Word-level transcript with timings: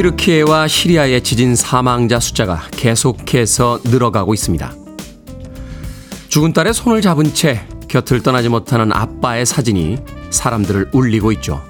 튀르키예와 0.00 0.66
시리아의 0.66 1.22
지진 1.22 1.54
사망자 1.54 2.20
숫자가 2.20 2.62
계속해서 2.70 3.80
늘어가고 3.84 4.32
있습니다. 4.32 4.72
죽은 6.28 6.54
딸의 6.54 6.72
손을 6.72 7.02
잡은 7.02 7.34
채 7.34 7.66
곁을 7.86 8.22
떠나지 8.22 8.48
못하는 8.48 8.92
아빠의 8.92 9.44
사진이 9.44 9.98
사람들을 10.30 10.92
울리고 10.94 11.32
있죠. 11.32 11.60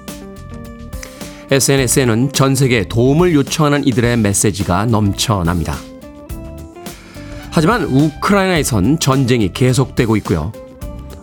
SNS에는 1.49 2.31
전 2.31 2.55
세계에 2.55 2.87
도움을 2.87 3.33
요청하는 3.33 3.85
이들의 3.85 4.15
메시지가 4.19 4.85
넘쳐납니다. 4.85 5.75
하지만 7.49 7.83
우크라이나에선 7.83 8.99
전쟁이 8.99 9.51
계속되고 9.51 10.15
있고요. 10.17 10.53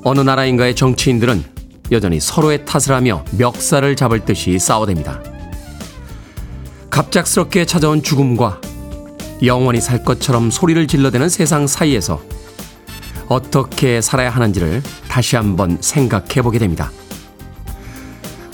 어느 0.04 0.20
나라인가의 0.20 0.76
정치인들은 0.76 1.42
여전히 1.90 2.20
서로의 2.20 2.66
탓을 2.66 2.94
하며 2.94 3.24
멱살을 3.38 3.96
잡을 3.96 4.26
듯이 4.26 4.56
싸워댑니다. 4.56 5.37
갑작스럽게 6.98 7.64
찾아온 7.64 8.02
죽음과 8.02 8.60
영원히 9.44 9.80
살 9.80 10.02
것처럼 10.02 10.50
소리를 10.50 10.84
질러대는 10.88 11.28
세상 11.28 11.68
사이에서 11.68 12.20
어떻게 13.28 14.00
살아야 14.00 14.30
하는지를 14.30 14.82
다시 15.06 15.36
한번 15.36 15.78
생각해 15.80 16.42
보게 16.42 16.58
됩니다. 16.58 16.90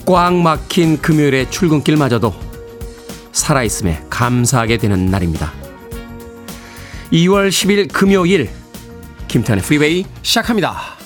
꽉 0.05 0.35
막힌 0.35 1.01
금요일의 1.01 1.51
출근길마저도 1.51 2.35
살아있음에 3.33 4.05
감사하게 4.11 4.77
되는 4.77 5.07
날입니다. 5.07 5.51
2월 7.13 7.49
10일 7.49 7.91
금요일 7.91 8.51
김태훈의 9.27 9.65
프리웨이 9.65 10.05
시작합니다. 10.21 10.99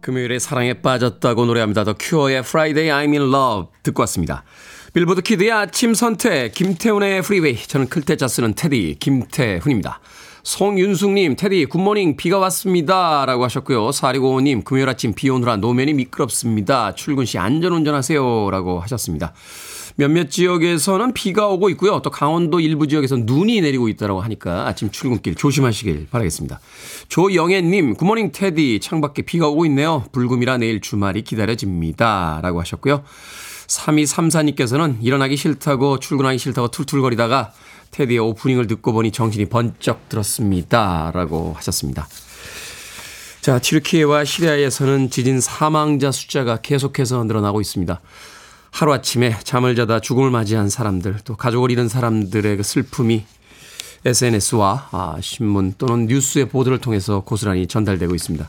금요일에 0.00 0.40
사랑에 0.40 0.82
빠졌다고 0.82 1.46
노래합니다. 1.46 1.84
더 1.84 1.94
큐어의 1.96 2.38
Friday 2.38 2.88
I'm 2.88 3.12
in 3.12 3.32
love 3.32 3.68
듣고 3.84 4.00
왔습니다. 4.02 4.42
빌보드 4.92 5.22
kid의 5.22 5.50
아침 5.50 5.94
선택 5.94 6.52
김태훈의 6.52 7.22
프리웨이 7.22 7.56
저는 7.56 7.88
클테자 7.88 8.28
쓰는 8.28 8.52
테디 8.52 8.96
김태훈입니다. 9.00 10.00
송윤숙님, 10.42 11.36
테디, 11.36 11.64
good 11.64 11.81
morning, 11.81 12.16
비가 12.18 12.36
왔습니다. 12.38 13.24
라고 13.24 13.44
하셨고요. 13.44 13.88
4655님, 13.88 14.64
금요일 14.64 14.90
아침 14.90 15.14
비 15.14 15.30
오느라 15.30 15.56
노면이 15.56 15.94
미끄럽습니다. 15.94 16.94
출근 16.94 17.24
시 17.24 17.38
안전운전 17.38 17.94
하세요. 17.94 18.50
라고 18.50 18.80
하셨습니다. 18.80 19.32
몇몇 19.96 20.30
지역에서는 20.30 21.14
비가 21.14 21.48
오고 21.48 21.70
있고요. 21.70 22.02
또 22.02 22.10
강원도 22.10 22.60
일부 22.60 22.86
지역에서 22.86 23.16
눈이 23.16 23.62
내리고 23.62 23.88
있다고 23.88 24.20
하니까 24.20 24.66
아침 24.66 24.90
출근길 24.90 25.36
조심하시길 25.36 26.08
바라겠습니다. 26.10 26.60
조영애님, 27.08 27.94
good 27.94 28.08
morning 28.08 28.32
테디, 28.32 28.80
창밖에 28.80 29.22
비가 29.22 29.48
오고 29.48 29.64
있네요. 29.66 30.04
불금이라 30.12 30.58
내일 30.58 30.82
주말이 30.82 31.22
기다려집니다. 31.22 32.40
라고 32.42 32.60
하셨고요. 32.60 33.04
3234님께서는 33.66 34.96
일어나기 35.02 35.36
싫다고 35.36 35.98
출근하기 35.98 36.38
싫다고 36.38 36.68
툴툴거리다가 36.68 37.52
테디의 37.90 38.18
오프닝을 38.20 38.66
듣고 38.66 38.92
보니 38.92 39.12
정신이 39.12 39.46
번쩍 39.46 40.08
들었습니다. 40.08 41.10
라고 41.14 41.52
하셨습니다. 41.56 42.08
자, 43.42 43.58
튀르키예와 43.58 44.24
시리아에서는 44.24 45.10
지진 45.10 45.40
사망자 45.40 46.10
숫자가 46.12 46.58
계속해서 46.58 47.24
늘어나고 47.24 47.60
있습니다. 47.60 48.00
하루아침에 48.70 49.36
잠을 49.44 49.76
자다 49.76 50.00
죽음을 50.00 50.30
맞이한 50.30 50.70
사람들, 50.70 51.18
또 51.24 51.36
가족을 51.36 51.70
잃은 51.70 51.88
사람들의 51.88 52.56
그 52.56 52.62
슬픔이 52.62 53.24
SNS와 54.04 54.88
아, 54.92 55.16
신문 55.20 55.74
또는 55.76 56.06
뉴스의 56.06 56.48
보도를 56.48 56.78
통해서 56.78 57.20
고스란히 57.20 57.66
전달되고 57.66 58.14
있습니다. 58.14 58.48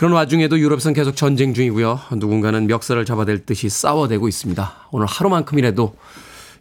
그런 0.00 0.14
와중에도 0.14 0.58
유럽에서는 0.58 0.94
계속 0.94 1.14
전쟁 1.14 1.52
중이고요. 1.52 2.00
누군가는 2.12 2.66
멱살을 2.66 3.04
잡아댈 3.04 3.44
듯이 3.44 3.68
싸워대고 3.68 4.28
있습니다. 4.28 4.88
오늘 4.92 5.04
하루만큼이라도 5.04 5.94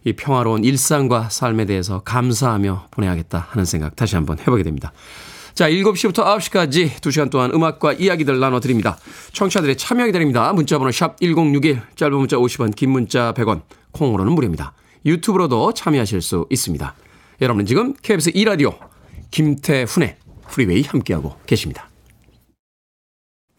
이 0.03 0.11
평화로운 0.11 0.66
일상과 0.66 1.29
삶에 1.29 1.63
대해서 1.63 2.01
감사하며 2.01 2.88
보내야겠다 2.91 3.47
하는 3.51 3.63
생각 3.63 3.95
다시 3.95 4.16
한번 4.16 4.39
해보게 4.39 4.63
됩니다. 4.63 4.91
자, 5.53 5.69
7시부터 5.69 6.25
9시까지 6.25 7.00
2시간 7.00 7.31
동안 7.31 7.51
음악과 7.53 7.94
이야기들 7.94 8.41
나눠드립니다. 8.41 8.97
청취자들의 9.31 9.77
참여 9.77 10.07
기다립니다. 10.07 10.51
문자번호 10.51 10.91
샵 10.91 11.17
1061, 11.21 11.81
짧은 11.95 12.17
문자 12.17 12.35
50원, 12.35 12.75
긴 12.75 12.89
문자 12.89 13.33
100원, 13.33 13.61
콩으로는 13.94 14.33
무료입니다. 14.33 14.73
유튜브로도 15.06 15.73
참여하실 15.75 16.21
수 16.21 16.45
있습니다. 16.50 16.94
여러분은 17.39 17.66
지금 17.66 17.94
KBS 18.01 18.33
2라디오 18.33 18.77
김태훈의 19.31 20.17
프리웨이 20.50 20.81
함께하고 20.81 21.38
계십니다. 21.45 21.88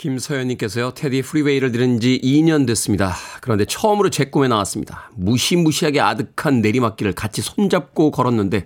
김서연님께서요, 0.00 0.92
테디 0.94 1.20
프리웨이를 1.20 1.72
들은 1.72 2.00
지 2.00 2.18
2년 2.24 2.66
됐습니다. 2.66 3.14
그런데 3.42 3.66
처음으로 3.66 4.08
제 4.08 4.24
꿈에 4.24 4.48
나왔습니다. 4.48 5.10
무시무시하게 5.14 6.00
아득한 6.00 6.62
내리막길을 6.62 7.12
같이 7.12 7.42
손잡고 7.42 8.10
걸었는데, 8.10 8.64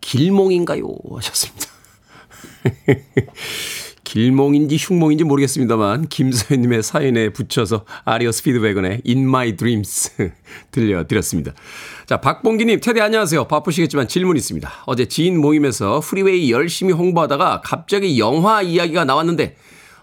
길몽인가요? 0.00 0.86
하셨습니다. 1.16 1.66
길몽인지 4.04 4.76
흉몽인지 4.78 5.24
모르겠습니다만, 5.24 6.06
김서연님의 6.06 6.84
사연에 6.84 7.30
붙여서 7.30 7.84
REO 8.04 8.30
Speedwagon의 8.30 9.02
In 9.04 9.24
My 9.24 9.56
Dreams 9.56 10.12
들려드렸습니다. 10.70 11.54
자, 12.06 12.20
박봉기님, 12.20 12.78
테디 12.78 13.00
안녕하세요. 13.00 13.48
바쁘시겠지만 13.48 14.06
질문 14.06 14.36
있습니다. 14.36 14.70
어제 14.86 15.06
지인 15.06 15.40
모임에서 15.40 15.98
프리웨이 15.98 16.52
열심히 16.52 16.92
홍보하다가 16.92 17.62
갑자기 17.64 18.20
영화 18.20 18.62
이야기가 18.62 19.04
나왔는데, 19.04 19.56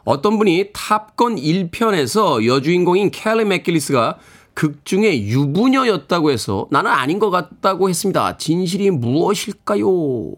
어떤 0.05 0.37
분이 0.37 0.69
탑건 0.71 1.35
1편에서 1.35 2.45
여주인공인 2.45 3.11
캘리 3.11 3.43
맥길리스가 3.43 4.19
극 4.53 4.85
중에 4.85 5.19
유부녀였다고 5.23 6.31
해서 6.31 6.67
나는 6.71 6.91
아닌 6.91 7.19
것 7.19 7.29
같다고 7.31 7.89
했습니다. 7.89 8.37
진실이 8.37 8.91
무엇일까요? 8.91 10.35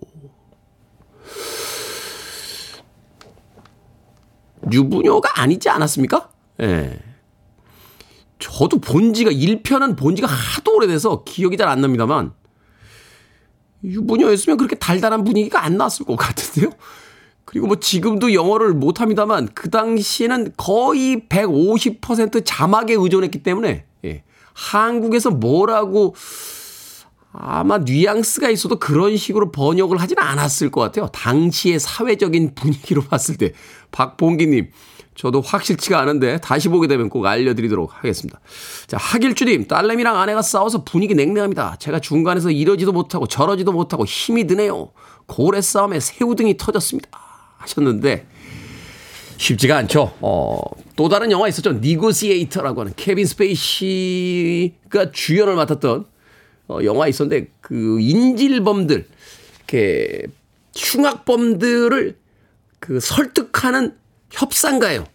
유부녀가 4.71 5.41
아니지 5.41 5.69
않았습니까? 5.69 6.29
예. 6.61 6.65
네. 6.65 6.99
저도 8.39 8.79
본 8.79 9.13
지가 9.13 9.31
1편은 9.31 9.97
본 9.97 10.15
지가 10.15 10.27
하도 10.27 10.75
오래돼서 10.75 11.23
기억이 11.23 11.57
잘 11.57 11.67
안 11.67 11.81
납니다만 11.81 12.33
유부녀였으면 13.83 14.57
그렇게 14.57 14.75
달달한 14.75 15.23
분위기가 15.23 15.63
안 15.63 15.77
나왔을 15.77 16.05
것 16.05 16.15
같은데요. 16.15 16.71
그리고 17.47 17.67
뭐 17.67 17.77
지금도 17.77 18.33
영어를 18.33 18.73
못합니다만 18.73 19.47
그 19.53 19.69
당시에는 19.69 20.51
거의 20.57 21.21
150% 21.29 22.43
자막에 22.45 22.93
의존했기 22.93 23.41
때문에 23.41 23.85
예. 24.03 24.23
한국에서 24.53 25.31
뭐라고 25.31 26.13
아마 27.31 27.77
뉘앙스가 27.77 28.49
있어도 28.49 28.79
그런 28.79 29.15
식으로 29.15 29.51
번역을 29.53 29.97
하지는 29.97 30.21
않았을 30.21 30.71
것 30.71 30.81
같아요. 30.81 31.07
당시의 31.07 31.79
사회적인 31.79 32.53
분위기로 32.53 33.03
봤을 33.03 33.37
때 33.37 33.53
박봉기님 33.91 34.69
저도 35.15 35.39
확실치가 35.39 36.01
않은데 36.01 36.39
다시 36.41 36.67
보게 36.67 36.87
되면 36.87 37.07
꼭 37.07 37.25
알려드리도록 37.25 37.95
하겠습니다. 37.95 38.41
자 38.87 38.97
하길주님 38.97 39.69
딸내미랑 39.69 40.17
아내가 40.17 40.41
싸워서 40.41 40.83
분위기 40.83 41.15
냉랭합니다. 41.15 41.77
제가 41.79 41.99
중간에서 41.99 42.51
이러지도 42.51 42.91
못하고 42.91 43.25
저러지도 43.25 43.71
못하고 43.71 44.03
힘이 44.03 44.47
드네요. 44.47 44.91
고래 45.27 45.61
싸움에 45.61 46.01
새우등이 46.01 46.57
터졌습니다. 46.57 47.26
하셨는데 47.57 48.25
쉽지가 49.37 49.77
않죠. 49.77 50.13
어, 50.21 50.59
또 50.95 51.09
다른 51.09 51.31
영화 51.31 51.47
있었죠. 51.47 51.73
Negotiator라고 51.73 52.81
하는 52.81 52.93
케빈 52.95 53.25
스페이시가 53.25 55.11
주연을 55.11 55.55
맡았던 55.55 56.05
어, 56.69 56.79
영화 56.83 57.07
있었는데 57.07 57.51
그 57.61 57.99
인질범들 57.99 59.07
이렇게 59.57 60.23
흉악범들을 60.75 62.17
그 62.79 62.99
설득하는 62.99 63.95
협상가예요. 64.31 65.05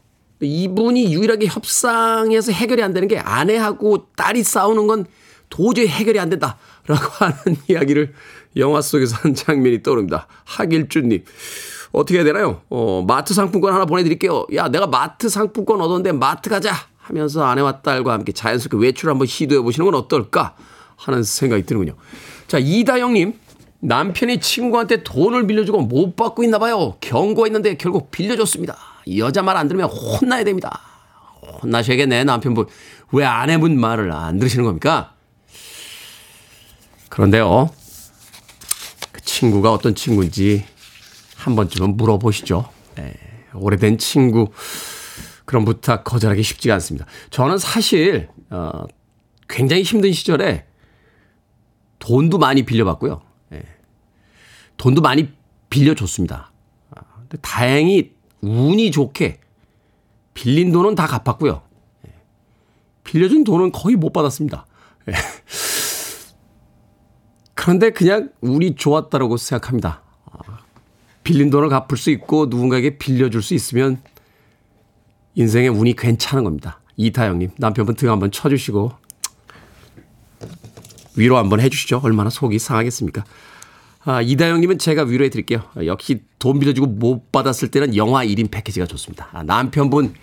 이분이 0.40 1.14
유일하게 1.14 1.46
협상에서 1.46 2.52
해결이 2.52 2.82
안 2.82 2.92
되는 2.92 3.06
게 3.06 3.18
아내하고 3.18 4.08
딸이 4.16 4.42
싸우는 4.42 4.86
건 4.86 5.06
도저히 5.48 5.86
해결이 5.86 6.18
안 6.18 6.30
된다. 6.30 6.58
라고 6.86 7.04
하는 7.24 7.56
이야기를 7.68 8.12
영화 8.56 8.80
속에서 8.80 9.16
한 9.16 9.34
장면이 9.34 9.82
떠오릅니다. 9.82 10.26
하길주님. 10.44 11.24
어떻게 11.92 12.18
해야 12.18 12.24
되나요? 12.24 12.62
어, 12.70 13.04
마트 13.06 13.34
상품권 13.34 13.74
하나 13.74 13.84
보내드릴게요. 13.84 14.46
야, 14.54 14.68
내가 14.68 14.86
마트 14.86 15.28
상품권 15.28 15.80
얻었는데 15.80 16.12
마트 16.12 16.48
가자! 16.50 16.74
하면서 16.98 17.44
아내와 17.44 17.82
딸과 17.82 18.12
함께 18.12 18.32
자연스럽게 18.32 18.78
외출 18.78 19.10
한번 19.10 19.26
시도해 19.26 19.60
보시는 19.60 19.84
건 19.90 19.94
어떨까? 19.96 20.54
하는 20.96 21.22
생각이 21.22 21.64
드는군요. 21.64 21.94
자, 22.46 22.58
이다영님. 22.58 23.34
남편이 23.84 24.38
친구한테 24.38 25.02
돈을 25.02 25.48
빌려주고 25.48 25.80
못 25.82 26.14
받고 26.14 26.44
있나 26.44 26.60
봐요. 26.60 26.94
경고했는데 27.00 27.76
결국 27.78 28.12
빌려줬습니다. 28.12 28.76
여자 29.18 29.42
말 29.42 29.56
안 29.56 29.66
들으면 29.66 29.88
혼나야 29.90 30.44
됩니다. 30.44 30.80
혼나셔야겠네, 31.62 32.22
남편분. 32.22 32.66
왜 33.10 33.24
아내분 33.24 33.80
말을 33.80 34.12
안 34.12 34.38
들으시는 34.38 34.64
겁니까? 34.64 35.14
그런데요. 37.08 37.70
그 39.10 39.20
친구가 39.22 39.72
어떤 39.72 39.96
친구인지 39.96 40.64
한 41.42 41.56
번쯤은 41.56 41.96
물어보시죠. 41.96 42.68
예, 42.98 43.14
오래된 43.52 43.98
친구 43.98 44.50
그런 45.44 45.64
부탁 45.64 46.04
거절하기 46.04 46.40
쉽지가 46.40 46.74
않습니다. 46.74 47.04
저는 47.30 47.58
사실 47.58 48.28
어, 48.50 48.84
굉장히 49.48 49.82
힘든 49.82 50.12
시절에 50.12 50.66
돈도 51.98 52.38
많이 52.38 52.62
빌려봤고요. 52.62 53.22
예, 53.54 53.62
돈도 54.76 55.02
많이 55.02 55.32
빌려줬습니다. 55.68 56.52
아, 56.94 57.00
근데 57.18 57.38
다행히 57.42 58.12
운이 58.40 58.92
좋게 58.92 59.40
빌린 60.34 60.70
돈은 60.70 60.94
다 60.94 61.08
갚았고요. 61.08 61.60
예, 62.06 62.12
빌려준 63.02 63.42
돈은 63.42 63.72
거의 63.72 63.96
못 63.96 64.12
받았습니다. 64.12 64.66
예. 65.08 65.12
그런데 67.54 67.90
그냥 67.90 68.30
운이 68.42 68.76
좋았다라고 68.76 69.36
생각합니다. 69.36 70.01
아, 71.22 71.24
빌린 71.24 71.50
돈을 71.50 71.68
갚을 71.68 71.96
수 71.96 72.10
있고 72.10 72.46
누군가에게 72.46 72.98
빌려줄 72.98 73.42
수 73.42 73.54
있으면 73.54 73.98
인생의 75.34 75.68
운이 75.70 75.94
괜찮은 75.96 76.44
겁니다. 76.44 76.80
이타영님, 76.96 77.52
남편분 77.56 77.94
등 77.94 78.10
한번 78.10 78.30
쳐주시고 78.30 78.92
위로 81.16 81.36
한번 81.38 81.60
해주시죠. 81.60 82.00
얼마나 82.02 82.30
속이 82.30 82.58
상하겠습니까? 82.58 83.24
아, 84.04 84.20
이다영님은 84.20 84.78
제가 84.78 85.04
위로해 85.04 85.30
드릴게요. 85.30 85.62
아, 85.76 85.84
역시 85.86 86.24
돈 86.38 86.58
빌려주고 86.58 86.86
못 86.88 87.30
받았을 87.30 87.70
때는 87.70 87.96
영화 87.96 88.24
1인 88.24 88.50
패키지가 88.50 88.86
좋습니다. 88.86 89.28
아, 89.32 89.42
남편분 89.42 90.14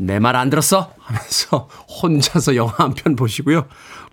내 0.00 0.18
말 0.20 0.36
안 0.36 0.48
들었어? 0.48 0.92
하면서 0.98 1.68
혼자서 2.02 2.56
영화 2.56 2.72
한 2.78 2.94
편 2.94 3.16
보시고요. 3.16 3.66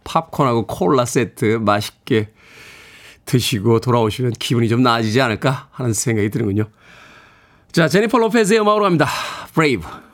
팝콘하고 0.04 0.68
콜라 0.68 1.06
세트 1.06 1.60
맛있게 1.62 2.30
드시고 3.26 3.80
돌아오시면 3.80 4.34
기분이 4.40 4.70
좀 4.70 4.84
나아지지 4.84 5.20
않을까 5.22 5.68
하는 5.72 5.94
생각이 5.94 6.30
드는군요. 6.30 6.66
자, 7.72 7.88
제니퍼 7.88 8.18
로페즈의 8.18 8.62
음악으로 8.62 8.84
갑니다. 8.84 9.08
Brave. 9.54 10.05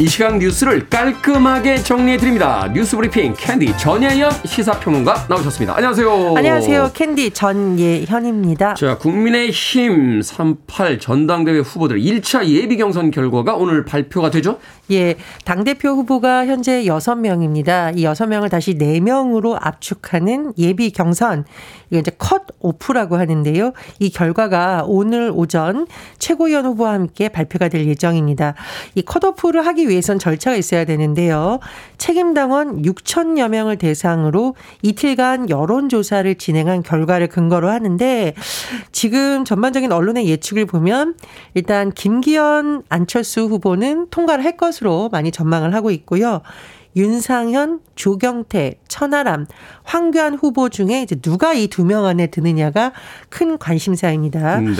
이 0.00 0.06
시각 0.06 0.38
뉴스를 0.38 0.88
깔끔하게 0.88 1.76
정리해 1.76 2.16
드립니다. 2.16 2.72
뉴스 2.72 2.96
브리핑 2.96 3.34
캔디 3.36 3.76
전예현 3.76 4.30
시사평론가 4.46 5.26
나오셨습니다. 5.28 5.76
안녕하세요. 5.76 6.36
안녕하세요. 6.38 6.90
캔디 6.94 7.32
전예현입니다. 7.32 8.76
자, 8.76 8.96
국민의힘 8.96 10.22
38 10.22 11.00
전당대회 11.00 11.58
후보들 11.58 12.00
1차 12.00 12.46
예비 12.46 12.78
경선 12.78 13.10
결과가 13.10 13.56
오늘 13.56 13.84
발표가 13.84 14.30
되죠? 14.30 14.58
예, 14.90 15.16
당대표 15.44 15.90
후보가 15.90 16.46
현재 16.46 16.84
6명입니다. 16.84 17.92
이 17.98 18.04
6명을 18.04 18.48
다시 18.50 18.78
4명으로 18.78 19.58
압축하는 19.60 20.54
예비 20.56 20.92
경선. 20.92 21.44
이게 21.90 21.98
이제 21.98 22.10
컷 22.16 22.42
오프라고 22.60 23.16
하는데요. 23.18 23.72
이 23.98 24.10
결과가 24.10 24.84
오늘 24.86 25.30
오전 25.34 25.86
최고위원 26.18 26.64
후보와 26.64 26.92
함께 26.92 27.28
발표가 27.28 27.68
될 27.68 27.86
예정입니다. 27.86 28.54
이 28.94 29.02
컷오프를 29.02 29.66
하기 29.66 29.89
위해선 29.90 30.18
절차가 30.18 30.56
있어야 30.56 30.84
되는데요. 30.84 31.60
책임당원 31.98 32.82
6천여 32.82 33.48
명을 33.48 33.76
대상으로 33.76 34.54
이틀간 34.82 35.50
여론조사를 35.50 36.34
진행한 36.36 36.82
결과를 36.82 37.28
근거로 37.28 37.68
하는데 37.68 38.34
지금 38.92 39.44
전반적인 39.44 39.92
언론의 39.92 40.28
예측을 40.28 40.66
보면 40.66 41.16
일단 41.54 41.92
김기현 41.92 42.84
안철수 42.88 43.42
후보는 43.42 44.08
통과를 44.10 44.44
할 44.44 44.56
것으로 44.56 45.08
많이 45.10 45.30
전망을 45.30 45.74
하고 45.74 45.90
있고요. 45.90 46.40
윤상현, 46.96 47.80
조경태, 47.94 48.74
천하람, 48.88 49.46
황교안 49.84 50.34
후보 50.34 50.68
중에 50.68 51.02
이제 51.02 51.14
누가 51.16 51.54
이 51.54 51.68
두 51.68 51.84
명 51.84 52.04
안에 52.06 52.26
드느냐가 52.28 52.92
큰 53.28 53.58
관심사입니다. 53.58 54.60
네. 54.60 54.74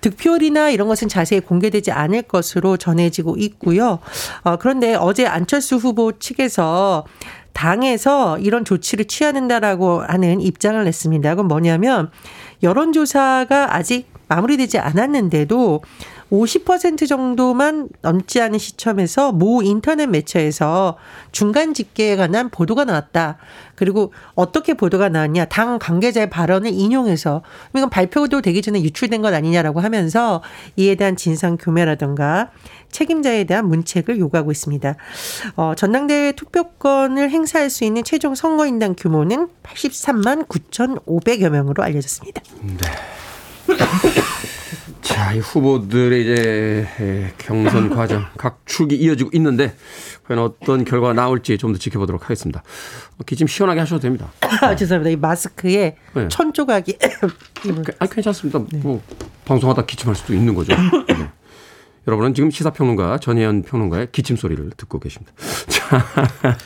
득표율이나 0.00 0.70
이런 0.70 0.88
것은 0.88 1.08
자세히 1.08 1.40
공개되지 1.40 1.92
않을 1.92 2.22
것으로 2.22 2.76
전해지고 2.76 3.36
있고요. 3.38 3.98
어, 4.42 4.56
그런데 4.56 4.94
어제 4.94 5.26
안철수 5.26 5.76
후보 5.76 6.12
측에서 6.18 7.04
당에서 7.52 8.38
이런 8.38 8.64
조치를 8.64 9.06
취해야 9.06 9.32
된다라고 9.32 10.02
하는 10.02 10.40
입장을 10.40 10.82
냈습니다. 10.82 11.30
그건 11.30 11.48
뭐냐면 11.48 12.10
여론조사가 12.62 13.74
아직 13.74 14.08
마무리되지 14.28 14.78
않았는데도 14.78 15.82
50% 16.30 17.08
정도만 17.08 17.88
넘지 18.02 18.40
않은 18.40 18.58
시점에서 18.58 19.32
모 19.32 19.62
인터넷 19.62 20.06
매체에서 20.06 20.96
중간 21.32 21.74
집계에 21.74 22.16
관한 22.16 22.50
보도가 22.50 22.84
나왔다. 22.84 23.38
그리고 23.74 24.12
어떻게 24.34 24.74
보도가 24.74 25.08
나왔냐. 25.08 25.46
당 25.46 25.78
관계자의 25.78 26.30
발언을 26.30 26.70
인용해서 26.72 27.42
이건 27.74 27.90
발표도 27.90 28.42
되기 28.42 28.62
전에 28.62 28.80
유출된 28.82 29.22
것 29.22 29.34
아니냐라고 29.34 29.80
하면서 29.80 30.42
이에 30.76 30.94
대한 30.94 31.16
진상 31.16 31.56
규명이라든가 31.56 32.50
책임자에 32.90 33.44
대한 33.44 33.68
문책을 33.68 34.18
요구하고 34.18 34.50
있습니다. 34.52 34.96
어, 35.56 35.74
전당대회 35.76 36.32
투표권을 36.32 37.30
행사할 37.30 37.70
수 37.70 37.84
있는 37.84 38.04
최종 38.04 38.34
선거인단 38.34 38.96
규모는 38.96 39.48
83만 39.62 40.46
9,500여 40.48 41.48
명으로 41.50 41.82
알려졌습니다. 41.82 42.42
자, 45.02 45.32
이 45.32 45.38
후보들의 45.38 46.22
이제 46.22 46.86
에, 47.00 47.32
경선 47.38 47.90
과정 47.94 48.26
각 48.36 48.60
축이 48.66 48.96
이어지고 48.96 49.30
있는데 49.34 49.74
과연 50.26 50.42
어떤 50.42 50.84
결과가 50.84 51.12
나올지 51.14 51.56
좀 51.58 51.70
더 51.72 51.78
지켜보도록 51.78 52.24
하겠습니다. 52.24 52.62
어, 53.18 53.24
기침 53.24 53.46
시원하게 53.46 53.80
하셔도 53.80 54.00
됩니다. 54.00 54.32
아, 54.62 54.74
죄송합니다. 54.74 55.10
이 55.10 55.16
마스크에 55.16 55.96
네. 56.14 56.28
천 56.28 56.52
조각이 56.52 56.98
입을 57.64 57.84
아, 57.98 58.06
괜찮습니다. 58.06 58.60
뭐 58.82 59.00
방송하다 59.44 59.86
기침할 59.86 60.16
수도 60.16 60.34
있는 60.34 60.54
거죠. 60.54 60.74
네. 61.08 61.30
여러분은 62.08 62.34
지금 62.34 62.50
시사평론가 62.50 63.18
전혜연 63.18 63.62
평론가의 63.62 64.08
기침 64.10 64.36
소리를 64.36 64.70
듣고 64.76 64.98
계십니다. 64.98 65.32
자, 65.68 66.56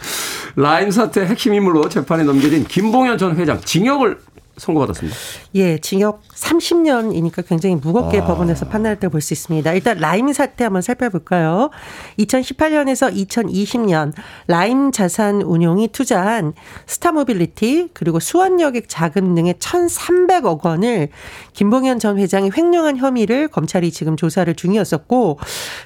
라임 0.57 0.91
사태 0.91 1.23
핵심 1.27 1.53
인물로 1.55 1.89
재판에 1.89 2.23
넘겨진 2.25 2.65
김봉현 2.65 3.19
전 3.19 3.37
회장 3.37 3.61
징역을 3.61 4.19
선고받았습니다. 4.57 5.17
예, 5.57 5.79
징역 5.79 6.23
30년이니까 6.29 7.47
굉장히 7.47 7.77
무겁게 7.77 8.21
아. 8.21 8.27
법원에서 8.27 8.69
판단했다고 8.69 9.13
볼수 9.13 9.35
있습니다. 9.35 9.73
일단 9.73 9.99
라임 9.99 10.33
사태 10.33 10.65
한번 10.65 10.83
살펴볼까요? 10.83 11.71
2018년에서 12.19 13.15
2020년 13.15 14.13
라임 14.47 14.93
자산 14.93 15.43
운용이 15.43 15.89
투자한 15.89 16.55
스타모빌리티 16.87 17.91
그리고 17.93 18.21
수원여객 18.21 18.89
자금 18.89 19.35
등의 19.35 19.55
1,300억 19.55 20.65
원을 20.65 21.09
김봉현 21.53 21.99
전 21.99 22.19
회장이 22.19 22.51
횡령한 22.57 22.97
혐의를 22.97 23.49
검찰이 23.49 23.91
지금 23.91 24.17
조사를 24.17 24.53
중이었었고 24.55 25.39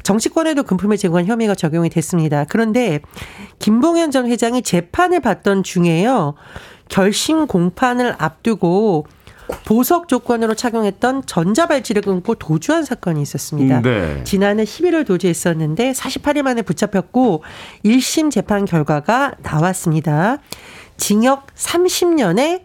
정치권에도 0.03 0.63
금품을 0.63 0.97
제공한 0.97 1.27
혐의가 1.27 1.55
적용이 1.55 1.89
됐습니다. 1.91 2.45
그런데 2.49 3.01
김봉현 3.59 4.11
전 4.11 4.27
회장이 4.27 4.63
재판을 4.63 5.21
받던 5.21 5.63
중에요. 5.63 6.35
결심 6.89 7.47
공판을 7.47 8.15
앞두고 8.19 9.07
보석 9.65 10.09
조건으로 10.09 10.55
착용했던 10.55 11.25
전자발찌를 11.27 12.03
끊고 12.03 12.35
도주한 12.35 12.85
사건이 12.85 13.23
있었습니다. 13.23 13.81
네. 13.81 14.23
지난해 14.25 14.65
11월 14.65 15.07
도주했었는데 15.07 15.93
48일 15.93 16.43
만에 16.43 16.63
붙잡혔고 16.63 17.43
1심 17.85 18.31
재판 18.31 18.65
결과가 18.65 19.35
나왔습니다. 19.43 20.39
징역 20.97 21.47
30년에 21.55 22.63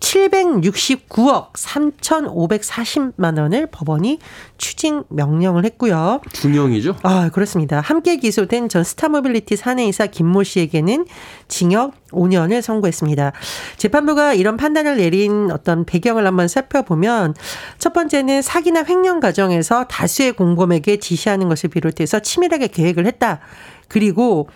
769억 0.00 1.52
3,540만 1.54 3.38
원을 3.40 3.66
법원이 3.66 4.18
추징 4.56 5.04
명령을 5.08 5.64
했고요. 5.64 6.20
중형이죠? 6.32 6.96
아, 7.02 7.30
그렇습니다. 7.30 7.80
함께 7.80 8.16
기소된 8.16 8.68
전 8.68 8.84
스타모빌리티 8.84 9.56
사내이사 9.56 10.06
김모 10.06 10.44
씨에게는 10.44 11.06
징역 11.48 11.94
5년을 12.10 12.62
선고했습니다. 12.62 13.32
재판부가 13.76 14.34
이런 14.34 14.56
판단을 14.56 14.96
내린 14.96 15.50
어떤 15.50 15.84
배경을 15.84 16.26
한번 16.26 16.48
살펴보면 16.48 17.34
첫 17.78 17.92
번째는 17.92 18.42
사기나 18.42 18.84
횡령 18.84 19.20
과정에서 19.20 19.84
다수의 19.84 20.32
공범에게 20.32 20.98
지시하는 20.98 21.48
것을 21.48 21.70
비롯해서 21.70 22.20
치밀하게 22.20 22.68
계획을 22.68 23.06
했다. 23.06 23.40
그리고 23.88 24.48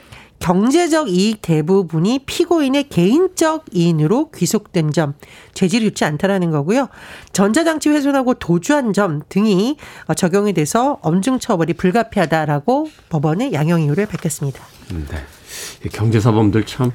경제적 0.43 1.09
이익 1.09 1.41
대부분이 1.41 2.25
피고인의 2.27 2.89
개인적 2.89 3.67
이인으로 3.71 4.33
귀속된 4.33 4.91
점, 4.91 5.15
죄질이 5.55 5.85
좋지 5.91 6.05
않다라는 6.05 6.51
거고요. 6.51 6.89
전자장치 7.33 7.91
훼손하고 7.91 8.35
도주한 8.35 8.93
점 8.93 9.23
등이 9.29 9.77
적용이 10.17 10.53
돼서 10.53 10.99
엄중 11.03 11.39
처벌이 11.39 11.75
불가피하다라고 11.75 12.91
법원의 13.09 13.53
양형 13.53 13.83
이유를 13.83 14.07
밝혔습니다. 14.07 14.65
네. 14.91 15.25
이 15.87 15.89
경제사범들 15.89 16.67
참 16.67 16.91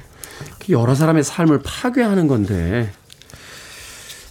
여러 0.68 0.94
사람의 0.94 1.24
삶을 1.24 1.60
파괴하는 1.64 2.28
건데. 2.28 2.90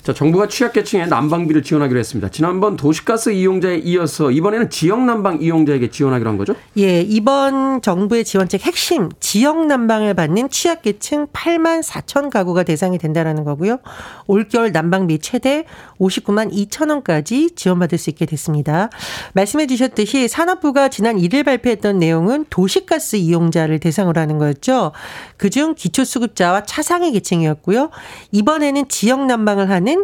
자, 0.07 0.13
정부가 0.13 0.47
취약계층에 0.47 1.07
난방비를 1.07 1.63
지원하기로 1.63 1.99
했습니다. 1.99 2.29
지난번 2.29 2.77
도시가스 2.77 3.31
이용자에 3.31 3.79
이어서 3.79 4.31
이번에는 4.31 4.69
지역 4.69 5.01
난방 5.01 5.41
이용자에게 5.41 5.91
지원하기로 5.91 6.29
한 6.29 6.37
거죠? 6.37 6.55
예, 6.77 7.01
이번 7.01 7.81
정부의 7.81 8.23
지원책 8.23 8.65
핵심 8.65 9.09
지역 9.19 9.65
난방을 9.65 10.13
받는 10.13 10.49
취약계층 10.49 11.27
8만 11.33 11.83
4천 11.83 12.29
가구가 12.29 12.63
대상이 12.63 12.97
된다라는 12.97 13.43
거고요. 13.43 13.79
올겨울 14.27 14.71
난방비 14.71 15.19
최대 15.19 15.65
59만 15.99 16.53
2천 16.53 16.89
원까지 16.89 17.55
지원받을 17.57 17.97
수 17.97 18.09
있게 18.09 18.25
됐습니다. 18.25 18.89
말씀해 19.33 19.67
주셨듯이 19.67 20.29
산업부가 20.29 20.87
지난 20.87 21.17
1일 21.17 21.43
발표했던 21.43 21.99
내용은 21.99 22.45
도시가스 22.49 23.17
이용자를 23.17 23.79
대상으로 23.79 24.21
하는 24.21 24.37
거였죠. 24.37 24.93
그중 25.35 25.75
기초수급자와 25.75 26.63
차상위 26.63 27.11
계층이었고요. 27.11 27.89
이번에는 28.31 28.87
지역 28.87 29.25
난방을 29.25 29.69
하는 29.69 29.96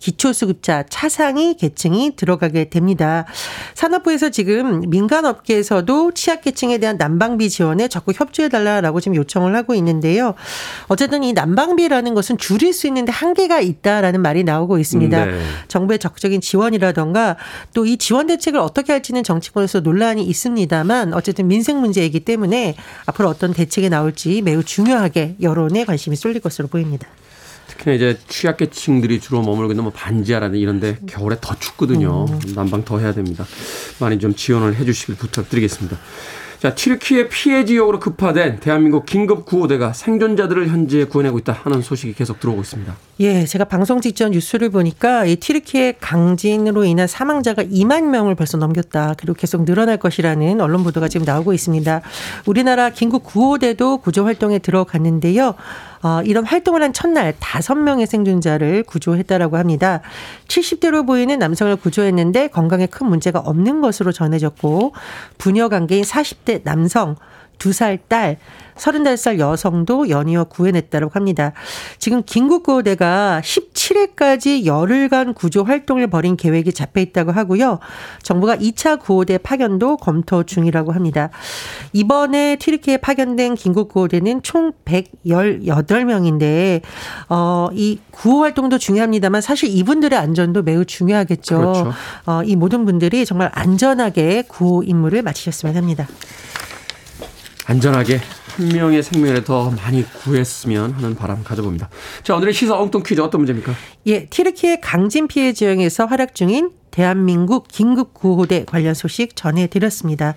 기초수급자 0.00 0.84
차상위 0.88 1.56
계층이 1.56 2.16
들어가게 2.16 2.70
됩니다. 2.70 3.26
산업부에서 3.74 4.30
지금 4.30 4.80
민간업계에서도 4.88 6.12
취약계층에 6.12 6.78
대한 6.78 6.96
난방비 6.96 7.50
지원에 7.50 7.86
적극 7.86 8.18
협조해달라라고 8.18 9.00
지금 9.00 9.16
요청을 9.16 9.54
하고 9.54 9.74
있는데요. 9.74 10.34
어쨌든 10.88 11.22
이 11.22 11.34
난방비라는 11.34 12.14
것은 12.14 12.38
줄일 12.38 12.72
수 12.72 12.86
있는데 12.86 13.12
한계가 13.12 13.60
있다라는 13.60 14.22
말이 14.22 14.42
나오고 14.42 14.78
있습니다. 14.78 15.24
네. 15.26 15.38
정부의 15.68 15.98
적극적인 15.98 16.40
지원이라던가 16.40 17.36
또 17.74 17.90
이 17.90 17.96
지원 17.96 18.28
대책을 18.28 18.60
어떻게 18.60 18.92
할지는 18.92 19.24
정치권에서 19.24 19.80
논란이 19.80 20.22
있습니다만 20.22 21.12
어쨌든 21.12 21.48
민생 21.48 21.80
문제이기 21.80 22.20
때문에 22.20 22.76
앞으로 23.06 23.28
어떤 23.28 23.52
대책이 23.52 23.90
나올지 23.90 24.42
매우 24.42 24.62
중요하게 24.62 25.36
여론에 25.42 25.84
관심이 25.84 26.14
쏠릴 26.14 26.40
것으로 26.40 26.68
보입니다. 26.68 27.08
특히나 27.80 27.94
이제 27.94 28.18
취약계층들이 28.28 29.20
주로 29.20 29.42
머물고 29.42 29.72
있는 29.72 29.84
뭐 29.84 29.92
반지하라는 29.92 30.58
이런데 30.58 30.98
겨울에 31.06 31.36
더 31.40 31.54
춥거든요. 31.58 32.26
난방 32.54 32.84
더 32.84 32.98
해야 32.98 33.12
됩니다. 33.12 33.44
많이 33.98 34.18
좀 34.18 34.34
지원을 34.34 34.76
해주시길 34.76 35.16
부탁드리겠습니다. 35.16 35.96
자, 36.60 36.74
튀르키예 36.74 37.28
피해 37.28 37.64
지역으로 37.64 37.98
급파된 38.00 38.60
대한민국 38.60 39.06
긴급 39.06 39.46
구호대가 39.46 39.94
생존자들을 39.94 40.68
현재 40.68 41.04
구해내고 41.04 41.38
있다 41.38 41.54
하는 41.54 41.80
소식이 41.80 42.12
계속 42.12 42.38
들어오고 42.38 42.60
있습니다. 42.60 42.94
예, 43.20 43.46
제가 43.46 43.64
방송 43.64 44.02
직전 44.02 44.32
뉴스를 44.32 44.68
보니까 44.68 45.24
이 45.24 45.36
튀르키예 45.36 45.94
강진으로 46.00 46.84
인한 46.84 47.06
사망자가 47.06 47.62
2만 47.64 48.10
명을 48.10 48.34
벌써 48.34 48.58
넘겼다. 48.58 49.14
그리고 49.16 49.32
계속 49.32 49.64
늘어날 49.64 49.96
것이라는 49.96 50.60
언론 50.60 50.84
보도가 50.84 51.08
지금 51.08 51.24
나오고 51.24 51.54
있습니다. 51.54 52.02
우리나라 52.44 52.90
긴급 52.90 53.24
구호대도 53.24 53.98
구조 53.98 54.26
활동에 54.26 54.58
들어갔는데요. 54.58 55.54
어, 56.02 56.22
이런 56.24 56.44
활동을 56.44 56.82
한 56.82 56.92
첫날 56.92 57.34
다섯 57.38 57.74
명의 57.74 58.06
생존자를 58.06 58.84
구조했다라고 58.84 59.58
합니다. 59.58 60.00
70대로 60.48 61.06
보이는 61.06 61.38
남성을 61.38 61.74
구조했는데 61.76 62.48
건강에 62.48 62.86
큰 62.86 63.06
문제가 63.06 63.38
없는 63.40 63.80
것으로 63.80 64.12
전해졌고 64.12 64.94
부녀 65.38 65.68
관계인 65.68 66.02
40대 66.02 66.62
남성 66.64 67.16
두살 67.60 67.98
딸, 68.08 68.38
35살 68.80 69.38
여성도 69.38 70.08
연이어 70.08 70.44
구해냈다고 70.44 71.10
합니다. 71.12 71.52
지금 71.98 72.22
긴급구호대가 72.24 73.42
17일까지 73.44 74.64
열흘간 74.64 75.34
구조 75.34 75.62
활동을 75.62 76.08
벌인 76.08 76.36
계획이 76.36 76.72
잡혀 76.72 77.00
있다고 77.00 77.30
하고요. 77.30 77.78
정부가 78.22 78.56
2차 78.56 78.98
구호대 78.98 79.38
파견도 79.38 79.98
검토 79.98 80.42
중이라고 80.42 80.92
합니다. 80.92 81.28
이번에 81.92 82.56
튀르키에 82.56 82.96
파견된 82.96 83.54
긴급구호대는 83.54 84.42
총 84.42 84.72
118명인데, 84.84 86.80
어, 87.28 87.68
이 87.72 87.98
구호 88.10 88.42
활동도 88.42 88.78
중요합니다만 88.78 89.42
사실 89.42 89.68
이분들의 89.68 90.18
안전도 90.18 90.62
매우 90.62 90.86
중요하겠죠. 90.86 91.58
그렇죠. 91.58 91.92
어, 92.24 92.42
이 92.44 92.56
모든 92.56 92.86
분들이 92.86 93.26
정말 93.26 93.50
안전하게 93.52 94.44
구호 94.48 94.82
임무를 94.82 95.20
마치셨으면 95.22 95.76
합니다. 95.76 96.08
안전하게 97.70 98.18
한 98.56 98.68
명의 98.68 99.00
생명을 99.00 99.44
더 99.44 99.70
많이 99.70 100.02
구했으면 100.02 100.90
하는 100.90 101.14
바람 101.14 101.44
가져봅니다. 101.44 101.88
자, 102.24 102.34
오늘의 102.34 102.52
시사 102.52 102.76
엉뚱 102.76 103.04
퀴즈 103.04 103.20
어떤 103.20 103.42
문제입니까? 103.42 103.72
예, 104.08 104.26
튀르키예 104.26 104.80
강진 104.80 105.28
피해 105.28 105.52
지역에서 105.52 106.06
활약 106.06 106.34
중인 106.34 106.72
대한민국 106.90 107.68
긴급 107.68 108.12
구호대 108.12 108.64
관련 108.64 108.94
소식 108.94 109.36
전해드렸습니다. 109.36 110.34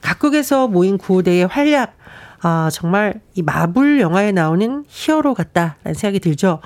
각국에서 0.00 0.68
모인 0.68 0.96
구호대의 0.96 1.48
활약, 1.48 1.96
아, 2.42 2.70
정말 2.72 3.20
이 3.34 3.42
마블 3.42 4.00
영화에 4.00 4.32
나오는 4.32 4.84
히어로 4.88 5.34
같다라는 5.34 5.94
생각이 5.94 6.20
들죠. 6.20 6.60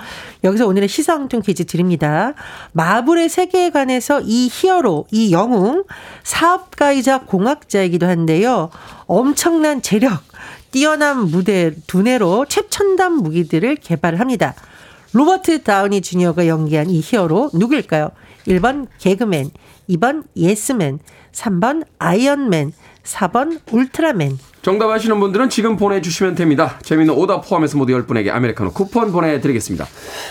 여기서 0.44 0.66
오늘의 0.66 0.88
시사엉뚱 0.88 1.40
퀴즈 1.40 1.64
드립니다. 1.64 2.34
마블의 2.72 3.28
세계에 3.28 3.70
관해서 3.70 4.20
이 4.22 4.48
히어로, 4.52 5.06
이 5.10 5.32
영웅, 5.32 5.84
사업가이자 6.22 7.22
공학자이기도 7.22 8.06
한데요. 8.06 8.70
엄청난 9.06 9.82
재력, 9.82 10.22
뛰어난 10.70 11.26
무대, 11.26 11.74
두뇌로 11.86 12.46
최첨단 12.46 13.12
무기들을 13.12 13.76
개발을 13.76 14.20
합니다. 14.20 14.54
로버트 15.12 15.62
다우니 15.62 16.00
주니어가 16.00 16.48
연기한 16.48 16.90
이 16.90 17.00
히어로 17.00 17.50
누구일까요? 17.54 18.10
1번 18.48 18.88
개그맨, 18.98 19.50
2번 19.90 20.24
예스맨, 20.36 20.98
3번 21.32 21.84
아이언맨, 21.98 22.72
4번 23.04 23.60
울트라맨. 23.70 24.38
정답 24.64 24.88
아시는 24.88 25.20
분들은 25.20 25.50
지금 25.50 25.76
보내주시면 25.76 26.36
됩니다. 26.36 26.78
재미있는 26.80 27.14
오답 27.14 27.46
포함해서 27.46 27.76
모두 27.76 27.92
10분에게 27.92 28.30
아메리카노 28.30 28.72
쿠폰 28.72 29.12
보내드리겠습니다. 29.12 29.86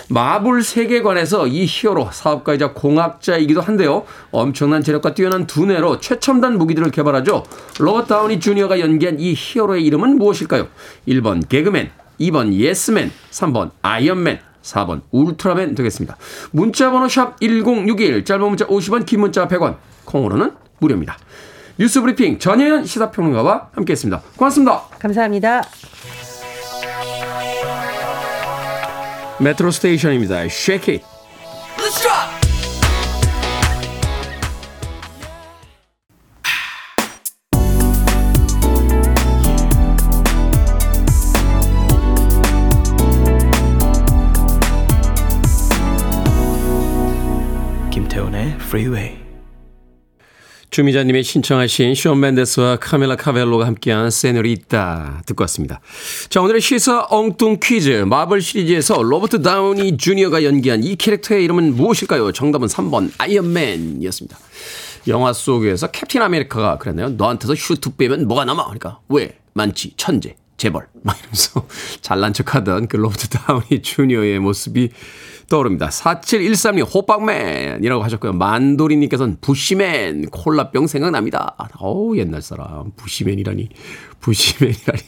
마블 0.09 0.63
세계관에서 0.63 1.45
이 1.45 1.67
히어로 1.69 2.09
사업가이자 2.11 2.73
공학자이기도 2.73 3.61
한데요. 3.61 4.05
엄청난 4.31 4.81
재력과 4.81 5.13
뛰어난 5.13 5.45
두뇌로 5.45 5.99
최첨단 5.99 6.57
무기들을 6.57 6.89
개발하죠. 6.89 7.43
로버트 7.77 8.07
다우니 8.07 8.39
주니어가 8.39 8.79
연기한 8.79 9.19
이 9.19 9.35
히어로의 9.37 9.85
이름은 9.85 10.17
무엇일까요? 10.17 10.67
1번 11.07 11.47
개그맨, 11.47 11.91
2번 12.19 12.53
예스맨, 12.53 13.11
3번 13.29 13.69
아이언맨, 13.83 14.39
4번 14.63 15.01
울트라맨 15.11 15.75
되겠습니다. 15.75 16.17
문자번호 16.49 17.07
샵 17.07 17.39
1061, 17.39 18.25
짧은 18.25 18.47
문자 18.47 18.65
50원, 18.65 19.05
긴 19.05 19.19
문자 19.19 19.47
100원, 19.47 19.75
콩으로는 20.05 20.53
무료입니다. 20.79 21.17
뉴스 21.77 22.01
브리핑 22.01 22.37
전혜연 22.37 22.85
시사평론가와 22.85 23.69
함께했습니다. 23.73 24.21
고맙습니다. 24.37 24.83
감사합니다. 24.99 25.63
메트로 29.39 29.71
스테이션입니다. 29.71 30.41
Shake 30.43 30.95
it. 30.95 31.05
김태훈의 47.91 48.55
Freeway. 48.59 49.22
주미자님의 50.73 51.23
신청하신 51.23 51.93
Shawn 51.93 52.15
Mendes와 52.15 52.77
Camila 52.77 53.15
Cabello가 53.15 53.67
함께한 53.67 54.09
Señorita 54.09 55.21
듣고 55.27 55.43
왔습니다. 55.43 55.79
자 56.29 56.41
오늘의 56.41 56.61
시사 56.61 57.05
엉뚱 57.11 57.59
퀴즈 57.61 57.91
마블 57.91 58.41
시리즈에서 58.41 59.03
로버트 59.03 59.43
다우니 59.43 59.97
주니어가 59.97 60.43
연기한 60.43 60.83
이 60.83 60.95
캐릭터의 60.95 61.43
이름은 61.43 61.75
무엇일까요? 61.75 62.31
정답은 62.31 62.67
3번 62.67 63.11
아이언맨이었습니다. 63.19 64.35
영화 65.09 65.31
속에서 65.31 65.91
캡틴 65.91 66.23
아메리카가 66.23 66.79
그랬나요? 66.79 67.09
너한테서 67.09 67.53
슈트 67.53 67.95
빼면 67.95 68.27
뭐가 68.27 68.43
남아? 68.45 68.63
그러니까 68.63 68.99
왜? 69.09 69.37
많지 69.53 69.93
천재 69.95 70.35
재벌. 70.63 70.87
막 71.03 71.17
이러면서 71.19 71.67
잘난 71.99 72.31
척 72.31 72.55
하던 72.55 72.87
그 72.87 72.95
로버트 72.95 73.27
다우니 73.27 73.81
주니어의 73.81 74.39
모습이 74.39 74.91
떠오릅니다. 75.49 75.89
4713님, 75.89 76.87
호빵맨이라고 76.95 78.01
하셨고요. 78.01 78.31
만도리님께서는 78.31 79.37
부시맨, 79.41 80.29
콜라병 80.29 80.87
생각납니다. 80.87 81.57
어우, 81.79 82.15
옛날 82.17 82.41
사람. 82.41 82.91
부시맨이라니. 82.95 83.67
부시맨이라니. 84.21 85.01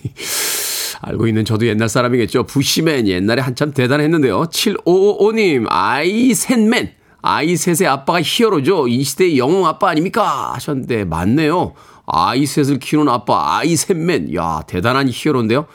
알고 1.01 1.27
있는 1.27 1.45
저도 1.45 1.65
옛날 1.67 1.87
사람이겠죠. 1.87 2.43
부시맨 2.43 3.07
옛날에 3.07 3.41
한참 3.41 3.71
대단했는데요. 3.73 4.43
7555님, 4.43 5.67
아이셋맨. 5.69 6.91
아이 7.21 7.55
셋의 7.55 7.87
아빠가 7.87 8.21
히어로죠. 8.21 8.89
이 8.89 9.03
시대의 9.03 9.39
영웅 9.39 9.65
아빠 9.65 9.89
아닙니까? 9.89 10.53
하셨는데, 10.53 11.05
맞네요. 11.05 11.73
아이셋을 12.07 12.79
키우는 12.79 13.11
아빠, 13.11 13.57
아이셋맨. 13.57 14.35
야, 14.35 14.61
대단한 14.67 15.09
히어로인데요. 15.11 15.65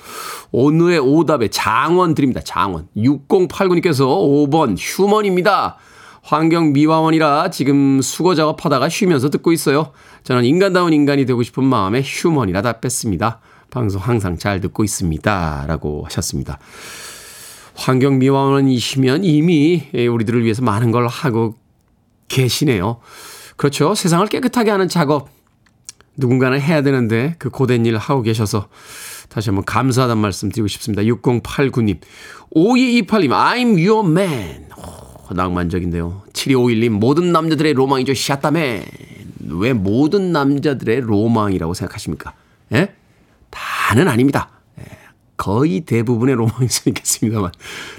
오늘의 0.52 0.98
오답에 1.00 1.48
장원 1.48 2.14
드립니다. 2.14 2.40
장원. 2.44 2.88
6089님께서 2.96 4.06
5번 4.06 4.76
휴먼입니다. 4.78 5.76
환경 6.22 6.72
미화원이라 6.72 7.50
지금 7.50 8.02
수거 8.02 8.34
작업하다가 8.34 8.88
쉬면서 8.88 9.30
듣고 9.30 9.52
있어요. 9.52 9.92
저는 10.22 10.44
인간다운 10.44 10.92
인간이 10.92 11.24
되고 11.26 11.42
싶은 11.42 11.64
마음에 11.64 12.02
휴먼이라 12.04 12.62
답했습니다. 12.62 13.40
방송 13.70 14.02
항상 14.02 14.36
잘 14.36 14.60
듣고 14.60 14.84
있습니다. 14.84 15.64
라고 15.66 16.04
하셨습니다. 16.04 16.58
환경 17.74 18.18
미화원이시면 18.18 19.24
이미 19.24 19.88
우리들을 19.94 20.44
위해서 20.44 20.62
많은 20.62 20.90
걸 20.90 21.08
하고 21.08 21.54
계시네요. 22.28 22.98
그렇죠. 23.56 23.94
세상을 23.94 24.26
깨끗하게 24.26 24.70
하는 24.70 24.88
작업. 24.88 25.28
누군가는 26.20 26.60
해야 26.60 26.82
되는데 26.82 27.34
그 27.38 27.50
고된 27.50 27.86
일 27.86 27.96
하고 27.96 28.22
계셔서 28.22 28.68
다시 29.28 29.48
한번 29.48 29.64
감사하다는 29.64 30.20
말씀 30.20 30.50
드리고 30.50 30.68
싶습니다. 30.68 31.02
6089님. 31.02 32.00
5228님, 32.54 33.30
I'm 33.30 33.84
your 33.84 34.08
man. 34.08 34.66
오, 34.76 35.34
낭만적인데요. 35.34 36.22
7251님, 36.32 36.90
모든 36.90 37.32
남자들의 37.32 37.72
로망이죠. 37.72 38.14
샷다맨. 38.14 38.84
왜 39.48 39.72
모든 39.72 40.32
남자들의 40.32 41.00
로망이라고 41.00 41.74
생각하십니까? 41.74 42.34
예? 42.72 42.94
다는 43.50 44.08
아닙니다. 44.08 44.50
예, 45.40 45.50
거의 45.50 45.80
대부분의 45.80 46.34
로망일 46.34 46.68
수 46.68 46.88
있겠습니다만, 46.90 47.50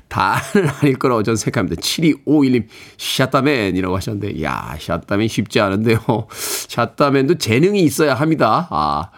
다는 0.08 0.70
아닐 0.82 0.98
거라고 0.98 1.24
저는 1.24 1.36
생각합니다. 1.36 1.82
7251님, 1.82 2.66
샷다맨이라고 2.98 3.96
하셨는데, 3.96 4.44
야, 4.44 4.78
샷다맨 4.80 5.28
쉽지 5.28 5.60
않은데요. 5.60 6.00
샷다맨도 6.30 7.38
재능이 7.38 7.82
있어야 7.82 8.14
합니다. 8.14 8.68
아. 8.70 9.10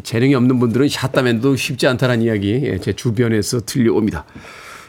재능이 0.00 0.34
없는 0.36 0.60
분들은 0.60 0.88
샷다맨도 0.88 1.56
쉽지 1.56 1.88
않다는 1.88 2.22
이야기 2.22 2.60
예, 2.62 2.78
제 2.78 2.92
주변에서 2.92 3.62
들려옵니다. 3.66 4.24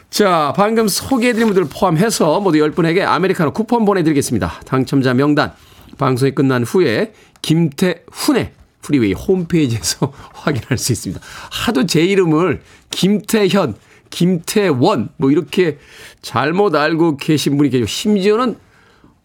자, 0.08 0.52
방금 0.56 0.86
소개해드린 0.86 1.48
분들 1.48 1.64
포함해서 1.64 2.40
모두 2.40 2.58
10분에게 2.58 3.00
아메리카노 3.00 3.52
쿠폰 3.52 3.84
보내드리겠습니다. 3.84 4.60
당첨자 4.66 5.14
명단 5.14 5.52
방송이 5.98 6.32
끝난 6.32 6.62
후에 6.62 7.12
김태훈의 7.42 8.52
프리웨이 8.82 9.12
홈페이지에서 9.12 10.12
확인할 10.32 10.78
수 10.78 10.92
있습니다. 10.92 11.20
하도 11.50 11.86
제 11.86 12.04
이름을 12.04 12.62
김태현, 12.90 13.74
김태원 14.10 15.10
뭐 15.16 15.30
이렇게 15.30 15.78
잘못 16.22 16.74
알고 16.74 17.16
계신 17.16 17.56
분이 17.56 17.70
계시고 17.70 17.86
심지어는 17.86 18.56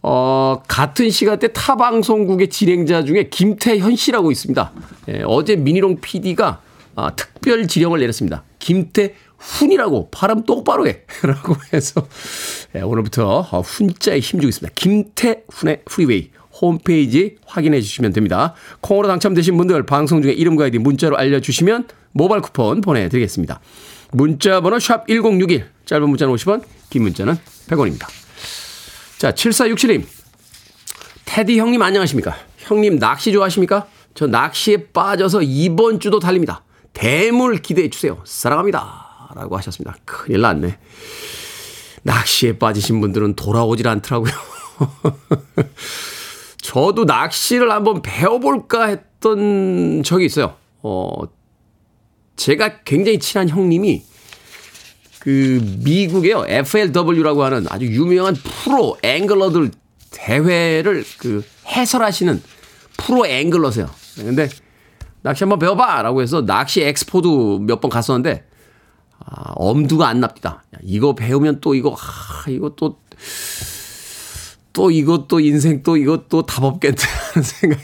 어, 0.07 0.62
같은 0.67 1.09
시간대 1.09 1.51
타 1.51 1.75
방송국의 1.75 2.50
진행자 2.50 3.05
중에 3.05 3.29
김태현 3.29 3.96
씨라고 3.96 4.31
있습니다. 4.31 4.72
예, 5.09 5.24
어제 5.25 5.55
미니롱 5.55 6.00
PD가 6.00 6.61
아, 6.96 7.15
특별 7.15 7.68
지령을 7.68 8.00
내렸습니다. 8.00 8.44
김태훈이라고 8.59 10.09
발음 10.11 10.44
똑바로 10.44 10.87
해. 10.87 11.01
라고 11.24 11.55
해서 11.74 12.07
예, 12.75 12.81
오늘부터 12.81 13.48
어, 13.51 13.61
훈자에 13.61 14.20
힘주고 14.20 14.48
있습니다. 14.50 14.74
김태훈의 14.75 15.81
프리웨이 15.85 16.29
홈페이지 16.61 17.37
확인해 17.46 17.81
주시면 17.81 18.13
됩니다. 18.13 18.53
콩으로 18.81 19.07
당첨되신 19.07 19.57
분들 19.57 19.85
방송 19.85 20.22
중에 20.22 20.31
이름과 20.33 20.65
아이디 20.65 20.77
문자로 20.77 21.18
알려주시면 21.18 21.87
모바일 22.11 22.41
쿠폰 22.41 22.81
보내드리겠습니다. 22.81 23.59
문자 24.11 24.61
번호 24.61 24.77
샵1061 24.77 25.65
짧은 25.85 26.09
문자는 26.09 26.33
50원 26.33 26.63
긴 26.89 27.03
문자는 27.03 27.37
100원입니다. 27.68 28.07
자, 29.18 29.31
7467님. 29.31 30.03
테디 31.25 31.59
형님 31.59 31.81
안녕하십니까? 31.81 32.35
형님 32.59 33.00
낚시 33.00 33.31
좋아하십니까? 33.33 33.87
저 34.13 34.27
낚시에 34.27 34.87
빠져서 34.94 35.41
이번 35.41 36.00
주도 36.00 36.20
달립니다. 36.20 36.63
대물 36.94 37.61
기대해 37.61 37.89
주세요. 37.89 38.22
사랑합니다. 38.24 39.31
라고 39.35 39.57
하셨습니다. 39.57 39.96
큰일 40.05 40.41
났네. 40.41 40.77
낚시에 42.03 42.57
빠지신 42.57 43.01
분들은 43.01 43.35
돌아오질 43.35 43.87
않더라고요. 43.87 44.31
저도 46.66 47.06
낚시를 47.06 47.72
한번 47.72 48.01
배워볼까 48.01 48.86
했던 48.88 50.01
적이 50.04 50.25
있어요. 50.25 50.56
어, 50.82 51.10
제가 52.36 52.80
굉장히 52.84 53.20
친한 53.20 53.48
형님이 53.50 54.01
그 55.20 55.62
미국에요 55.84 56.46
FLW라고 56.48 57.44
하는 57.44 57.66
아주 57.70 57.86
유명한 57.86 58.34
프로 58.36 58.98
앵글러들 59.04 59.72
대회를 60.12 61.06
그 61.20 61.44
해설하시는 61.68 62.42
프로 62.98 63.28
앵글러세요. 63.28 63.88
근데 64.16 64.50
낚시 65.22 65.44
한번 65.44 65.60
배워봐 65.60 66.01
라고 66.01 66.22
해서 66.24 66.46
낚시 66.46 66.82
엑스포도 66.82 67.60
몇 67.60 67.80
번 67.80 67.90
갔었는데 67.92 68.44
아, 69.20 69.51
엄두가 69.56 70.08
안 70.08 70.20
납니다. 70.20 70.64
야, 70.74 70.80
이거 70.84 71.14
배우면 71.14 71.62
또 71.62 71.75
이거 71.75 71.96
아, 71.96 72.50
이거 72.50 72.72
또 72.75 73.00
또 74.75 74.92
이것도 74.92 75.40
인생 75.40 75.81
또 75.81 75.96
이것도 75.98 76.46
답 76.46 76.64
없겠다 76.64 77.07
하는 77.31 77.42
생각이 77.48 77.81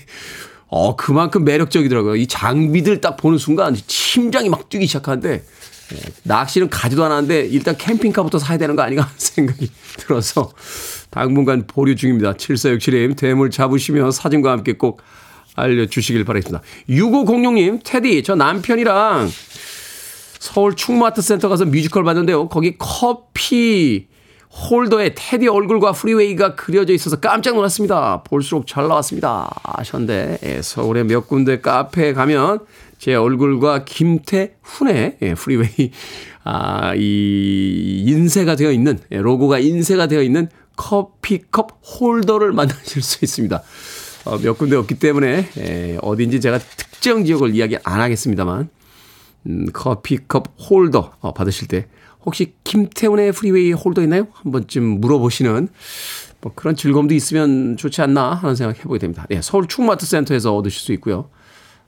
어 0.67 0.95
그만큼 0.95 1.43
매력적이더라고요. 1.43 2.17
이 2.17 2.27
장비들 2.27 3.01
딱 3.01 3.17
보는 3.17 3.38
순간 3.38 3.75
심장이 3.88 4.49
막 4.49 4.69
뛰기 4.69 4.86
시작하는데 4.88 5.32
예, 5.34 5.97
낚시는 6.23 6.69
가지도 6.69 7.04
않았는데 7.06 7.47
일단 7.47 7.75
캠핑카부터 7.77 8.39
사야 8.39 8.58
되는 8.58 8.75
거 8.75 8.84
아닌가 8.84 9.04
하는 9.04 9.15
생각이 9.17 9.71
들어서 9.97 10.51
당분간 11.10 11.65
보류 11.65 11.95
중입니다. 11.95 12.34
7467님 12.34 13.17
대물 13.17 13.49
잡으시면 13.49 14.12
사진과 14.12 14.51
함께 14.51 14.73
꼭 14.73 15.01
알려주시길 15.56 16.25
바라겠습니다. 16.25 16.62
6506님 16.89 17.82
테디 17.84 18.23
저 18.23 18.36
남편이랑 18.36 19.30
서울 20.39 20.75
충무아트 20.75 21.21
센터 21.21 21.47
가서 21.47 21.65
뮤지컬 21.65 22.04
봤는데요. 22.04 22.49
거기 22.49 22.75
커피 22.77 24.08
홀더에 24.51 25.13
테디 25.15 25.47
얼굴과 25.47 25.93
프리웨이가 25.93 26.55
그려져 26.55 26.93
있어서 26.93 27.19
깜짝 27.19 27.55
놀랐습니다. 27.55 28.21
볼수록 28.23 28.67
잘 28.67 28.87
나왔습니다. 28.87 29.49
하셨는데 29.63 30.39
예, 30.43 30.61
서울의 30.61 31.05
몇 31.05 31.27
군데 31.27 31.61
카페에 31.61 32.13
가면 32.13 32.59
제 32.97 33.15
얼굴과 33.15 33.85
김태훈의 33.85 35.17
예, 35.21 35.33
프리웨이 35.35 35.91
아, 36.43 36.93
이 36.95 38.03
인쇄가 38.05 38.55
되어 38.55 38.71
있는 38.71 38.99
예, 39.11 39.17
로고가 39.21 39.59
인쇄가 39.59 40.07
되어 40.07 40.21
있는 40.21 40.49
커피컵 40.75 41.81
홀더를 41.85 42.51
만나실 42.51 43.01
수 43.01 43.23
있습니다. 43.23 43.63
어, 44.25 44.37
몇 44.37 44.57
군데 44.57 44.75
없기 44.75 44.95
때문에 44.95 45.47
예, 45.59 45.97
어딘지 46.01 46.41
제가 46.41 46.59
특정 46.59 47.23
지역을 47.23 47.55
이야기 47.55 47.77
안 47.83 48.01
하겠습니다만 48.01 48.69
음, 49.47 49.65
커피컵 49.71 50.55
홀더 50.69 51.13
어, 51.21 51.33
받으실 51.33 51.67
때 51.67 51.87
혹시 52.25 52.53
김태훈의 52.63 53.31
프리웨이 53.31 53.73
홀더 53.73 54.01
있나요? 54.03 54.27
한 54.34 54.51
번쯤 54.51 55.01
물어보시는 55.01 55.69
뭐 56.41 56.51
그런 56.55 56.75
즐거움도 56.75 57.13
있으면 57.13 57.77
좋지 57.77 58.01
않나 58.01 58.34
하는 58.34 58.55
생각 58.55 58.77
해보게 58.79 58.99
됩니다. 58.99 59.25
네, 59.29 59.41
서울 59.41 59.67
충마트 59.67 60.05
센터에서 60.05 60.55
얻으실 60.55 60.81
수 60.81 60.93
있고요. 60.93 61.29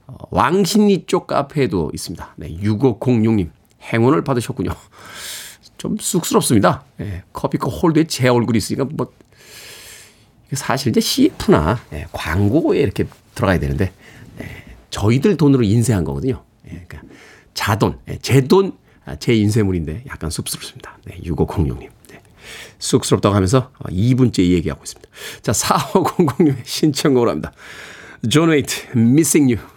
어, 0.07 0.15
왕신리 0.31 1.05
쪽 1.07 1.27
카페에도 1.27 1.91
있습니다. 1.93 2.35
네, 2.37 2.55
6506님 2.57 3.49
행운을 3.81 4.23
받으셨군요. 4.23 4.71
좀 5.77 5.97
쑥스럽습니다. 5.99 6.83
네, 6.97 7.23
커피컵 7.33 7.71
홀더에 7.83 8.05
제 8.05 8.27
얼굴이 8.27 8.57
있으니까 8.57 8.85
뭐 8.91 9.11
사실 10.53 10.89
이제 10.89 10.99
CF나 10.99 11.79
네, 11.89 12.05
광고에 12.11 12.79
이렇게 12.79 13.05
들어가야 13.35 13.59
되는데 13.59 13.91
네, 14.37 14.45
저희들 14.91 15.35
돈으로 15.35 15.63
인쇄한 15.63 16.03
거거든요. 16.03 16.43
네, 16.63 16.85
그러니까 16.87 17.01
자돈, 17.53 17.99
네, 18.05 18.17
제 18.21 18.41
돈, 18.41 18.67
아, 18.67 18.82
제 19.19 19.33
인쇄물인데 19.33 20.05
약간 20.07 20.29
쑥스럽습니다. 20.29 20.97
네, 21.05 21.19
6506님. 21.23 21.89
네. 22.09 22.21
쑥스럽다고 22.79 23.35
하면서 23.35 23.71
2분째 23.83 24.39
얘기하고 24.49 24.83
있습니다. 24.83 25.09
자, 25.41 25.51
4500님의 25.51 26.57
신청곡으로 26.65 27.29
합니다. 27.29 27.51
존 28.29 28.49
웨이트, 28.49 28.97
Missing 28.97 29.55
You. 29.55 29.73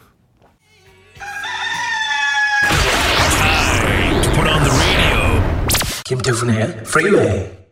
김태훈의 6.05 6.85
ready? 6.95 7.66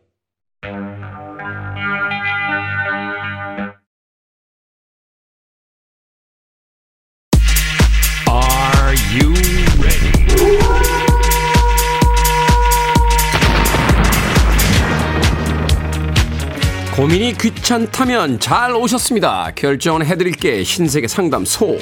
고민이 17.05 17.37
귀찮다면 17.37 18.41
잘 18.41 18.75
오셨습니다. 18.75 19.53
결정은 19.55 20.07
해드릴게 20.07 20.65
신세계 20.65 21.07
상담소. 21.07 21.77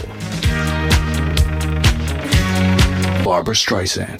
Barbara 3.22 3.52
Streisand. 3.52 4.16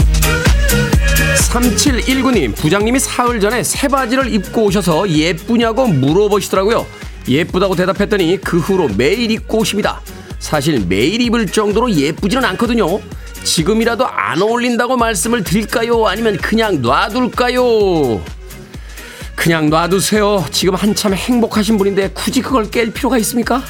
3719님, 1.51 2.55
부장님이 2.55 3.01
사흘 3.01 3.41
전에 3.41 3.65
새 3.65 3.89
바지를 3.89 4.33
입고 4.33 4.67
오셔서 4.67 5.09
예쁘냐고 5.09 5.89
물어보시더라고요. 5.89 6.87
예쁘다고 7.27 7.75
대답했더니 7.75 8.41
그 8.41 8.61
후로 8.61 8.89
매일 8.97 9.33
입고 9.33 9.59
오십니다. 9.59 10.01
사실 10.39 10.87
매일 10.87 11.21
입을 11.21 11.49
정도로 11.49 11.91
예쁘지는 11.91 12.45
않거든요. 12.45 13.01
지금이라도 13.43 14.07
안 14.07 14.41
어울린다고 14.41 14.97
말씀을 14.97 15.43
드릴까요? 15.43 16.07
아니면 16.07 16.37
그냥 16.37 16.81
놔둘까요? 16.81 18.42
그냥 19.43 19.69
놔두세요. 19.71 20.45
지금 20.53 20.77
한참 20.77 21.15
행복하신 21.15 21.77
분인데 21.77 22.11
굳이 22.11 22.41
그걸 22.41 22.71
깰 22.71 22.95
필요가 22.95 23.19
있습니까? 23.19 23.61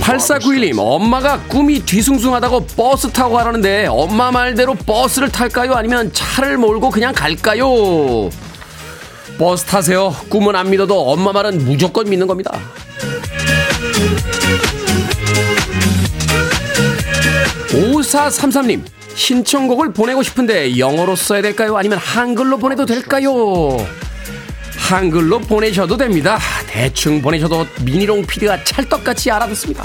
8491님, 0.00 0.78
엄마가 0.78 1.38
꿈이 1.48 1.80
뒤숭숭하다고 1.80 2.66
버스 2.68 3.10
타고 3.10 3.34
가라는데 3.34 3.88
엄마 3.90 4.30
말대로 4.30 4.74
버스를 4.74 5.28
탈까요? 5.28 5.74
아니면 5.74 6.10
차를 6.14 6.56
몰고 6.56 6.88
그냥 6.88 7.12
갈까요? 7.12 8.30
버스 9.38 9.66
타세요. 9.66 10.16
꿈은 10.30 10.56
안 10.56 10.70
믿어도 10.70 11.10
엄마 11.10 11.30
말은 11.32 11.66
무조건 11.66 12.08
믿는 12.08 12.26
겁니다. 12.26 12.58
5433님, 17.68 18.80
신청곡을 19.18 19.92
보내고 19.92 20.22
싶은데 20.22 20.78
영어로 20.78 21.16
써야 21.16 21.42
될까요? 21.42 21.76
아니면 21.76 21.98
한글로 21.98 22.56
보내도 22.56 22.86
될까요? 22.86 23.76
한글로 24.76 25.40
보내셔도 25.40 25.96
됩니다. 25.96 26.38
대충 26.68 27.20
보내셔도 27.20 27.66
미니롱 27.82 28.24
PD가 28.24 28.62
찰떡같이 28.62 29.32
알아듣습니다. 29.32 29.84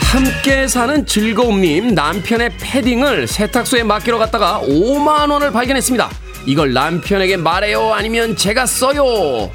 함께 0.00 0.66
사는 0.66 1.06
즐거움님 1.06 1.94
남편의 1.94 2.50
패딩을 2.58 3.28
세탁소에 3.28 3.84
맡기러 3.84 4.18
갔다가 4.18 4.60
5만 4.64 5.30
원을 5.30 5.52
발견했습니다. 5.52 6.10
이걸 6.46 6.72
남편에게 6.72 7.36
말해요? 7.36 7.94
아니면 7.94 8.34
제가 8.34 8.66
써요? 8.66 9.52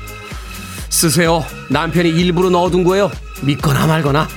쓰세요. 0.91 1.43
남편이 1.69 2.09
일부러 2.09 2.49
넣어둔 2.49 2.83
거예요. 2.83 3.09
믿거나 3.41 3.87
말거나. 3.87 4.27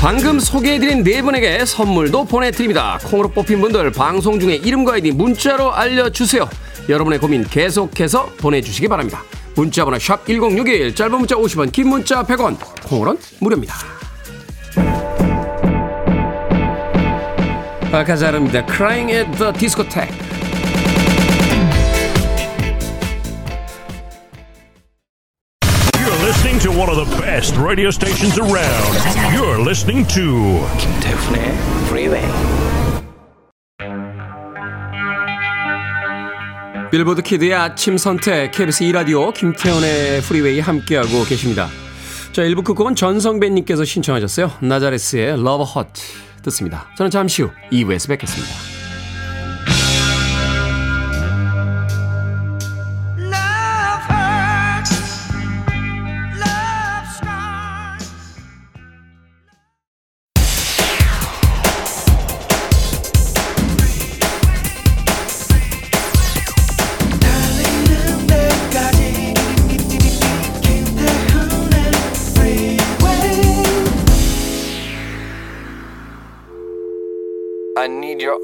방금 0.00 0.40
소개해드린 0.40 1.04
네 1.04 1.22
분에게 1.22 1.64
선물도 1.64 2.24
보내드립니다. 2.24 2.98
콩으로 3.04 3.30
뽑힌 3.30 3.60
분들 3.60 3.92
방송 3.92 4.40
중에 4.40 4.56
이름과 4.56 4.94
아이디 4.94 5.12
문자로 5.12 5.72
알려주세요. 5.72 6.48
여러분의 6.88 7.18
고민 7.20 7.44
계속해서 7.44 8.26
보내주시기 8.38 8.88
바랍니다. 8.88 9.22
문자번호 9.54 9.98
샵 9.98 10.26
1061, 10.26 10.94
짧은 10.94 11.16
문자 11.16 11.36
50원, 11.36 11.70
긴 11.70 11.88
문자 11.88 12.22
100원, 12.24 12.58
콩으로는 12.82 13.20
무료입니다. 13.40 13.93
아카자르입니다. 17.96 18.66
Crying 18.66 19.12
at 19.12 19.30
the 19.38 19.52
Discotheque. 19.52 20.12
You're 25.98 26.22
listening 26.24 26.58
to 26.60 26.70
one 26.70 26.88
of 26.90 26.96
the 26.96 27.08
best 27.20 27.56
radio 27.56 27.90
stations 27.90 28.38
around. 28.38 28.94
You're 29.34 29.60
listening 29.60 30.06
to 30.08 30.60
김태훈의 30.78 31.52
Freeway. 31.86 32.24
빌보드 36.90 37.22
키드의 37.22 37.54
아침 37.54 37.98
선택 37.98 38.52
KBS 38.52 38.84
2 38.84 38.92
라디오 38.92 39.32
김태훈의 39.32 40.20
프리웨이 40.20 40.60
함께하고 40.60 41.24
계십니다. 41.24 41.68
자 42.32 42.42
1부 42.42 42.62
끝곡은 42.62 42.94
전성배님께서 42.94 43.84
신청하셨어요. 43.84 44.52
나자레스의 44.60 45.30
Love 45.30 45.66
Hot 45.74 46.02
듣습니다. 46.44 46.86
저는 46.96 47.10
잠시 47.10 47.42
후 47.42 47.50
2부에서 47.72 48.08
뵙겠습니다. 48.08 48.63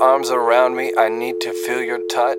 Arms 0.01 0.31
around 0.31 0.75
me. 0.77 0.93
I 0.97 1.09
need 1.09 1.41
to 1.41 1.53
feel 1.53 1.83
your 1.83 2.01
touch. 2.09 2.39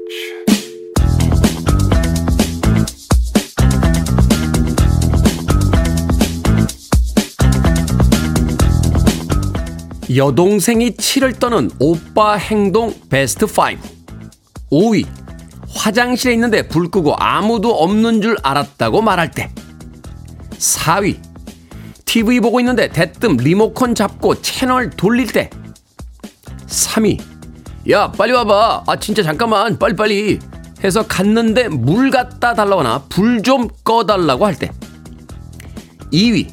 여동생이 10.14 10.98
치를 10.98 11.34
떠는 11.34 11.72
오빠 11.80 12.36
행동 12.36 12.94
베스트 13.10 13.46
5. 13.46 13.78
5위. 14.72 15.06
화장실에 15.70 16.34
있는데 16.34 16.68
불 16.68 16.90
끄고 16.90 17.16
아무도 17.16 17.72
없는 17.72 18.22
줄 18.22 18.38
알았다고 18.44 19.02
말할 19.02 19.32
때. 19.32 19.50
4위. 20.58 21.18
TV 22.06 22.42
보고 22.42 22.60
있는데 22.60 22.90
대뜸 22.90 23.38
리모컨 23.38 23.96
잡고 23.96 24.42
채널 24.42 24.90
돌릴 24.90 25.28
때. 25.28 25.50
3위. 26.68 27.31
야, 27.90 28.12
빨리 28.12 28.32
와봐. 28.34 28.84
아, 28.88 28.96
진짜 28.98 29.24
잠깐만. 29.24 29.78
빨리빨리. 29.78 30.40
해서 30.84 31.06
갔는데 31.06 31.68
물 31.70 32.10
갖다 32.10 32.54
달라거나 32.54 33.04
불 33.10 33.42
좀 33.44 33.68
꺼달라고 33.84 34.46
할 34.46 34.56
때. 34.56 34.72
2위. 36.12 36.50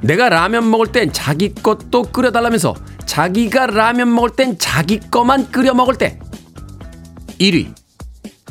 내가 0.00 0.28
라면 0.28 0.70
먹을 0.70 0.88
땐 0.92 1.12
자기 1.12 1.54
것도 1.54 2.02
끓여달라면서 2.04 2.74
자기가 3.06 3.66
라면 3.66 4.14
먹을 4.14 4.30
땐 4.30 4.56
자기 4.58 4.98
거만 5.00 5.50
끓여 5.50 5.74
먹을 5.74 5.94
때. 5.96 6.18
1위. 7.38 7.72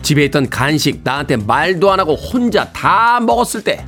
집에 0.02 0.26
있던 0.26 0.50
간식 0.50 1.02
나한테 1.04 1.38
말도 1.38 1.92
안 1.92 2.00
하고 2.00 2.16
혼자 2.16 2.70
다 2.72 3.20
먹었을 3.22 3.64
때. 3.64 3.86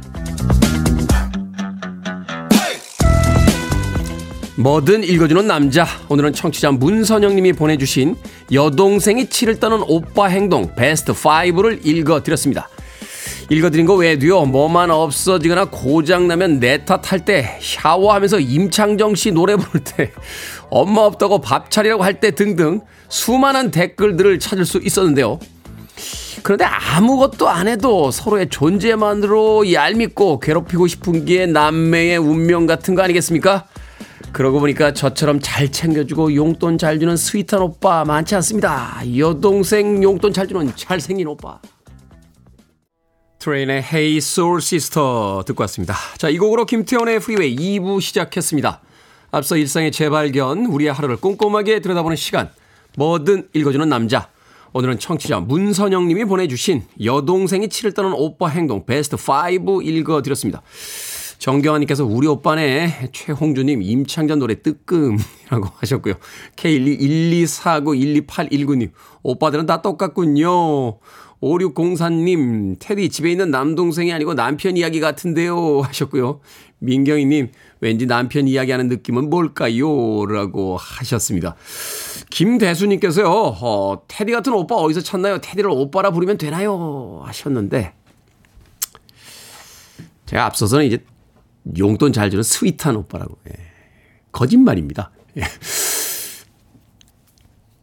뭐든 4.66 5.04
읽어주는 5.04 5.46
남자. 5.46 5.86
오늘은 6.10 6.34
청취자 6.34 6.72
문선영님이 6.72 7.54
보내주신 7.54 8.16
여동생이 8.52 9.30
치를 9.30 9.60
떠는 9.60 9.84
오빠 9.88 10.26
행동 10.26 10.74
베스트 10.74 11.14
5를 11.14 11.86
읽어드렸습니다. 11.86 12.68
읽어드린 13.52 13.86
거 13.86 13.94
외에도요, 13.94 14.46
뭐만 14.46 14.90
없어지거나 14.90 15.66
고장나면 15.66 16.60
내 16.60 16.84
탓할 16.84 17.26
때, 17.26 17.60
샤워하면서 17.62 18.40
임창정 18.40 19.14
씨 19.14 19.32
노래 19.32 19.56
부를 19.56 19.84
때, 19.84 20.12
엄마 20.72 21.02
없다고 21.02 21.42
밥 21.42 21.70
차리라고 21.70 22.04
할 22.04 22.20
때 22.20 22.32
등등 22.32 22.82
수많은 23.08 23.70
댓글들을 23.70 24.40
찾을 24.40 24.66
수 24.66 24.80
있었는데요. 24.80 25.38
그런데 26.42 26.66
아무것도 26.66 27.48
안 27.50 27.68
해도 27.68 28.10
서로의 28.10 28.50
존재만으로 28.50 29.72
얄밉고 29.72 30.40
괴롭히고 30.40 30.88
싶은 30.88 31.26
게 31.26 31.46
남매의 31.46 32.18
운명 32.18 32.66
같은 32.66 32.96
거 32.96 33.04
아니겠습니까? 33.04 33.68
그러고 34.36 34.60
보니까 34.60 34.94
저처럼 34.94 35.40
잘 35.40 35.72
챙겨주고 35.72 36.36
용돈 36.36 36.78
잘 36.78 37.00
주는 37.00 37.16
sweet한 37.16 37.62
오빠 37.62 38.04
많지 38.04 38.36
않습니다. 38.36 39.02
여동생 39.18 40.04
용돈 40.04 40.34
잘 40.34 40.46
주는 40.46 40.70
잘생긴 40.76 41.26
오빠. 41.28 41.62
트레인의 43.40 43.78
Hey 43.78 44.18
Soul 44.18 44.58
Sister 44.58 45.42
듣고 45.46 45.62
왔습니다. 45.64 45.96
자, 46.18 46.28
이 46.28 46.38
곡으로 46.38 46.66
김태훈의 46.66 47.22
프리웨이 47.22 47.56
2부 47.56 48.02
시작했습니다. 48.02 48.82
앞서 49.32 49.56
일상의 49.56 49.94
재발견, 49.94 50.66
우리의 50.66 50.92
하루를 50.92 51.16
꼼꼼하게 51.16 51.80
들여다보는 51.80 52.18
시간, 52.18 52.50
뭐든 52.98 53.48
읽어주는 53.54 53.88
남자. 53.88 54.28
오늘은 54.74 55.00
청취자 55.00 55.40
문선영 55.40 56.10
님이 56.10 56.26
보내주신 56.26 56.84
여동생이 57.02 57.70
치를 57.70 57.94
떠는 57.94 58.12
오빠 58.12 58.50
행동 58.50 58.86
베스트 58.86 59.16
5 59.16 59.82
읽어드렸습니다. 59.82 60.62
정경환님께서 61.38 62.06
우리 62.06 62.28
오빠네 62.28 63.10
최홍주님 63.12 63.82
임창전 63.82 64.40
노래 64.40 64.62
뜨끔이라고 64.62 65.68
하셨고요. 65.78 66.14
K121249128119님 66.56 68.92
오빠들은 69.24 69.66
다 69.66 69.82
똑같군요. 69.82 71.00
5604님 71.42 72.78
테디 72.80 73.10
집에 73.10 73.32
있는 73.32 73.52
남동생이 73.52 74.14
아니고 74.14 74.34
남편 74.34 74.78
이야기 74.78 75.00
같은데요 75.00 75.82
하셨고요. 75.82 76.40
민경희님 76.80 77.52
왠지 77.82 78.06
남편 78.06 78.48
이야기하는 78.48 78.88
느낌은 78.88 79.30
뭘까요? 79.30 80.26
라고 80.26 80.78
하셨습니다. 80.78 81.56
김대수님께서요. 82.30 83.30
어, 83.30 84.02
테디 84.08 84.32
같은 84.32 84.54
오빠 84.54 84.76
어디서 84.76 85.02
찾나요? 85.02 85.40
테디를 85.40 85.70
오빠라 85.70 86.12
부르면 86.12 86.38
되나요? 86.38 87.22
하셨는데 87.26 87.94
제가 90.26 90.46
앞서서는 90.46 90.86
이제 90.86 91.04
용돈 91.78 92.14
잘 92.14 92.30
주는 92.30 92.44
sweet한 92.44 92.96
오빠라고. 92.96 93.38
예. 93.50 93.54
거짓말입니다. 94.32 95.12
예. 95.38 95.44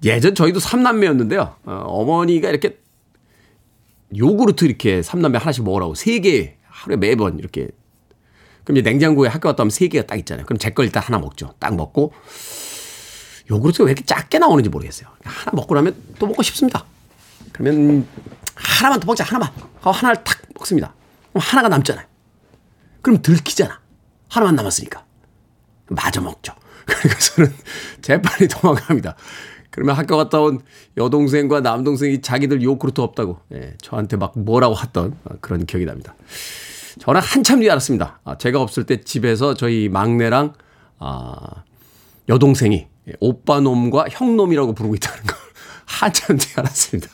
예전 0.05 0.35
저희도 0.35 0.61
삼남매였는데요. 0.61 1.57
어머니가 1.65 2.49
이렇게 2.49 2.79
요구르트 4.17 4.65
이렇게 4.65 5.03
삼남매 5.03 5.39
하나씩 5.39 5.65
먹으라고 5.65 5.95
세 5.95 6.19
개 6.21 6.57
하루에 6.69 6.97
매번 6.97 7.39
이렇게 7.39 7.69
그럼 8.65 8.79
이제 8.79 8.89
냉장고에 8.91 9.29
학교 9.29 9.49
갔다 9.49 9.63
오면 9.63 9.71
세 9.71 9.89
개가 9.89 10.07
딱 10.07 10.17
있잖아요. 10.19 10.45
그럼 10.47 10.59
제거 10.59 10.83
일단 10.85 11.03
하나 11.03 11.19
먹죠. 11.19 11.55
딱 11.59 11.75
먹고 11.77 12.13
요구르트가 13.51 13.85
왜 13.85 13.93
이렇게 13.93 14.05
작게 14.05 14.39
나오는지 14.39 14.69
모르겠어요. 14.71 15.09
하나 15.25 15.53
먹고 15.55 15.75
나면 15.75 15.95
또 16.19 16.27
먹고 16.27 16.43
싶습니다. 16.43 16.85
그러면 17.53 18.07
하나만 18.55 19.01
더 19.01 19.07
먹자 19.07 19.25
하나만 19.25 19.51
하나를 19.81 20.25
탁 20.25 20.39
먹습니다. 20.55 20.95
그럼 21.31 21.43
하나가 21.45 21.69
남잖아요. 21.69 22.07
그럼 23.03 23.21
들키잖아. 23.21 23.81
하나만 24.29 24.57
남았으니까. 24.57 25.05
마저 25.89 26.21
먹죠. 26.21 26.55
그래서는 26.87 27.53
재빨리 28.01 28.49
도망갑니다. 28.49 29.17
그러면 29.71 29.97
학교 29.97 30.17
갔다 30.17 30.41
온 30.41 30.61
여동생과 30.97 31.61
남동생이 31.61 32.21
자기들 32.21 32.63
요구르트 32.63 33.01
없다고 33.01 33.41
예, 33.55 33.75
저한테 33.81 34.17
막 34.17 34.39
뭐라고 34.39 34.77
했던 34.79 35.17
그런 35.41 35.65
기억이 35.65 35.87
납니다. 35.87 36.15
저는 37.01 37.21
한참 37.21 37.61
뒤에 37.61 37.71
알았습니다. 37.71 38.21
아, 38.25 38.37
제가 38.37 38.61
없을 38.61 38.85
때 38.85 39.01
집에서 39.01 39.55
저희 39.55 39.89
막내랑 39.89 40.53
아, 40.99 41.37
여동생이 42.29 42.87
예, 43.09 43.13
오빠 43.21 43.61
놈과 43.61 44.07
형 44.11 44.37
놈이라고 44.37 44.75
부르고 44.75 44.95
있다는 44.95 45.25
걸 45.25 45.37
한참 45.85 46.37
뒤에 46.37 46.53
알았습니다. 46.57 47.09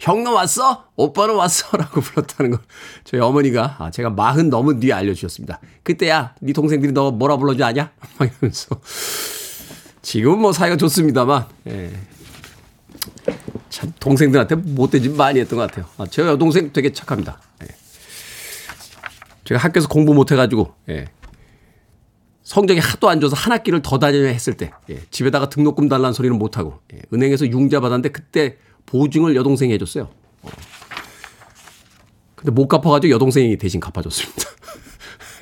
형놈 0.00 0.34
왔어? 0.34 0.86
오빠는 0.96 1.34
왔어? 1.34 1.76
라고 1.76 2.00
불렀다는 2.00 2.52
걸 2.52 2.60
저희 3.04 3.20
어머니가 3.20 3.76
아, 3.78 3.90
제가 3.90 4.10
마흔 4.10 4.50
넘은 4.50 4.80
뒤에 4.80 4.92
알려주셨습니다. 4.92 5.60
그때야 5.82 6.34
네 6.40 6.52
동생들이 6.52 6.92
너 6.92 7.10
뭐라 7.10 7.36
불러줄 7.36 7.62
아냐? 7.62 7.92
막 8.18 8.30
이러면서 8.30 8.80
지금은 10.02 10.38
뭐 10.40 10.52
사이가 10.52 10.76
좋습니다만 10.76 11.46
예. 11.68 11.92
참 13.70 13.92
동생들한테 13.98 14.54
못된 14.56 15.02
짓 15.02 15.10
많이 15.10 15.40
했던 15.40 15.58
것 15.58 15.68
같아요. 15.68 15.86
아, 15.96 16.06
제 16.06 16.22
여동생 16.22 16.72
되게 16.72 16.92
착합니다. 16.92 17.40
예. 17.62 17.68
제가 19.44 19.60
학교에서 19.60 19.88
공부 19.88 20.14
못해가지고 20.14 20.74
예. 20.90 21.06
성적이 22.44 22.80
하도 22.80 23.08
안 23.08 23.20
좋아서 23.20 23.34
한 23.34 23.52
학기를 23.52 23.82
더 23.82 23.98
다녀야 23.98 24.28
했을 24.28 24.54
때 24.54 24.70
예. 24.90 25.00
집에다가 25.10 25.48
등록금 25.48 25.88
달라는 25.88 26.12
소리는 26.12 26.38
못하고 26.38 26.80
예. 26.92 27.00
은행에서 27.12 27.46
융자 27.48 27.80
받았는데 27.80 28.10
그때 28.10 28.58
보증을 28.86 29.34
여동생이 29.34 29.72
해줬어요. 29.72 30.10
어. 30.42 30.50
근데 32.36 32.52
못 32.52 32.68
갚아가지고 32.68 33.12
여동생이 33.12 33.56
대신 33.56 33.80
갚아줬습니다. 33.80 34.42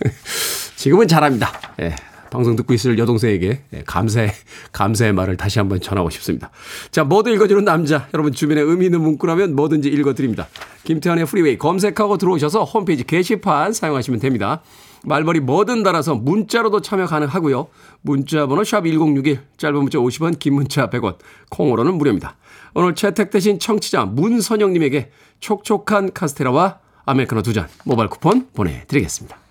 지금은 0.77 1.09
잘합니다. 1.09 1.53
예. 1.81 1.95
방송 2.33 2.57
듣고 2.57 2.73
있을 2.73 2.99
여동생에게 2.99 3.61
예, 3.75 3.83
감사의, 3.87 4.31
감사의 4.73 5.13
말을 5.13 5.37
다시 5.37 5.59
한번 5.59 5.81
전하고 5.81 6.09
싶습니다. 6.09 6.51
자, 6.91 7.05
뭐도 7.05 7.31
읽어주는 7.31 7.63
남자. 7.65 8.09
여러분 8.15 8.33
주변에 8.33 8.63
의미 8.63 8.87
있는 8.87 9.03
문구라면 9.03 9.55
뭐든지 9.55 9.91
읽어드립니다. 9.91 10.49
김태환의 10.85 11.27
프리웨이 11.27 11.59
검색하고 11.59 12.17
들어오셔서 12.17 12.65
홈페이지 12.65 13.05
게시판 13.05 13.75
사용하시면 13.75 14.21
됩니다. 14.21 14.63
말머리 15.05 15.41
뭐든 15.41 15.83
달아서 15.83 16.15
문자로도 16.15 16.81
참여 16.81 17.07
가능하고요. 17.07 17.67
문자 18.01 18.47
번호 18.47 18.65
샵 18.65 18.87
1061, 18.87 19.41
짧은 19.59 19.75
문자 19.77 19.99
50원, 19.99 20.39
긴 20.39 20.55
문자 20.55 20.89
100원, 20.89 21.17
콩으로는 21.51 21.95
무료입니다. 21.95 22.37
오늘 22.75 22.95
채택되신 22.95 23.59
청취자 23.59 24.07
문선영님에게 24.07 25.11
촉촉한 25.41 26.13
카스테라와 26.15 26.79
아메리카노 27.05 27.43
두 27.43 27.53
잔 27.53 27.69
모바일 27.85 28.09
쿠폰 28.09 28.47
보내드리겠습니다. 28.55 29.42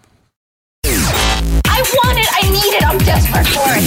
I 1.91 1.97
want 2.05 2.19
it. 2.19 2.27
I 2.31 2.41
need 2.49 2.73
it. 2.73 2.83
I'm 2.87 2.97
desperate 2.99 3.47
for 3.47 3.67
it. 3.75 3.83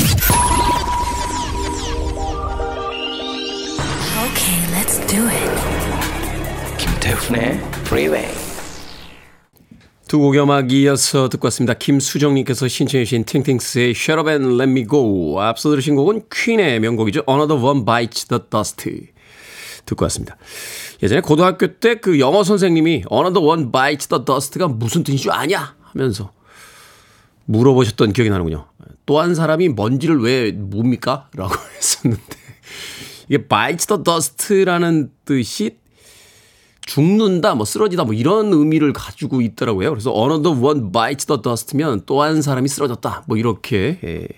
Okay, 4.28 4.60
let's 4.72 4.98
do 5.06 5.26
it. 5.26 5.50
김태훈의 6.76 7.60
Freeway. 7.86 8.28
두 10.06 10.18
곡의 10.18 10.42
음악 10.42 10.70
이어서 10.70 11.30
듣고 11.30 11.46
왔습니다. 11.46 11.72
김수정님께서 11.74 12.68
신청해 12.68 13.04
주신 13.04 13.24
팅팅스의 13.24 13.90
Shut 13.92 14.18
Up 14.20 14.28
and 14.28 14.54
Let 14.60 14.70
Me 14.70 14.86
Go 14.86 15.40
앞서 15.40 15.70
들으신 15.70 15.96
곡은 15.96 16.24
퀸의 16.30 16.80
명곡이죠. 16.80 17.22
Another 17.26 17.62
One 17.62 17.84
Bites 17.86 18.26
the 18.26 18.42
Dust 18.50 18.84
듣고 19.86 20.04
왔습니다. 20.04 20.36
예전에 21.02 21.22
고등학교 21.22 21.78
때 21.78 21.94
그 21.94 22.20
영어 22.20 22.44
선생님이 22.44 23.04
Another 23.10 23.42
One 23.42 23.72
Bites 23.72 24.08
the 24.08 24.22
Dust가 24.24 24.68
무슨 24.68 25.04
뜻인 25.04 25.16
줄 25.18 25.32
아냐 25.32 25.74
하면서 25.80 26.30
물어보셨던 27.46 28.12
기억이 28.12 28.30
나는군요. 28.30 28.66
또 29.06 29.20
한 29.20 29.34
사람이 29.34 29.70
먼지를 29.70 30.20
왜 30.20 30.52
뭡니까? 30.52 31.28
라고 31.34 31.54
했었는데 31.76 32.36
이게 33.28 33.46
bites 33.46 33.86
the 33.86 34.02
dust라는 34.02 35.10
뜻이 35.24 35.78
죽는다, 36.86 37.54
뭐 37.54 37.64
쓰러지다, 37.64 38.04
뭐 38.04 38.12
이런 38.14 38.52
의미를 38.52 38.92
가지고 38.92 39.40
있더라고요. 39.40 39.90
그래서 39.90 40.12
another 40.14 40.58
one 40.58 40.92
bites 40.92 41.26
the 41.26 41.40
dust면 41.40 42.02
또 42.06 42.22
한 42.22 42.42
사람이 42.42 42.68
쓰러졌다, 42.68 43.24
뭐 43.26 43.36
이렇게 43.38 43.98
예, 44.04 44.28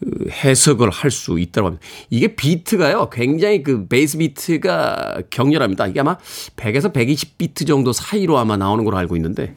그 0.00 0.28
해석을 0.30 0.90
할 0.90 1.10
수 1.10 1.38
있다고 1.38 1.68
합니다. 1.68 1.86
이게 2.10 2.34
비트가요, 2.36 3.08
굉장히 3.10 3.62
그 3.62 3.86
베이스 3.88 4.18
비트가 4.18 5.22
격렬합니다. 5.30 5.86
이게 5.86 6.00
아마 6.00 6.18
100에서 6.56 6.92
120 6.92 7.38
비트 7.38 7.64
정도 7.64 7.92
사이로 7.92 8.36
아마 8.38 8.56
나오는 8.58 8.84
걸로 8.84 8.98
알고 8.98 9.16
있는데 9.16 9.54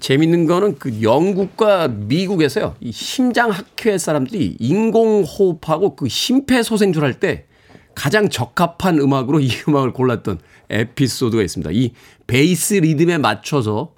재밌는 0.00 0.46
거는 0.46 0.78
그 0.78 1.02
영국과 1.02 1.88
미국에서요, 1.88 2.76
이 2.80 2.92
심장 2.92 3.50
학회 3.50 3.98
사람들이 3.98 4.56
인공호흡하고 4.60 5.96
그 5.96 6.08
심폐소생술 6.08 7.02
할 7.04 7.14
때 7.20 7.46
가장 7.94 8.28
적합한 8.28 8.98
음악으로 9.00 9.40
이 9.42 9.48
음악을 9.66 9.92
골랐던 9.92 10.38
에피소드가 10.70 11.42
있습니다. 11.42 11.70
이 11.72 11.92
베이스 12.26 12.74
리듬에 12.74 13.18
맞춰서 13.18 13.94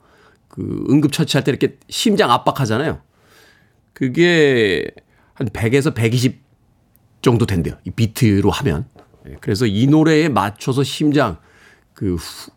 그 0.49 0.85
응급처치할 0.89 1.45
때 1.45 1.51
이렇게 1.53 1.77
심장 1.89 2.31
압박하잖아요. 2.31 3.01
그게 3.93 4.87
한 5.35 5.49
100에서 5.49 5.95
120 5.95 6.41
정도 7.23 7.45
된대요. 7.45 7.75
이 7.85 7.91
비트로 7.91 8.51
하면. 8.51 8.87
예, 9.29 9.37
그래서 9.41 9.67
이 9.67 9.87
노래에 9.87 10.29
맞춰서 10.31 10.83
심장 10.83 11.37
그 11.93 12.15
후- 12.15 12.51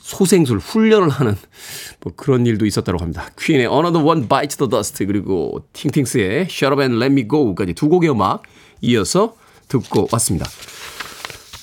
소생술 0.00 0.58
훈련을 0.58 1.08
하는 1.08 1.36
뭐 2.00 2.12
그런 2.16 2.46
일도 2.46 2.66
있었다고 2.66 2.98
합니다. 2.98 3.28
퀸의 3.38 3.66
Another 3.66 4.04
One 4.04 4.28
Bites 4.28 4.56
the 4.56 4.68
Dust 4.68 5.04
그리고 5.06 5.64
팅팅스의 5.72 6.48
Shut 6.50 6.72
Up 6.72 6.80
and 6.80 6.96
Let 6.96 7.12
Me 7.12 7.26
Go까지 7.28 7.74
두 7.74 7.88
곡의 7.88 8.10
음악 8.10 8.42
이어서 8.82 9.34
듣고 9.68 10.08
왔습니다. 10.12 10.46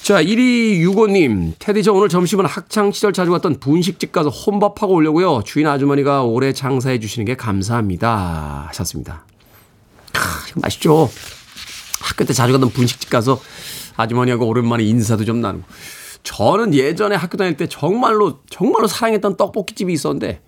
자, 0.04 0.22
1위 0.22 0.82
유고님, 0.82 1.54
테디 1.60 1.82
저 1.82 1.94
오늘 1.94 2.10
점심은 2.10 2.46
학창시절 2.46 3.14
자주 3.14 3.32
갔던 3.32 3.62
분식집 3.62 4.12
가서 4.12 4.28
혼밥하고 4.28 4.96
오려고요. 4.96 5.44
주인 5.46 5.66
아주머니가 5.66 6.24
오래 6.24 6.52
장사해 6.52 7.00
주시는 7.00 7.26
게 7.26 7.36
감사합니다. 7.36 8.66
하셨습니다. 8.68 9.26
크, 10.12 10.60
맛있죠? 10.60 11.10
학교 12.02 12.26
때 12.26 12.34
자주 12.34 12.52
가던 12.52 12.72
분식집 12.72 13.10
가서 13.10 13.40
아주머니하고 13.96 14.46
오랜만에 14.46 14.84
인사도 14.84 15.24
좀 15.24 15.40
나누고. 15.40 15.64
저는 16.24 16.74
예전에 16.74 17.16
학교 17.16 17.38
다닐 17.38 17.58
때 17.58 17.68
정말로, 17.68 18.42
정말로 18.50 18.88
사랑했던 18.88 19.38
떡볶이집이 19.38 19.92
있었는데, 19.94 20.42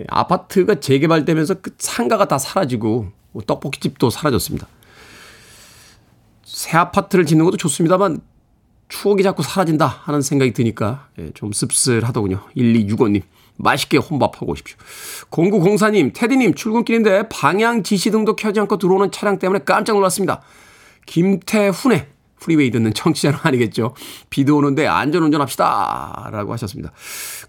예, 0.00 0.04
아파트가 0.08 0.76
재개발되면서 0.76 1.54
그 1.54 1.72
상가가 1.78 2.26
다 2.26 2.38
사라지고, 2.38 3.08
뭐 3.32 3.42
떡볶이집도 3.46 4.10
사라졌습니다. 4.10 4.66
새 6.44 6.76
아파트를 6.76 7.26
짓는 7.26 7.44
것도 7.44 7.56
좋습니다만, 7.56 8.20
추억이 8.88 9.22
자꾸 9.22 9.42
사라진다 9.42 9.86
하는 9.86 10.22
생각이 10.22 10.52
드니까 10.52 11.08
예, 11.18 11.30
좀 11.34 11.52
씁쓸하더군요. 11.52 12.40
1265님. 12.56 13.22
맛있게 13.58 13.98
혼밥하고 13.98 14.52
오십시오. 14.52 14.76
0904님, 15.30 16.12
테디님, 16.14 16.54
출근길인데 16.54 17.28
방향 17.28 17.82
지시등도 17.82 18.36
켜지 18.36 18.60
않고 18.60 18.78
들어오는 18.78 19.10
차량 19.10 19.38
때문에 19.38 19.64
깜짝 19.64 19.94
놀랐습니다. 19.94 20.42
김태훈의 21.06 22.06
프리웨이 22.40 22.70
듣는 22.70 22.94
청취자는 22.94 23.38
아니겠죠. 23.42 23.94
비도 24.30 24.56
오는데 24.56 24.86
안전운전 24.86 25.40
합시다. 25.40 26.28
라고 26.32 26.52
하셨습니다. 26.52 26.92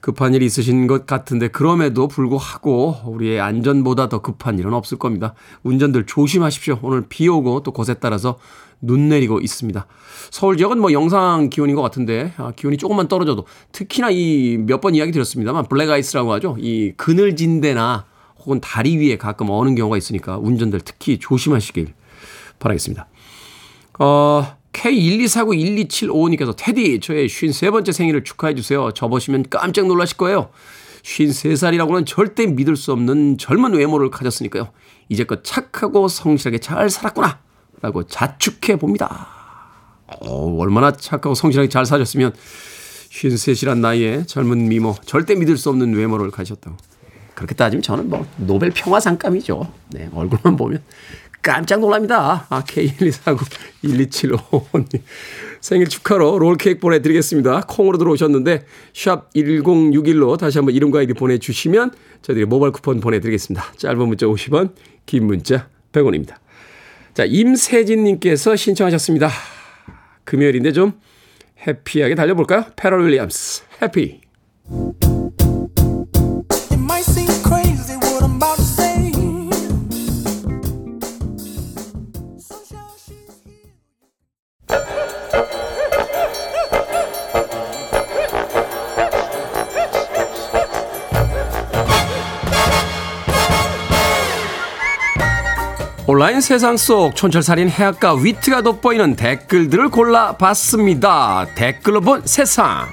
급한 0.02 0.34
일이 0.34 0.45
있으신 0.45 0.88
것 0.88 1.06
같은데 1.06 1.47
그럼에도 1.47 2.08
불구하고 2.08 2.97
우리의 3.06 3.39
안전보다 3.39 4.10
더 4.10 4.19
급한 4.21 4.60
일은 4.60 4.73
없을 4.73 4.97
겁니다. 4.97 5.34
운전들 5.63 6.06
조심하십시오. 6.06 6.80
오늘 6.82 7.06
비 7.08 7.28
오고 7.28 7.63
또 7.63 7.71
곳에 7.71 7.93
따라서 7.95 8.38
눈 8.82 9.10
내리고 9.10 9.39
있습니다. 9.41 9.86
서울 10.32 10.56
지역은 10.58 10.80
뭐 10.80 10.93
영상 10.93 11.49
기온인 11.49 11.75
것 11.75 11.82
같은데 11.82 12.34
아, 12.38 12.54
기온이 12.56 12.78
조금만 12.78 13.08
떨어져도 13.08 13.45
특히나 13.73 14.10
이 14.12 14.58
몇 14.58 14.80
번 14.80 14.95
이야기 14.95 15.12
드렸습니다만 15.12 15.65
블랙 15.65 15.89
아이스라고 15.89 16.32
하죠. 16.34 16.56
이 16.60 16.93
그늘진 16.95 17.60
데나 17.60 18.06
혹은 18.39 18.62
다리 18.62 18.95
위에 18.97 19.17
가끔 19.17 19.49
어는 19.49 19.75
경우가 19.75 19.97
있으니까 19.97 20.38
운전들 20.38 20.80
특히 20.82 21.19
조심하시길 21.19 21.93
바라겠습니다. 22.60 23.08
어, 23.99 24.56
K124912755님께서 24.80 26.56
테디 26.56 27.00
저의 27.02 27.28
53번째 27.28 27.92
생일을 27.92 28.24
축하해 28.24 28.56
주세요. 28.56 28.92
접으시면 28.92 29.46
깜짝 29.50 29.88
놀라실 29.88 30.18
거예요. 30.18 30.50
53살이라고는 31.04 32.06
절대 32.06 32.46
믿을 32.46 32.76
수 32.76 32.92
없는 32.92 33.38
젊은 33.38 33.74
외모를 33.74 34.10
가졌으니까요. 34.10 34.70
이제껏 35.10 35.44
착하고 35.44 36.08
성실하게 36.08 36.60
잘 36.60 36.89
살았구나 36.89 37.39
라고 37.82 38.04
자축해 38.06 38.78
봅니다. 38.78 39.28
어, 40.08 40.58
얼마나 40.58 40.92
착하고 40.92 41.36
성실하게 41.36 41.70
잘 41.70 41.86
사셨으면 41.86 42.34
53이란 43.10 43.80
나이에 43.80 44.26
젊은 44.26 44.68
미모 44.68 44.96
절대 45.06 45.36
믿을 45.36 45.58
수 45.58 45.70
없는 45.70 45.94
외모를 45.94 46.32
가졌다고. 46.32 46.78
그렇게 47.34 47.56
따지면 47.56 47.82
저는 47.82 48.10
뭐 48.10 48.28
노벨 48.36 48.70
평화상감이죠. 48.70 49.72
네, 49.92 50.10
얼굴만 50.13 50.58
보면 50.58 50.84
깜짝 51.41 51.80
놀랍니다. 51.80 52.45
아, 52.49 52.63
K124912755님. 52.63 55.02
생일 55.62 55.88
축하로 55.88 56.39
롤케이크 56.39 56.80
보내드리겠습니다. 56.80 57.62
콩으로 57.67 57.97
들어오셨는데, 57.97 58.65
샵 58.93 59.34
1061로 59.34 60.38
다시 60.38 60.58
한번 60.58 60.75
이름과 60.75 60.99
아이디 60.99 61.13
보내주시면 61.13 61.91
저희들이 62.21 62.45
모바일 62.45 62.71
쿠폰 62.71 62.99
보내드리겠습니다. 62.99 63.73
짧은 63.78 64.08
문자 64.08 64.25
50원, 64.25 64.73
긴 65.06 65.28
문자 65.28 65.67
100원입니다. 65.91 66.36
자, 67.13 67.25
임세진님께서 67.25 68.56
신청하셨습니다. 68.56 69.30
금요일인데 70.23 70.71
좀 70.71 70.93
해피하게 71.67 72.15
달려볼까요? 72.15 72.65
패럴 72.75 73.06
윌리엄스, 73.06 73.63
해피. 73.82 74.21
온라인 96.12 96.41
세상 96.41 96.76
속 96.76 97.15
촌철살인 97.15 97.69
해악과 97.69 98.15
위트가 98.15 98.63
돋보이는 98.63 99.15
댓글들을 99.15 99.89
골라봤습니다. 99.89 101.45
댓글로 101.54 102.02
본 102.02 102.24
세상. 102.26 102.88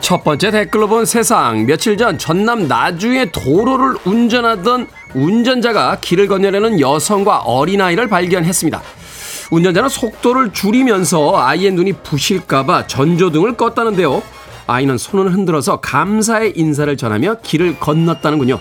첫 0.00 0.24
번째 0.24 0.50
댓글로 0.52 0.88
본 0.88 1.04
세상. 1.04 1.66
며칠 1.66 1.98
전 1.98 2.16
전남 2.16 2.66
나주의 2.66 3.30
도로를 3.30 3.98
운전하던 4.06 4.86
운전자가 5.14 5.98
길을 6.00 6.28
건너려는 6.28 6.80
여성과 6.80 7.40
어린아이를 7.40 8.08
발견했습니다. 8.08 9.03
운전자는 9.50 9.88
속도를 9.88 10.52
줄이면서 10.52 11.36
아이의 11.36 11.72
눈이 11.72 11.92
부실까봐 12.02 12.86
전조등을 12.86 13.56
껐다는데요. 13.56 14.22
아이는 14.66 14.96
손을 14.96 15.32
흔들어서 15.32 15.80
감사의 15.80 16.54
인사를 16.56 16.96
전하며 16.96 17.36
길을 17.42 17.78
건넜다는군요. 17.78 18.58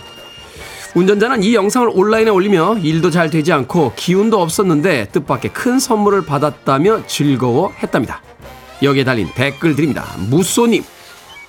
운전자는 0.96 1.42
이 1.42 1.56
영상을 1.56 1.90
온라인에 1.92 2.30
올리며 2.30 2.78
일도 2.78 3.10
잘 3.10 3.30
되지 3.30 3.52
않고 3.52 3.94
기운도 3.96 4.40
없었는데 4.40 5.08
뜻밖의 5.12 5.52
큰 5.54 5.80
선물을 5.80 6.26
받았다며 6.26 7.08
즐거워했답니다. 7.08 8.22
여기에 8.84 9.04
달린 9.04 9.28
댓글들입니다. 9.34 10.06
무쏘님, 10.30 10.84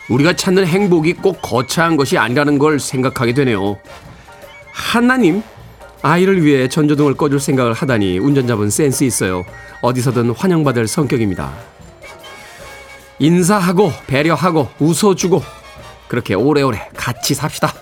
우리가 0.08 0.34
찾는 0.34 0.66
행복이 0.66 1.14
꼭 1.14 1.42
거창한 1.42 1.96
것이 1.96 2.16
아니라는 2.16 2.58
걸 2.58 2.78
생각하게 2.78 3.34
되네요. 3.34 3.76
하나님, 4.72 5.42
아이를 6.06 6.44
위해 6.44 6.68
전조등을 6.68 7.14
꺼줄 7.14 7.40
생각을 7.40 7.72
하다니 7.72 8.18
운전자분 8.18 8.68
센스 8.68 9.04
있어요. 9.04 9.42
어디서든 9.80 10.32
환영받을 10.32 10.86
성격입니다. 10.86 11.50
인사하고 13.18 13.90
배려하고 14.06 14.68
웃어주고 14.78 15.42
그렇게 16.06 16.34
오래오래 16.34 16.90
같이 16.94 17.32
삽시다. 17.32 17.72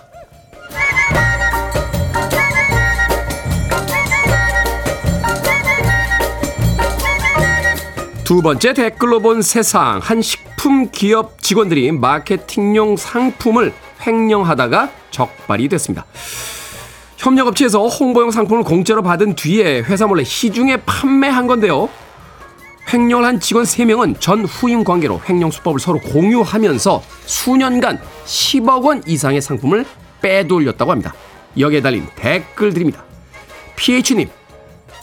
두 8.22 8.40
번째 8.40 8.72
댓글로 8.72 9.18
본 9.18 9.42
세상 9.42 9.98
한 10.00 10.22
식품 10.22 10.92
기업 10.92 11.42
직원들이 11.42 11.90
마케팅용 11.90 12.96
상품을 12.96 13.74
횡령하다가 14.06 14.92
적발이 15.10 15.68
됐습니다. 15.70 16.06
협력업체에서 17.22 17.86
홍보용 17.86 18.32
상품을 18.32 18.64
공짜로 18.64 19.00
받은 19.00 19.36
뒤에 19.36 19.82
회사 19.82 20.08
몰래 20.08 20.24
시중에 20.24 20.78
판매한 20.78 21.46
건데요. 21.46 21.88
횡령을 22.92 23.24
한 23.24 23.38
직원 23.38 23.64
3명은 23.64 24.20
전 24.20 24.44
후임 24.44 24.82
관계로 24.82 25.20
횡령 25.28 25.52
수법을 25.52 25.78
서로 25.78 26.00
공유하면서 26.00 27.00
수년간 27.26 28.00
10억 28.24 28.84
원 28.84 29.02
이상의 29.06 29.40
상품을 29.40 29.86
빼돌렸다고 30.20 30.90
합니다. 30.90 31.14
여기에 31.56 31.80
달린 31.80 32.06
댓글들입니다. 32.16 33.04
PH님, 33.76 34.28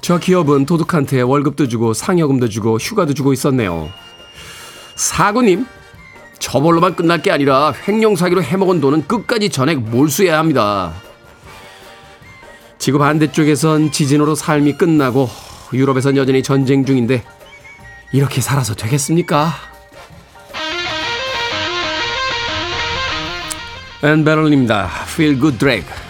저 0.01 0.19
기업은 0.19 0.65
도둑한테 0.65 1.21
월급도 1.21 1.69
주고 1.69 1.93
상여금도 1.93 2.49
주고 2.49 2.77
휴가도 2.77 3.13
주고 3.13 3.31
있었네요. 3.31 3.89
사구님, 4.95 5.65
저걸로만 6.39 6.97
끝날 6.97 7.21
게 7.21 7.31
아니라 7.31 7.73
횡령 7.87 8.17
사기로 8.17 8.43
해먹은 8.43 8.81
돈은 8.81 9.07
끝까지 9.07 9.49
전액 9.49 9.79
몰수해야 9.79 10.37
합니다. 10.37 10.93
지구 12.79 12.97
반대쪽에선 12.97 13.91
지진으로 13.91 14.35
삶이 14.35 14.77
끝나고 14.77 15.29
유럽에선 15.73 16.15
여전히 16.15 16.41
전쟁 16.41 16.85
중인데 16.85 17.23
이렇게 18.13 18.39
살아서 18.39 18.73
되겠습니까? 18.73 19.53
앤벌린입니다. 24.01 24.89
Feel 25.09 25.37
Good 25.39 25.57
Drag. 25.57 26.08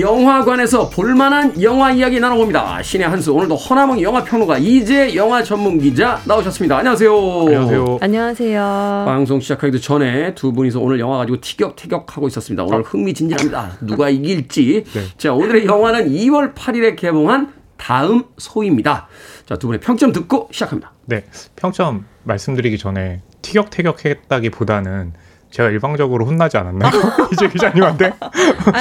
영화관에서 0.00 0.90
볼만한 0.90 1.62
영화 1.62 1.92
이야기 1.92 2.20
나눠봅니다. 2.20 2.82
신의 2.82 3.08
한수 3.08 3.32
오늘도 3.32 3.56
허나몽 3.56 4.02
영화 4.02 4.22
평론가 4.24 4.58
이제 4.58 5.14
영화 5.14 5.42
전문 5.42 5.78
기자 5.78 6.20
나오셨습니다. 6.24 6.78
안녕하세요. 6.78 7.40
안녕하세요. 7.46 7.98
안녕하세요. 8.00 9.04
방송 9.06 9.40
시작하기도 9.40 9.78
전에 9.80 10.34
두 10.34 10.52
분이서 10.52 10.80
오늘 10.80 11.00
영화 11.00 11.18
가지고 11.18 11.40
티격태격하고 11.40 12.28
있었습니다. 12.28 12.64
오늘 12.64 12.82
흥미진진합니다. 12.82 13.78
누가 13.82 14.08
이길지. 14.10 14.84
자, 15.18 15.32
오늘의 15.32 15.66
영화는 15.66 16.08
2월 16.10 16.54
8일에 16.54 16.96
개봉한 16.96 17.52
다음 17.76 18.24
소입니다. 18.38 19.08
자, 19.46 19.56
두 19.56 19.68
분의 19.68 19.80
평점 19.80 20.12
듣고 20.12 20.48
시작합니다. 20.50 20.92
네, 21.04 21.24
평점 21.54 22.06
말씀드리기 22.24 22.78
전에 22.78 23.22
티격태격했다기보다는 23.42 25.12
제가 25.56 25.70
일방적으로 25.70 26.26
혼나지 26.26 26.58
않았나요? 26.58 26.92
이제 27.32 27.48
기자님한테? 27.48 28.12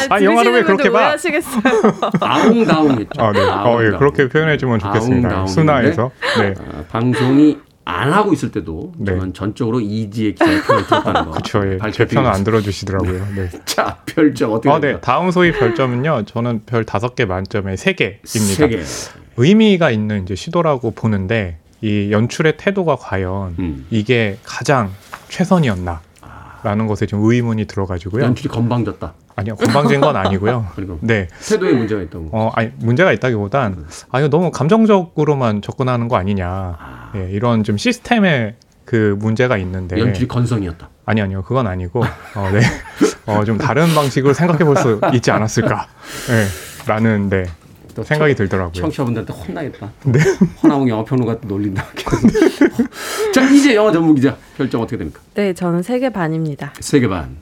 아, 0.10 0.22
영화를 0.22 0.52
왜 0.52 0.64
그렇게 0.64 0.90
봐? 0.90 1.12
하시겠어요? 1.12 1.62
아웅다웅했죠. 2.20 3.22
아, 3.22 3.32
네. 3.32 3.40
어, 3.40 3.80
예, 3.82 3.92
그렇게 3.92 4.28
표현해주면 4.28 4.80
좋겠습니다. 4.80 5.30
아웅다웅인데? 5.30 5.54
순화해서. 5.54 6.12
네. 6.38 6.54
아, 6.60 6.84
방송이 6.90 7.60
안 7.86 8.12
하고 8.12 8.34
있을 8.34 8.52
때도 8.52 8.92
네. 8.98 9.14
저는 9.14 9.34
전적으로 9.34 9.80
이지의 9.80 10.36
기자의 10.36 10.64
편을 10.64 10.86
들었다는 10.88 11.26
거. 11.26 11.32
그쵸. 11.32 11.62
예. 11.66 11.92
제. 11.92 12.06
편은 12.06 12.30
안 12.30 12.44
들어주시더라고요. 12.44 13.26
네. 13.38 13.50
자, 13.64 14.00
별점 14.06 14.52
어떻게 14.52 14.70
아, 14.70 14.80
네. 14.82 15.00
다음 15.00 15.32
소위 15.32 15.54
별점은요. 15.54 16.26
저는 16.26 16.64
별 16.66 16.84
다섯 16.84 17.16
개 17.16 17.24
만점에 17.24 17.78
세 17.78 17.94
개입니다. 17.94 18.26
세 18.28 18.68
개. 18.68 18.82
의미가 19.38 19.92
있는 19.92 20.24
이제 20.24 20.36
시도라고 20.36 20.92
보는데 20.92 21.58
이 21.82 22.12
연출의 22.12 22.58
태도가 22.58 22.98
과연 22.98 23.56
음. 23.60 23.86
이게 23.92 24.38
가장 24.44 24.92
최선이었나? 25.30 26.02
라는 26.66 26.88
것에 26.88 27.06
좀 27.06 27.24
의문이 27.24 27.66
들어가지고요. 27.66 28.24
연출이 28.24 28.50
건방졌다. 28.50 29.14
아니요, 29.36 29.56
건방진 29.56 30.02
건 30.02 30.16
아니고요. 30.16 30.66
그리고 30.76 30.98
네. 31.02 31.28
태도에 31.48 31.74
문제가 31.74 32.02
있다고. 32.02 32.30
어, 32.32 32.50
아니, 32.56 32.72
문제가 32.80 33.12
있다기보단, 33.12 33.86
아, 34.10 34.20
이거 34.20 34.30
너무 34.30 34.50
감정적으로만 34.50 35.62
접근하는 35.62 36.08
거 36.08 36.16
아니냐. 36.16 37.12
예, 37.18 37.30
이런 37.30 37.64
좀 37.64 37.78
시스템에 37.78 38.56
그 38.84 39.16
문제가 39.20 39.58
있는데. 39.58 40.00
연출이 40.00 40.28
건성이었다. 40.28 40.90
아니, 41.06 41.22
아니요. 41.22 41.44
그건 41.44 41.68
아니고, 41.68 42.02
어, 42.02 42.50
네. 42.52 42.62
어, 43.32 43.46
좀 43.46 43.60
다른 43.60 43.86
방식으로 43.94 44.34
생각해 44.34 44.64
볼 44.66 44.76
수 44.78 45.00
있지 45.14 45.30
않았을까. 45.30 45.86
예, 46.32 46.88
라는, 46.88 47.30
네. 47.30 47.46
또 47.96 48.04
생각이 48.04 48.36
들더라고요. 48.36 48.74
청취자분들한테 48.74 49.34
혼나겠다. 49.34 49.92
네. 50.06 50.20
허나웅 50.62 50.88
영화평론가 50.90 51.40
놀린다. 51.48 51.86
자, 53.34 53.50
이제 53.50 53.74
영화 53.76 53.92
전문 53.92 54.16
기자 54.16 54.38
별점 54.58 54.82
어떻게 54.82 54.98
됩니까? 54.98 55.20
네, 55.34 55.54
저는 55.54 55.82
세개 55.82 56.10
반입니다. 56.10 56.74
세개 56.80 57.08
반. 57.08 57.38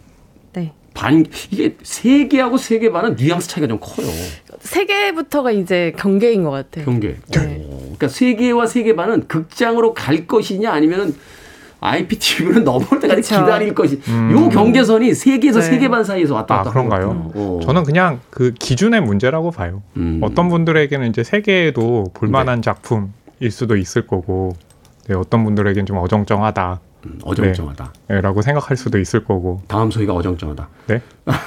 네. 0.54 0.72
반 0.94 1.26
이게 1.52 1.76
세 1.84 2.28
개하고 2.28 2.58
세 2.58 2.80
개 2.80 2.92
반은 2.92 3.16
뉘앙스 3.16 3.48
차이가 3.50 3.68
좀 3.68 3.80
커요. 3.82 4.08
세 4.62 4.86
개부터가 4.86 5.52
이제 5.52 5.92
경계인 5.98 6.44
것 6.44 6.52
같아요. 6.52 6.86
경계. 6.86 7.18
네. 7.32 7.66
어, 7.68 7.78
그러니까 7.82 8.08
세 8.08 8.34
개와 8.36 8.68
세 8.68 8.84
개 8.84 8.96
반은 8.96 9.28
극장으로 9.28 9.94
갈 9.94 10.28
것이냐 10.28 10.72
아니면은 10.72 11.16
IPTV를 11.84 12.64
넘어올 12.66 13.00
때까지 13.00 13.22
그쵸. 13.22 13.40
기다릴 13.42 13.74
것이. 13.76 14.00
음. 14.08 14.32
요 14.32 14.50
경계선이 14.50 15.14
세 15.14 15.38
개에서 15.40 15.60
네. 15.60 15.66
세개반 15.66 16.04
사이에서 16.04 16.36
왔다 16.36 16.56
아, 16.56 16.58
갔다. 16.60 16.72
그런가요? 16.72 17.08
것 17.08 17.28
같아요. 17.28 17.34
어. 17.36 17.60
저는 17.64 17.84
그냥 17.84 18.20
그 18.30 18.54
기준의 18.54 19.02
문제라고 19.02 19.52
봐요. 19.52 19.82
음. 19.98 20.20
어떤 20.24 20.50
분들에게는 20.50 21.10
이제 21.10 21.24
세계에도 21.24 22.12
볼만한 22.14 22.62
작품일 22.62 23.52
수도 23.52 23.76
있을 23.76 24.08
거고, 24.08 24.54
네, 25.08 25.16
어떤 25.16 25.44
분들에게는 25.44 25.86
좀 25.86 25.98
어정쩡하다. 25.98 26.80
음, 27.06 27.20
어정쩡하다. 27.24 27.92
예, 28.12 28.22
라고 28.22 28.42
생각할 28.42 28.78
수도 28.78 28.98
있을 28.98 29.26
거고. 29.26 29.62
다음 29.68 29.92
소희가 29.92 30.14
어정쩡하다. 30.14 30.70
네? 30.88 31.02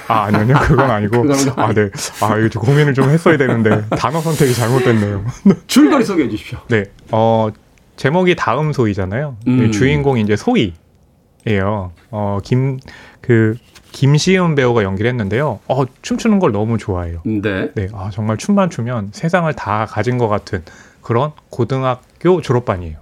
아, 0.07 0.25
아니요, 0.25 0.55
그건 0.61 0.91
아니고. 0.91 1.23
그건 1.25 1.53
아, 1.55 1.73
네. 1.73 1.89
아, 2.21 2.37
이거 2.37 2.47
좀 2.49 2.61
고민을 2.61 2.93
좀 2.93 3.09
했어야 3.09 3.37
되는데, 3.37 3.83
단어 3.97 4.21
선택이 4.21 4.53
잘못됐네요. 4.53 5.25
줄거리 5.65 6.03
소개해 6.05 6.29
주십시오. 6.29 6.59
네. 6.67 6.83
어, 7.11 7.49
제목이 7.97 8.35
다음 8.35 8.71
소이잖아요. 8.71 9.37
음. 9.47 9.57
네, 9.59 9.71
주인공이 9.71 10.21
이제 10.21 10.35
소이예요. 10.35 11.91
어, 12.11 12.39
김, 12.43 12.79
그, 13.21 13.57
김시은 13.91 14.55
배우가 14.55 14.83
연기를 14.83 15.09
했는데요. 15.09 15.59
어, 15.67 15.83
춤추는 16.01 16.39
걸 16.39 16.51
너무 16.51 16.77
좋아해요. 16.77 17.21
네. 17.25 17.71
네, 17.73 17.87
아, 17.93 18.09
정말 18.11 18.37
춤만 18.37 18.69
추면 18.69 19.09
세상을 19.11 19.51
다 19.53 19.85
가진 19.85 20.17
것 20.17 20.27
같은 20.27 20.63
그런 21.01 21.31
고등학교 21.49 22.41
졸업반이에요. 22.41 22.97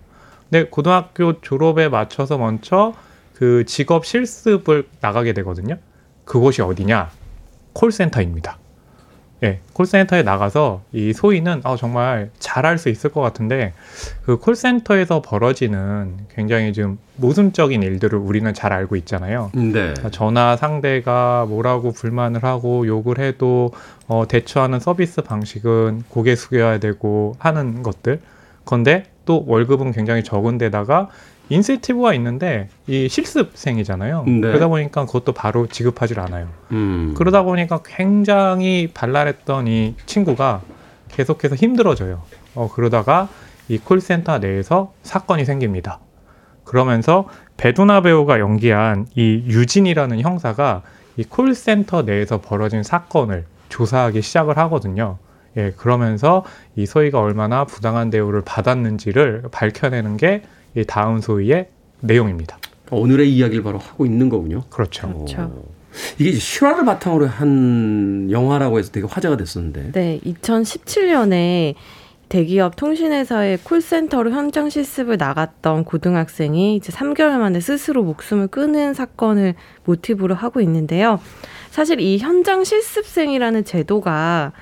근데 0.50 0.70
고등학교 0.70 1.42
졸업에 1.42 1.90
맞춰서 1.90 2.38
먼저 2.38 2.94
그 3.34 3.66
직업 3.66 4.06
실습을 4.06 4.88
나가게 5.02 5.34
되거든요. 5.34 5.78
그곳이 6.24 6.62
어디냐? 6.62 7.10
콜센터입니다. 7.74 8.58
예, 9.44 9.60
콜센터에 9.74 10.24
나가서 10.24 10.82
이 10.94 11.12
소희는 11.14 11.62
아, 11.64 11.76
정말 11.76 12.30
잘할 12.40 12.78
수 12.78 12.90
있을 12.90 13.12
것 13.12 13.22
같은데 13.22 13.74
그 14.26 14.38
콜센터에서 14.38 15.22
벌어지는 15.22 16.18
굉장히 16.34 16.72
좀 16.74 16.98
모순적인 17.18 17.84
일들을 17.84 18.18
우리는 18.18 18.54
잘 18.54 18.72
알고 18.72 18.96
있잖아요. 18.96 19.52
네. 19.54 19.94
전화 20.12 20.56
상대가 20.56 21.46
뭐라고 21.48 21.92
불만을 21.92 22.44
하고 22.44 22.88
욕을 22.88 23.20
해도 23.20 23.72
어, 24.08 24.26
대처하는 24.28 24.80
서비스 24.80 25.22
방식은 25.22 26.04
고개 26.10 26.36
숙여야 26.36 26.80
되고 26.80 27.36
하는 27.40 27.84
것들. 27.84 28.20
건데 28.66 29.06
또 29.26 29.44
월급은 29.48 29.92
굉장히 29.92 30.24
적은데다가 30.24 31.10
인센티브가 31.50 32.14
있는데 32.16 32.70
이 32.88 33.08
실습생이잖아요. 33.08 34.24
네. 34.26 34.42
그러다 34.42 34.68
보니까 34.68 35.06
그것도 35.06 35.34
바로 35.34 35.68
지급하질 35.68 36.20
않아요. 36.20 36.48
음. 36.72 37.14
그러다 37.16 37.44
보니까 37.44 37.82
굉장히 37.86 38.90
발랄했던 38.94 39.68
이 39.68 39.96
친구가 40.06 40.62
계속해서 41.10 41.56
힘들어져요. 41.56 42.24
어, 42.56 42.70
그러다가 42.74 43.30
이 43.68 43.78
콜센터 43.78 44.40
내에서 44.40 44.94
사건이 45.04 45.46
생깁니다. 45.46 46.00
그러면서 46.64 47.28
배두나 47.58 48.02
배우가 48.02 48.40
연기한 48.40 49.08
이 49.16 49.44
유진이라는 49.46 50.20
형사가 50.22 50.82
이 51.18 51.24
콜센터 51.24 52.02
내에서 52.04 52.42
벌어진 52.42 52.84
사건을 52.84 53.46
조사하기 53.70 54.22
시작을 54.22 54.58
하거든요. 54.58 55.18
예, 55.58 55.72
그러면서 55.72 56.44
이 56.76 56.86
소희가 56.86 57.20
얼마나 57.22 57.64
부당한 57.64 58.10
대우를 58.10 58.42
받았는지를 58.44 59.44
밝혀내는 59.52 60.18
게이 60.18 60.42
다음 60.84 61.20
소희의 61.20 61.70
내용입니다. 62.02 62.58
오늘의 62.92 63.32
이야기를 63.34 63.64
바로 63.64 63.78
하고 63.78 64.06
있는 64.06 64.30
거군요. 64.30 64.64
그렇죠. 64.70 65.08
그렇죠. 65.08 65.42
어. 65.42 65.64
이게 66.20 66.30
이제 66.30 66.40
실화를 66.40 66.86
바탕으로 66.86 67.28
한 67.28 68.28
영화라고 68.30 68.80
해서 68.80 68.92
되게 68.92 69.08
화제가 69.08 69.38
됐었는데. 69.38 69.92
네, 69.94 70.20
2017년에 70.26 71.76
대기업 72.28 72.76
통신회사의 72.76 73.60
콜센터로 73.64 74.32
현장 74.32 74.70
실습을 74.70 75.18
나갔던 75.18 75.86
고등학생이 75.86 76.76
이제 76.76 76.92
3개월 76.92 77.38
만에 77.38 77.60
스스로 77.60 78.04
목숨을 78.04 78.48
끊은 78.48 78.94
사건을 78.94 79.54
모티브로 79.86 80.36
하고 80.36 80.60
있는데요. 80.62 81.20
사실 81.70 82.00
이 82.00 82.18
현장 82.18 82.64
실습생이라는 82.64 83.64
제도가 83.64 84.54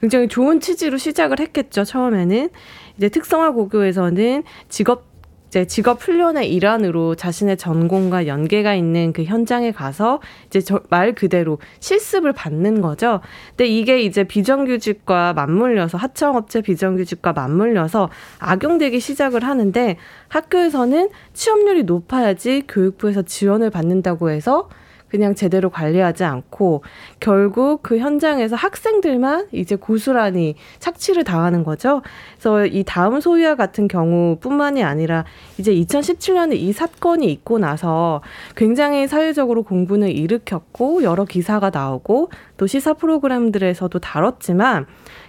굉장히 0.00 0.28
좋은 0.28 0.60
취지로 0.60 0.98
시작을 0.98 1.40
했겠죠, 1.40 1.84
처음에는. 1.84 2.50
이제 2.98 3.08
특성화 3.08 3.52
고교에서는 3.52 4.42
직업 4.68 5.13
이제 5.54 5.64
직업 5.66 6.02
훈련의 6.02 6.52
일환으로 6.52 7.14
자신의 7.14 7.58
전공과 7.58 8.26
연계가 8.26 8.74
있는 8.74 9.12
그 9.12 9.22
현장에 9.22 9.70
가서 9.70 10.20
이제 10.46 10.60
저- 10.60 10.80
말 10.90 11.14
그대로 11.14 11.58
실습을 11.78 12.32
받는 12.32 12.80
거죠. 12.80 13.20
근데 13.50 13.66
이게 13.66 14.00
이제 14.00 14.24
비정규직과 14.24 15.32
맞물려서 15.34 15.96
하청업체 15.96 16.60
비정규직과 16.62 17.34
맞물려서 17.34 18.10
악용되기 18.40 18.98
시작을 18.98 19.44
하는데 19.44 19.96
학교에서는 20.26 21.10
취업률이 21.34 21.84
높아야지 21.84 22.64
교육부에서 22.66 23.22
지원을 23.22 23.70
받는다고 23.70 24.30
해서 24.30 24.68
그냥 25.14 25.36
제대로 25.36 25.70
관리하지 25.70 26.24
않고 26.24 26.82
결국 27.20 27.84
그 27.84 27.98
현장에서 27.98 28.56
학생들만 28.56 29.46
이제 29.52 29.76
고스란히 29.76 30.56
착취를 30.80 31.22
당하는 31.22 31.62
거죠. 31.62 32.02
그래서 32.32 32.66
이 32.66 32.82
다음 32.84 33.20
소유와 33.20 33.54
같은 33.54 33.86
경우뿐만이 33.86 34.82
아니라 34.82 35.24
이제 35.56 35.72
2017년에 35.72 36.56
이 36.56 36.72
사건이 36.72 37.30
있고 37.30 37.60
나서 37.60 38.22
굉장히 38.56 39.06
사회적으로 39.06 39.62
공분을 39.62 40.10
일으켰고 40.10 41.04
여러 41.04 41.24
기사가 41.24 41.70
나오고 41.70 42.30
또 42.56 42.66
시사 42.66 42.94
프로그램들에서도 42.94 43.96
다뤘지만 43.96 44.86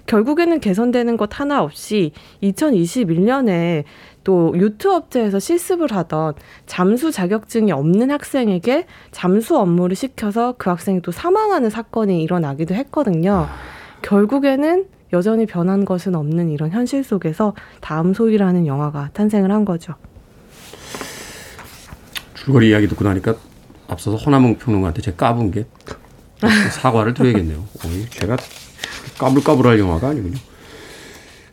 결국에는 0.08 0.60
개선되는 0.62 1.16
것 1.16 1.40
하나 1.40 1.62
없이 1.62 2.12
2021년에 2.42 3.84
또 4.26 4.53
유튜 4.57 4.91
업체에서 4.91 5.39
실습을 5.39 5.93
하던 5.93 6.34
잠수 6.65 7.11
자격증이 7.13 7.71
없는 7.71 8.11
학생에게 8.11 8.88
잠수 9.11 9.57
업무를 9.57 9.95
시켜서 9.95 10.55
그 10.57 10.69
학생이 10.69 11.01
또 11.01 11.11
사망하는 11.11 11.69
사건이 11.69 12.21
일어나기도 12.21 12.76
했거든요. 12.76 13.47
결국에는 14.01 14.88
여전히 15.13 15.45
변한 15.45 15.86
것은 15.86 16.15
없는 16.15 16.49
이런 16.49 16.71
현실 16.71 17.03
속에서 17.03 17.53
다음 17.80 18.13
소위라는 18.13 18.67
영화가 18.67 19.11
탄생을 19.13 19.51
한 19.51 19.63
거죠. 19.63 19.93
줄거리 22.34 22.69
이야기 22.69 22.88
듣고 22.88 23.03
나니까 23.05 23.36
앞서서 23.88 24.17
허남웅 24.17 24.57
평론가한테 24.57 25.01
제가 25.01 25.17
까본 25.17 25.51
게 25.51 25.65
사과를 26.71 27.13
드려야겠네요. 27.13 27.63
제가 28.09 28.38
까불까불할 29.17 29.80
영화가 29.80 30.09
아니군요. 30.09 30.38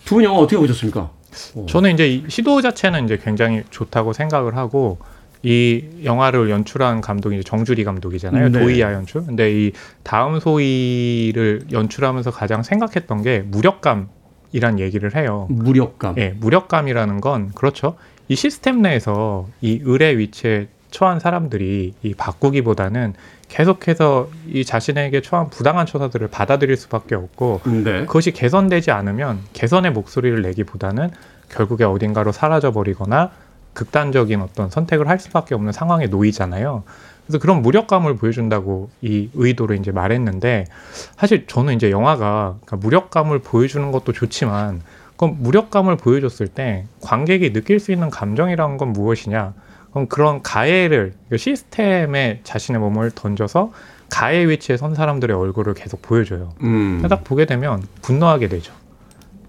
두 0.07 0.17
분 0.17 0.25
영화 0.25 0.41
어떻게 0.41 0.57
보셨습니까? 0.57 1.11
어. 1.55 1.67
저는 1.69 1.93
이제 1.95 2.09
이 2.09 2.25
시도 2.29 2.61
자체는 2.61 3.05
이제 3.05 3.19
굉장히 3.23 3.63
좋다고 3.71 4.13
생각을 4.13 4.57
하고 4.57 4.99
이 5.43 5.85
영화를 6.05 6.51
연출한 6.51 7.01
감독이 7.01 7.37
이제 7.37 7.43
정주리 7.43 7.85
감독이잖아요. 7.85 8.51
네. 8.51 8.61
도이야 8.61 8.93
연출. 8.95 9.25
근데 9.25 9.53
이 9.53 9.73
다음 10.05 10.39
소위를 10.39 11.63
연출하면서 11.73 12.31
가장 12.31 12.63
생각했던 12.63 13.23
게 13.23 13.41
무력감이란 13.41 14.79
얘기를 14.79 15.17
해요. 15.17 15.49
무력감. 15.51 16.15
예, 16.19 16.35
무력감이라는 16.39 17.21
건 17.21 17.51
그렇죠. 17.55 17.97
이 18.29 18.37
시스템 18.37 18.83
내에서 18.83 19.49
이 19.61 19.83
을의 19.85 20.19
위치에 20.19 20.69
처한 20.93 21.19
사람들이 21.19 21.95
이 22.03 22.15
바꾸기보다는 22.15 23.15
계속해서 23.53 24.31
이 24.49 24.65
자신에게 24.65 25.21
처한 25.21 25.51
부당한 25.51 25.85
처사들을 25.85 26.29
받아들일 26.29 26.77
수밖에 26.79 27.15
없고 27.15 27.61
네. 27.85 28.07
그것이 28.07 28.33
개선되지 28.33 28.91
않으면 28.91 29.41
개선의 29.53 29.93
목소리를 29.93 30.41
내기보다는 30.41 31.11
결국에 31.51 31.85
어딘가로 31.85 32.33
사라져 32.33 32.73
버리거나 32.73 33.31
극단적인 33.75 34.41
어떤 34.41 34.71
선택을 34.71 35.07
할 35.07 35.19
수밖에 35.19 35.55
없는 35.55 35.73
상황에 35.73 36.07
놓이잖아요. 36.07 36.83
그래서 37.27 37.39
그런 37.39 37.61
무력감을 37.61 38.17
보여준다고 38.17 38.89
이 39.03 39.29
의도를 39.35 39.79
이제 39.79 39.93
말했는데 39.93 40.65
사실 41.17 41.47
저는 41.47 41.75
이제 41.75 41.91
영화가 41.91 42.57
그러니까 42.65 42.77
무력감을 42.77 43.39
보여주는 43.41 43.93
것도 43.93 44.13
좋지만 44.13 44.81
그럼 45.17 45.37
무력감을 45.41 45.99
보여줬을 45.99 46.49
때 46.49 46.87
관객이 47.03 47.53
느낄 47.53 47.81
수 47.81 47.93
있는 47.93 48.09
감정이라는 48.09 48.79
건 48.79 48.95
무엇이냐? 48.95 49.53
그럼 49.93 50.07
그런 50.09 50.43
가해를 50.43 51.15
그 51.29 51.37
시스템에 51.37 52.41
자신의 52.45 52.81
몸을 52.81 53.11
던져서 53.11 53.73
가해 54.09 54.47
위치에 54.49 54.77
선 54.77 54.95
사람들의 54.95 55.35
얼굴을 55.37 55.75
계속 55.75 56.03
보여줘요. 56.03 56.53
음. 56.63 57.03
딱 57.09 57.25
보게 57.25 57.47
되면 57.47 57.83
분노하게 58.03 58.49
되죠. 58.49 58.73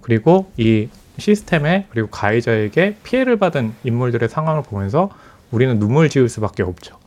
그리고 0.01 0.51
이 0.57 0.89
시스템에 1.17 1.87
그리고 1.89 2.07
가해자에게 2.09 2.97
피해를 3.03 3.37
받은 3.37 3.73
인물들의 3.83 4.27
상황을 4.29 4.63
보면서 4.63 5.09
우리는 5.51 5.79
눈물 5.79 6.09
지을 6.09 6.29
수밖에 6.29 6.63
없죠. 6.63 6.97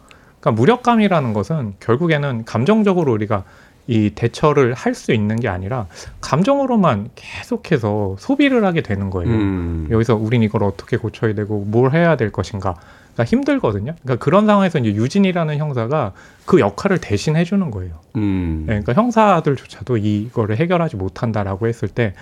그러니까 0.40 0.60
무력감이라는 0.60 1.32
것은 1.32 1.74
결국에는 1.80 2.44
감정적으로 2.44 3.12
우리가 3.12 3.44
이 3.88 4.10
대처를 4.14 4.74
할 4.74 4.94
수 4.94 5.12
있는 5.12 5.36
게 5.36 5.48
아니라 5.48 5.86
감정으로만 6.20 7.10
계속해서 7.14 8.16
소비를 8.18 8.64
하게 8.64 8.82
되는 8.82 9.10
거예요. 9.10 9.30
음. 9.32 9.88
여기서 9.90 10.16
우린 10.16 10.42
이걸 10.42 10.62
어떻게 10.62 10.96
고쳐야 10.96 11.34
되고 11.34 11.64
뭘 11.64 11.92
해야 11.92 12.16
될 12.16 12.30
것인가. 12.32 12.74
그러니까 13.16 13.24
힘들거든요. 13.24 13.94
그러니까 14.02 14.22
그런 14.22 14.46
상황에서 14.46 14.78
이제 14.78 14.90
유진이라는 14.94 15.56
형사가 15.56 16.12
그 16.44 16.60
역할을 16.60 16.98
대신 16.98 17.34
해주는 17.34 17.70
거예요. 17.70 17.94
음. 18.16 18.64
네, 18.66 18.80
그러니까 18.80 18.92
형사들조차도 18.92 19.96
이거를 19.96 20.58
해결하지 20.58 20.96
못한다라고 20.96 21.66
했을 21.66 21.88
때 21.88 22.12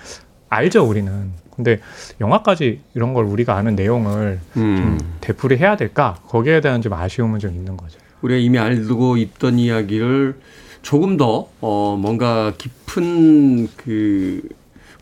알죠 0.49 0.87
우리는. 0.87 1.31
근데 1.53 1.79
영화까지 2.21 2.79
이런 2.93 3.13
걸 3.13 3.25
우리가 3.25 3.55
아는 3.55 3.75
내용을 3.75 4.39
음. 4.57 4.75
좀 4.77 4.97
되풀이 5.21 5.57
해야 5.57 5.75
될까? 5.75 6.17
거기에 6.27 6.61
대한 6.61 6.81
좀 6.81 6.93
아쉬움은 6.93 7.39
좀 7.39 7.51
있는 7.51 7.75
거죠. 7.75 7.99
우리가 8.21 8.39
이미 8.39 8.57
알고 8.57 9.17
있던 9.17 9.59
이야기를 9.59 10.35
조금 10.81 11.17
더 11.17 11.49
어, 11.59 11.97
뭔가 11.99 12.53
깊은 12.57 13.67
그 13.75 14.47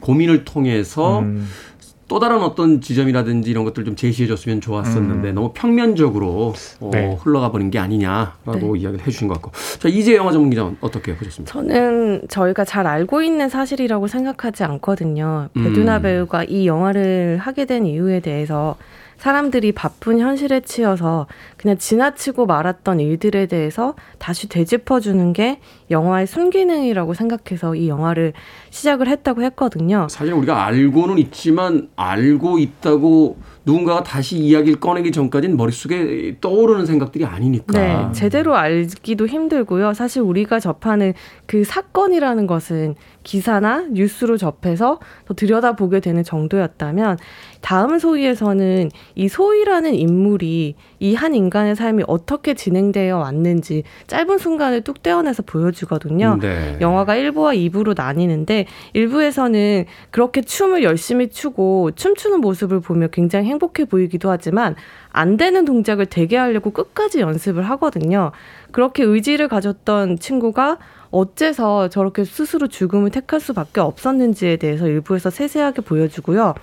고민을 0.01 0.43
통해서 0.43 1.19
음, 1.19 1.47
또 2.07 2.19
다른 2.19 2.41
어떤 2.41 2.81
지점이라든지 2.81 3.49
이런 3.49 3.63
것들 3.63 3.85
좀 3.85 3.95
제시해 3.95 4.27
줬으면 4.27 4.61
좋았었는데 4.61 5.29
음. 5.29 5.35
너무 5.35 5.51
평면적으로 5.53 6.53
어, 6.79 6.89
네. 6.91 7.17
흘러가 7.21 7.51
버린 7.51 7.71
게 7.71 7.79
아니냐라고 7.79 8.75
이야기를 8.75 9.05
해주신 9.05 9.27
것 9.27 9.35
같고 9.35 9.51
자 9.79 9.89
이제 9.89 10.15
영화 10.15 10.31
전문 10.31 10.49
기자는 10.49 10.77
어떻게 10.81 11.15
보셨습니까? 11.15 11.51
저는 11.51 12.23
저희가 12.29 12.65
잘 12.65 12.87
알고 12.87 13.21
있는 13.21 13.49
사실이라고 13.49 14.07
생각하지 14.07 14.63
않거든요. 14.63 15.49
음. 15.55 15.63
베두나 15.63 15.99
배우가 15.99 16.43
이 16.43 16.67
영화를 16.67 17.37
하게 17.41 17.65
된 17.65 17.85
이유에 17.85 18.19
대해서 18.19 18.75
사람들이 19.23 19.71
바쁜 19.71 20.19
현실에 20.19 20.59
치여서 20.59 21.27
그냥 21.55 21.77
지나치고 21.77 22.45
말았던 22.45 22.99
일들에 22.99 23.45
대해서 23.45 23.95
다시 24.19 24.49
되짚어주는 24.49 25.31
게 25.31 25.61
영화의 25.89 26.27
순기능이라고 26.27 27.13
생각해서 27.13 27.73
이 27.75 27.87
영화를 27.87 28.33
시작을 28.69 29.07
했다고 29.07 29.41
했거든요. 29.43 30.07
사실 30.09 30.33
우리가 30.33 30.65
알고는 30.65 31.19
있지만 31.19 31.87
알고 31.95 32.59
있다고 32.59 33.37
누군가가 33.65 34.03
다시 34.03 34.37
이야기를 34.37 34.79
꺼내기 34.79 35.11
전까지는 35.11 35.55
머릿속에 35.55 36.37
떠오르는 36.41 36.85
생각들이 36.85 37.25
아니니까. 37.25 37.79
네, 37.79 38.11
제대로 38.11 38.55
알기도 38.55 39.27
힘들고요. 39.27 39.93
사실 39.93 40.21
우리가 40.21 40.59
접하는 40.59 41.13
그 41.45 41.63
사건이라는 41.63 42.45
것은 42.45 42.95
기사나 43.23 43.87
뉴스로 43.91 44.37
접해서 44.37 44.99
더 45.25 45.33
들여다보게 45.33 46.01
되는 46.01 46.23
정도였다면 46.23 47.17
다음 47.61 47.97
소위에서는 47.97 48.89
이 49.15 49.27
소위라는 49.29 49.95
인물이 49.95 50.75
이 51.03 51.15
한 51.15 51.35
인간의 51.35 51.75
삶이 51.75 52.03
어떻게 52.07 52.53
진행되어 52.53 53.17
왔는지 53.17 53.83
짧은 54.07 54.37
순간을 54.37 54.81
뚝 54.81 55.03
떼어내서 55.03 55.43
보여주거든요. 55.43 56.37
네. 56.41 56.77
영화가 56.79 57.15
1부와 57.15 57.55
2부로 57.71 57.93
나뉘는데 57.95 58.67
1부에서는 58.95 59.85
그렇게 60.11 60.41
춤을 60.41 60.81
열심히 60.83 61.29
추고 61.29 61.91
춤추는 61.91 62.39
모습을 62.39 62.79
보며 62.79 63.07
굉장히 63.07 63.49
행복해 63.49 63.83
보이기도 63.85 64.29
하지만 64.31 64.75
안 65.11 65.35
되는 65.35 65.65
동작을 65.65 66.05
되게 66.05 66.37
하려고 66.37 66.71
끝까지 66.71 67.19
연습을 67.19 67.63
하거든요. 67.71 68.31
그렇게 68.71 69.03
의지를 69.03 69.49
가졌던 69.49 70.19
친구가 70.19 70.77
어째서 71.11 71.89
저렇게 71.89 72.23
스스로 72.23 72.67
죽음을 72.67 73.11
택할 73.11 73.41
수밖에 73.41 73.81
없었는지에 73.81 74.55
대해서 74.55 74.87
일부에서 74.87 75.29
세세하게 75.29 75.81
보여주고요. 75.81 76.55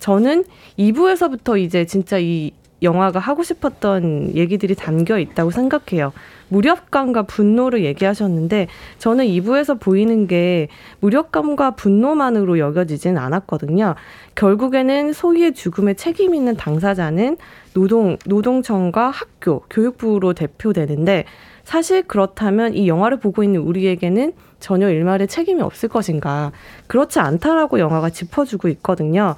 저는 0.00 0.44
2부에서부터 0.78 1.58
이제 1.58 1.86
진짜 1.86 2.18
이 2.18 2.52
영화가 2.84 3.18
하고 3.18 3.42
싶었던 3.42 4.36
얘기들이 4.36 4.74
담겨 4.74 5.18
있다고 5.18 5.50
생각해요. 5.50 6.12
무력감과 6.48 7.22
분노를 7.22 7.84
얘기하셨는데 7.84 8.68
저는 8.98 9.24
2부에서 9.24 9.80
보이는 9.80 10.26
게 10.26 10.68
무력감과 11.00 11.72
분노만으로 11.72 12.58
여겨지진 12.58 13.18
않았거든요. 13.18 13.94
결국에는 14.34 15.12
소희의 15.12 15.54
죽음에 15.54 15.94
책임 15.94 16.34
있는 16.34 16.56
당사자는 16.56 17.36
노동 17.74 18.16
노동청과 18.26 19.10
학교, 19.10 19.60
교육부로 19.70 20.32
대표되는데 20.32 21.24
사실 21.64 22.02
그렇다면 22.02 22.74
이 22.74 22.86
영화를 22.86 23.18
보고 23.18 23.42
있는 23.42 23.62
우리에게는 23.62 24.34
전혀 24.60 24.90
일말의 24.90 25.28
책임이 25.28 25.60
없을 25.62 25.88
것인가? 25.88 26.52
그렇지 26.86 27.18
않다라고 27.18 27.80
영화가 27.80 28.10
짚어주고 28.10 28.68
있거든요. 28.68 29.34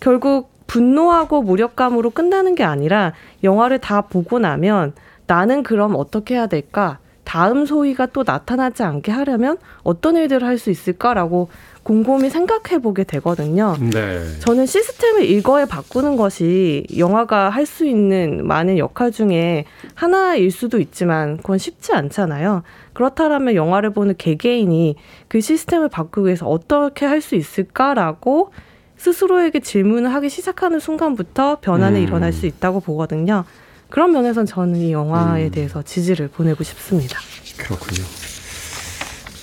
결국 0.00 0.53
분노하고 0.66 1.42
무력감으로 1.42 2.10
끝나는 2.10 2.54
게 2.54 2.64
아니라 2.64 3.12
영화를 3.42 3.78
다 3.78 4.00
보고 4.02 4.38
나면 4.38 4.92
나는 5.26 5.62
그럼 5.62 5.94
어떻게 5.96 6.34
해야 6.34 6.46
될까? 6.46 6.98
다음 7.24 7.64
소위가 7.64 8.06
또 8.06 8.22
나타나지 8.24 8.82
않게 8.82 9.10
하려면 9.10 9.56
어떤 9.82 10.14
일들을 10.16 10.46
할 10.46 10.58
수 10.58 10.70
있을까라고 10.70 11.48
곰곰이 11.82 12.28
생각해 12.30 12.80
보게 12.80 13.02
되거든요. 13.04 13.76
네. 13.80 14.20
저는 14.40 14.66
시스템을 14.66 15.24
일거에 15.24 15.64
바꾸는 15.64 16.16
것이 16.16 16.86
영화가 16.96 17.48
할 17.48 17.64
수 17.66 17.86
있는 17.86 18.46
많은 18.46 18.76
역할 18.78 19.10
중에 19.10 19.64
하나일 19.94 20.50
수도 20.50 20.78
있지만 20.78 21.38
그건 21.38 21.56
쉽지 21.58 21.92
않잖아요. 21.94 22.62
그렇다면 22.92 23.54
영화를 23.54 23.90
보는 23.90 24.14
개개인이 24.18 24.96
그 25.28 25.40
시스템을 25.40 25.88
바꾸기 25.88 26.26
위해서 26.26 26.46
어떻게 26.46 27.06
할 27.06 27.20
수 27.22 27.34
있을까라고 27.36 28.50
스스로에게 28.96 29.60
질문을 29.60 30.12
하기 30.14 30.28
시작하는 30.28 30.78
순간부터 30.80 31.58
변화는 31.60 32.00
음. 32.00 32.02
일어날 32.02 32.32
수 32.32 32.46
있다고 32.46 32.80
보거든요. 32.80 33.44
그런 33.90 34.12
면에선 34.12 34.46
저는 34.46 34.76
이 34.76 34.92
영화에 34.92 35.46
음. 35.46 35.50
대해서 35.50 35.82
지지를 35.82 36.28
보내고 36.28 36.64
싶습니다. 36.64 37.18
그렇군요. 37.58 38.02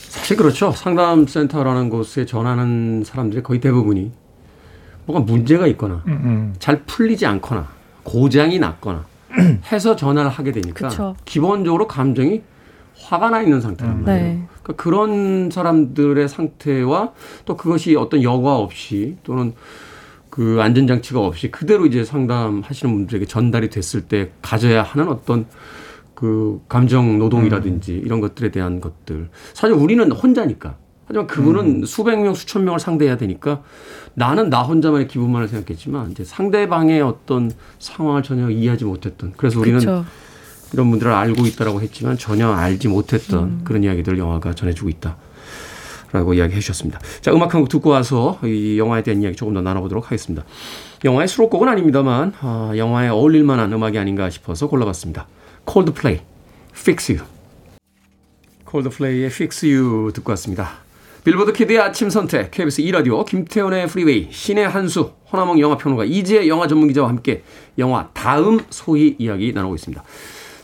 사실 0.10 0.38
그렇죠. 0.38 0.72
상담센터라는 0.72 1.90
곳에 1.90 2.26
전하는 2.26 3.04
사람들이 3.06 3.44
거의 3.44 3.60
대부분이 3.60 4.12
뭔가 5.06 5.24
문제가 5.32 5.68
있거나 5.68 6.04
음, 6.08 6.12
음. 6.24 6.56
잘 6.60 6.84
풀리지 6.84 7.26
않거나 7.26 7.68
고장이 8.04 8.60
났거나 8.60 9.06
해서 9.72 9.96
전화를 9.96 10.30
하게 10.30 10.52
되니까 10.52 10.90
그쵸. 10.90 11.16
기본적으로 11.26 11.88
감정이 11.88 12.44
화가 13.00 13.30
나 13.30 13.42
있는 13.42 13.62
상태란 13.62 14.04
말이에요. 14.04 14.24
네. 14.26 14.48
그러니까 14.64 14.84
그런 14.84 15.50
사람들의 15.52 16.28
상태와 16.28 17.14
또 17.46 17.58
그것이 17.58 17.96
어떤 17.96 18.24
여과 18.24 18.58
없이 18.58 19.18
또는 19.24 19.54
그 20.30 20.60
안전장치가 20.62 21.20
없이 21.20 21.52
그대로 21.52 21.86
이제 21.86 22.04
상담하시는 22.04 22.94
분들에게 22.94 23.26
전달이 23.26 23.70
됐을 23.70 24.02
때 24.02 24.32
가져야 24.42 24.82
하는 24.82 25.10
어떤 25.10 25.46
그 26.14 26.62
감정 26.70 27.18
노동이라든지 27.20 27.94
이런 27.94 28.22
것들에 28.22 28.52
대한 28.52 28.80
것들. 28.80 29.30
사실 29.54 29.76
우리는 29.76 30.12
혼자니까. 30.12 30.78
하지만 31.06 31.28
그분은 31.28 31.84
수백 31.86 32.22
명, 32.22 32.34
수천 32.34 32.64
명을 32.64 32.80
상대해야 32.80 33.18
되니까 33.18 33.64
나는 34.14 34.50
나 34.50 34.62
혼자만의 34.62 35.10
기분만을 35.10 35.50
생각했지만 35.50 36.12
이제 36.12 36.24
상대방의 36.24 37.02
어떤 37.02 37.52
상황을 37.80 38.24
전혀 38.24 38.50
이해하지 38.50 38.86
못했던. 38.86 39.34
그래서 39.36 39.60
우리는 39.60 39.80
그렇죠. 39.80 40.06
이런 40.74 40.90
분들을 40.90 41.12
알고 41.12 41.46
있다라고 41.48 41.82
했지만 41.82 42.18
전혀 42.18 42.50
알지 42.52 42.88
못했던 42.88 43.64
그런 43.64 43.84
이야기들을 43.84 44.18
영화가 44.18 44.54
전해주고 44.54 44.90
있다. 44.90 45.18
라고 46.14 46.34
이야기해 46.34 46.60
주셨습니다. 46.60 47.00
자, 47.22 47.32
음악 47.32 47.54
한 47.54 47.62
곡 47.62 47.70
듣고 47.70 47.90
와서 47.90 48.38
이 48.44 48.78
영화에 48.78 49.02
대한 49.02 49.22
이야기 49.22 49.36
조금 49.36 49.54
더 49.54 49.62
나눠보도록 49.62 50.06
하겠습니다. 50.08 50.44
영화의 51.06 51.28
수록곡은 51.30 51.70
아닙니다만, 51.70 52.34
아, 52.42 52.74
영화에 52.76 53.08
어울릴 53.08 53.44
만한 53.46 53.72
음악이 53.72 53.98
아닌가 53.98 54.30
싶어서 54.30 54.68
골라봤습니다. 54.68 55.28
콜드플레이, 55.64 56.20
Fix 56.76 57.14
You. 57.14 57.26
콜드플레이의 58.66 59.28
Fix 59.28 59.66
You 59.66 60.12
듣고 60.14 60.32
왔습니다. 60.32 60.70
빌보드 61.24 61.54
키드의 61.54 61.80
아침 61.80 62.10
선택, 62.10 62.50
KBS 62.52 62.82
2라디오, 62.82 63.24
김태훈의 63.26 63.88
프리웨이, 63.88 64.28
신의 64.32 64.68
한수, 64.68 65.12
허남웅 65.32 65.60
영화평론가, 65.60 66.06
이지혜 66.06 66.48
영화 66.48 66.68
전문기자와 66.68 67.08
함께 67.10 67.44
영화 67.78 68.10
다음 68.14 68.60
소희 68.70 69.16
이야기 69.20 69.54
나누고 69.54 69.76
있습니다. 69.76 70.04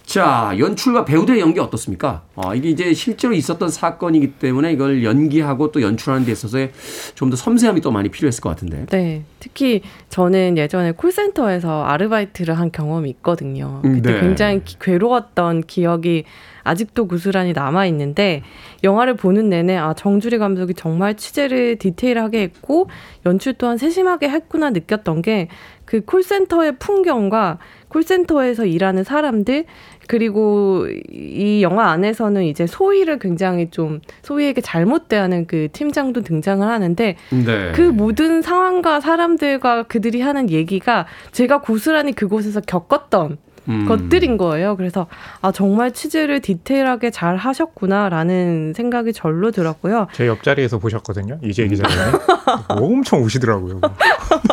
자, 0.08 0.54
연출과 0.58 1.04
배우들의 1.04 1.42
연기 1.42 1.60
어떻습니까? 1.60 2.24
아, 2.38 2.56
이게 2.56 2.70
이제 2.70 2.94
실제로 2.94 3.34
있었던 3.34 3.68
사건이기 3.68 4.36
때문에 4.36 4.72
이걸 4.72 5.04
연기하고 5.04 5.74
또 5.74 5.82
연출하는 5.82 6.26
데 6.26 6.32
있어서의 6.32 6.72
좀 7.14 7.28
더 7.30 7.36
섬세함이 7.36 7.82
또 7.82 7.92
많이 7.92 8.08
필요했을 8.08 8.40
것 8.42 8.48
같은데. 8.48 8.86
네. 8.86 9.24
특히 9.42 9.82
저는 10.08 10.58
예전에 10.58 10.94
콜센터에서 10.94 11.84
아르바이트를 11.84 12.58
한 12.58 12.72
경험이 12.72 13.10
있거든요. 13.10 13.82
음, 13.84 13.96
그때 13.96 14.14
네. 14.14 14.22
굉장히 14.22 14.64
기- 14.64 14.78
괴로웠던 14.80 15.64
기억이 15.64 16.24
아직도 16.64 17.08
고스란히 17.08 17.52
남아 17.52 17.86
있는데 17.88 18.44
영화를 18.86 19.16
보는 19.16 19.50
내내 19.50 19.76
아 19.76 19.94
정주리 19.94 20.38
감독이 20.38 20.74
정말 20.74 21.16
취재를 21.16 21.78
디테일하게 21.78 22.42
했고 22.44 22.90
연출 23.26 23.54
또한 23.54 23.78
세심하게 23.78 24.30
했구나 24.30 24.70
느꼈던 24.70 25.22
게 25.22 25.48
그 25.88 26.02
콜센터의 26.02 26.78
풍경과 26.78 27.58
콜센터에서 27.88 28.66
일하는 28.66 29.06
사람들 29.06 29.64
그리고 30.08 30.86
이 31.10 31.62
영화 31.64 31.90
안에서는 31.92 32.44
이제 32.44 32.68
소희를 32.68 33.20
굉장히 33.20 33.70
좀 33.72 34.02
소희에게 34.22 34.62
잘못 34.62 35.08
대하는 35.08 35.48
그 35.48 35.70
팀장도 35.72 36.22
등장을 36.22 36.68
하는데 36.68 37.16
네. 37.30 37.72
그 37.74 37.82
모든 37.82 38.42
상황과 38.42 39.00
사람들과 39.00 39.84
그들이 39.84 40.22
하는 40.22 40.50
얘기가 40.50 41.08
제가 41.32 41.62
고스란히 41.62 42.14
그곳에서 42.14 42.60
겪었던 42.62 43.38
음. 43.70 43.86
것들인 43.86 44.38
거예요. 44.38 44.76
그래서 44.76 45.08
아 45.42 45.52
정말 45.52 45.92
취재를 45.92 46.42
디테일하게 46.42 47.12
잘 47.12 47.38
하셨구나라는 47.38 48.74
생각이 48.76 49.14
절로 49.14 49.52
들었고요. 49.52 50.08
제 50.14 50.28
옆자리에서 50.28 50.80
보셨거든요. 50.80 51.40
이재 51.44 51.68
기자님이 51.68 52.00
엄청 52.70 53.24
우시더라고요. 53.24 53.82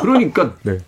그러니까 0.01 0.55
네. 0.63 0.79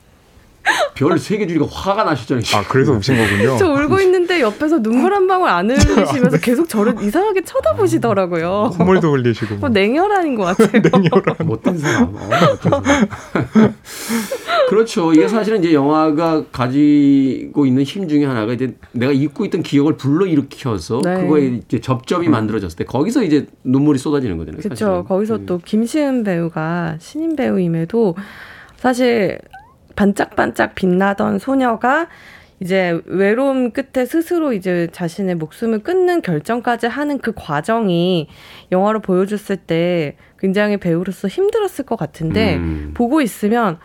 별 0.95 1.19
세 1.19 1.39
개 1.39 1.47
줄이가 1.47 1.67
화가 1.71 2.05
나셨잖아요. 2.05 2.43
아 2.55 2.65
그래서 2.69 2.93
우신 2.93 3.17
거군요. 3.17 3.57
저 3.59 3.71
울고 3.73 4.01
있는데 4.01 4.41
옆에서 4.41 4.81
눈물 4.83 5.13
한 5.15 5.27
방울 5.27 5.49
안 5.49 5.71
흘리시면서 5.71 6.39
계속 6.39 6.69
저를 6.69 6.95
이상하게 7.03 7.45
쳐다보시더라고요. 7.45 8.71
콧물도 8.77 9.13
흘리시고. 9.13 9.57
뭐 9.57 9.69
냉혈한인 9.69 10.35
것 10.37 10.45
같아요. 10.57 10.83
못된 11.45 11.79
사람. 11.79 12.03
어, 12.05 12.07
못된 12.07 12.59
사람. 12.63 13.75
그렇죠. 14.69 15.13
이게 15.13 15.29
사실은 15.29 15.61
이제 15.61 15.73
영화가 15.73 16.47
가지고 16.51 17.67
있는 17.67 17.83
힘 17.85 18.09
중에 18.09 18.25
하나가 18.25 18.53
이제 18.53 18.75
내가 18.93 19.13
잊고 19.13 19.45
있던 19.45 19.63
기억을 19.63 19.97
불러일으켜서 19.97 21.01
네. 21.05 21.21
그거에 21.23 21.61
이제 21.67 21.81
접점이 21.81 22.29
만들어졌을 22.29 22.77
때 22.77 22.85
거기서 22.85 23.23
이제 23.23 23.47
눈물이 23.65 23.99
쏟아지는 23.99 24.37
거잖아요. 24.39 24.63
그렇죠. 24.63 25.05
거기서 25.07 25.39
또 25.47 25.59
김시은 25.65 26.25
배우가 26.25 26.97
신인 26.99 27.37
배우임에도 27.37 28.17
사실 28.77 29.39
반짝반짝 29.97 30.75
빛나던 30.75 31.39
소녀가 31.39 32.09
이제 32.61 32.99
외로움 33.05 33.71
끝에 33.71 34.07
스스로 34.07 34.53
이제 34.53 34.89
자신의 34.93 35.35
목숨을 35.35 35.81
끊는 35.81 36.23
결정까지 36.23 36.87
하는 36.87 37.19
그 37.19 37.33
과정이 37.35 38.29
영화로 38.73 39.01
보여줬을 39.01 39.57
때 39.57 40.17
굉장히 40.39 40.79
배우로서 40.79 41.29
힘들었을 41.29 41.85
것 41.85 41.97
같은데 41.97 42.57
음. 42.57 42.93
보고 42.95 43.21
있으면 43.21 43.79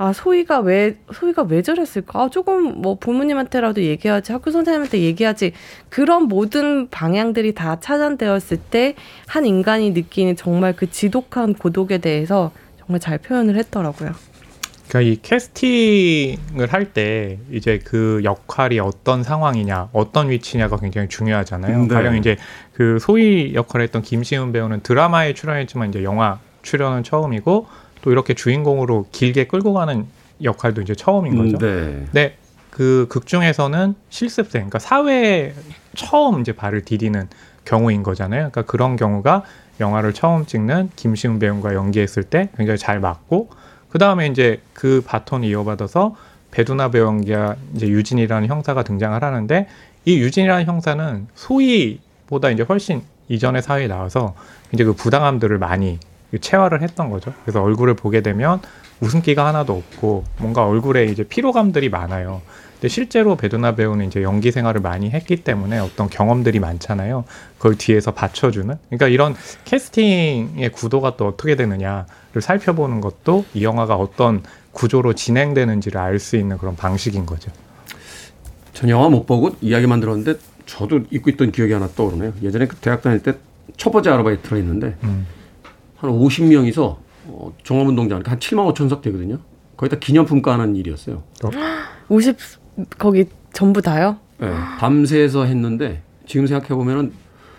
아 0.00 0.12
소희가 0.12 0.60
왜 0.60 0.96
소희가 1.12 1.42
왜 1.42 1.60
저랬을까? 1.62 2.22
아, 2.22 2.28
조금 2.30 2.80
뭐 2.82 2.98
부모님한테라도 2.98 3.82
얘기하지 3.82 4.30
학교 4.30 4.50
선생님한테 4.52 5.00
얘기하지 5.00 5.52
그런 5.88 6.24
모든 6.24 6.88
방향들이 6.88 7.54
다 7.54 7.80
차단되었을 7.80 8.58
때 8.70 8.94
한 9.26 9.44
인간이 9.44 9.90
느끼는 9.90 10.36
정말 10.36 10.74
그 10.76 10.88
지독한 10.90 11.54
고독에 11.54 11.98
대해서 11.98 12.52
정말 12.78 13.00
잘 13.00 13.18
표현을 13.18 13.56
했더라고요. 13.56 14.12
그러니까 14.88 15.00
이 15.12 15.18
캐스팅을 15.22 16.66
할 16.70 16.92
때 16.92 17.38
이제 17.52 17.78
그 17.84 18.22
역할이 18.24 18.80
어떤 18.80 19.22
상황이냐, 19.22 19.90
어떤 19.92 20.30
위치냐가 20.30 20.78
굉장히 20.78 21.08
중요하잖아요. 21.08 21.82
네. 21.82 21.88
가령 21.88 22.16
이제 22.16 22.36
그 22.72 22.98
소희 22.98 23.52
역할을 23.54 23.84
했던 23.84 24.00
김시은 24.00 24.52
배우는 24.52 24.80
드라마에 24.82 25.34
출연했지만 25.34 25.90
이제 25.90 26.02
영화 26.02 26.38
출연은 26.62 27.02
처음이고 27.04 27.66
또 28.00 28.10
이렇게 28.10 28.32
주인공으로 28.32 29.06
길게 29.12 29.48
끌고 29.48 29.74
가는 29.74 30.06
역할도 30.42 30.80
이제 30.80 30.94
처음인 30.94 31.36
거죠. 31.36 31.58
네. 31.58 32.04
근데 32.06 32.36
그 32.70 33.06
극 33.10 33.26
중에서는 33.26 33.94
실습생, 34.08 34.62
그러니까 34.62 34.78
사회에 34.78 35.52
처음 35.96 36.40
이제 36.40 36.52
발을 36.52 36.82
디디는 36.84 37.28
경우인 37.64 38.02
거잖아요. 38.02 38.50
그러니까 38.50 38.62
그런 38.62 38.96
경우가 38.96 39.42
영화를 39.80 40.14
처음 40.14 40.46
찍는 40.46 40.90
김시훈 40.96 41.38
배우가 41.38 41.74
연기했을 41.74 42.22
때 42.22 42.48
굉장히 42.56 42.78
잘 42.78 43.00
맞고 43.00 43.50
그 43.90 43.98
다음에 43.98 44.26
이제 44.26 44.60
그 44.74 45.02
바톤을 45.06 45.48
이어받아서 45.48 46.14
배두나 46.50 46.90
연기가 46.94 47.56
이제 47.74 47.88
유진이라는 47.88 48.48
형사가 48.48 48.82
등장을 48.82 49.22
하는데 49.22 49.68
이 50.04 50.18
유진이라는 50.18 50.66
형사는 50.66 51.26
소희보다 51.34 52.50
이제 52.50 52.62
훨씬 52.62 53.02
이전의 53.28 53.62
사회에 53.62 53.86
나와서 53.86 54.34
이제 54.72 54.84
그 54.84 54.94
부당함들을 54.94 55.58
많이 55.58 55.98
체화를 56.40 56.82
했던 56.82 57.10
거죠. 57.10 57.32
그래서 57.44 57.62
얼굴을 57.62 57.94
보게 57.94 58.22
되면 58.22 58.60
웃음기가 59.00 59.46
하나도 59.46 59.74
없고 59.74 60.24
뭔가 60.38 60.66
얼굴에 60.66 61.06
이제 61.06 61.22
피로감들이 61.24 61.88
많아요. 61.88 62.42
근데 62.80 62.88
실제로 62.88 63.36
배두나 63.36 63.74
배우는 63.74 64.06
이제 64.06 64.22
연기 64.22 64.52
생활을 64.52 64.80
많이 64.80 65.10
했기 65.10 65.36
때문에 65.36 65.78
어떤 65.78 66.08
경험들이 66.08 66.60
많잖아요. 66.60 67.24
그걸 67.58 67.76
뒤에서 67.76 68.12
받쳐주는. 68.12 68.74
그러니까 68.88 69.08
이런 69.08 69.34
캐스팅의 69.64 70.70
구도가 70.72 71.16
또 71.16 71.26
어떻게 71.26 71.56
되느냐를 71.56 72.40
살펴보는 72.40 73.00
것도 73.00 73.44
이 73.54 73.64
영화가 73.64 73.96
어떤 73.96 74.42
구조로 74.72 75.14
진행되는지를 75.14 76.00
알 76.00 76.18
수 76.20 76.36
있는 76.36 76.56
그런 76.58 76.76
방식인 76.76 77.26
거죠. 77.26 77.50
전 78.74 78.88
영화 78.90 79.08
못 79.08 79.26
보고 79.26 79.56
이야기만 79.60 79.98
들었는데 80.00 80.34
저도 80.66 81.00
잊고 81.10 81.30
있던 81.30 81.50
기억이 81.50 81.72
하나 81.72 81.88
떠오르네요. 81.88 82.34
예전에 82.42 82.66
그 82.66 82.76
대학 82.76 83.02
다닐 83.02 83.22
때 83.22 83.32
첫 83.76 83.90
번째 83.90 84.10
아르바이트를 84.10 84.58
했는데 84.58 84.96
음. 85.04 85.26
한 85.96 86.10
50명이서 86.10 86.96
어, 87.26 87.52
종합운동장 87.62 88.22
한 88.24 88.38
7만 88.38 88.72
5천 88.74 88.88
석 88.88 89.02
되거든요. 89.02 89.38
거기다 89.76 89.98
기념품 89.98 90.42
까는 90.42 90.76
일이었어요. 90.76 91.22
50 92.08 92.36
거기 92.98 93.26
전부 93.52 93.82
다요? 93.82 94.18
네, 94.38 94.48
밤새서 94.78 95.44
했는데 95.44 96.02
지금 96.26 96.46
생각해 96.46 96.68
보면은 96.68 97.12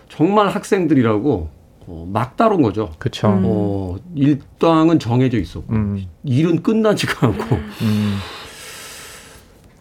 정말 0.08 0.50
학생들이라고 0.50 1.50
어, 1.88 2.08
막 2.12 2.38
다룬 2.38 2.62
거죠. 2.62 2.92
그쵸. 3.00 3.28
음. 3.30 3.42
어, 3.46 3.98
일당은 4.16 5.00
정해져 5.00 5.40
있었고 5.40 5.74
음. 5.74 6.06
일은 6.24 6.62
끝나지가 6.62 7.28
않고 7.28 7.56
음. 7.56 8.18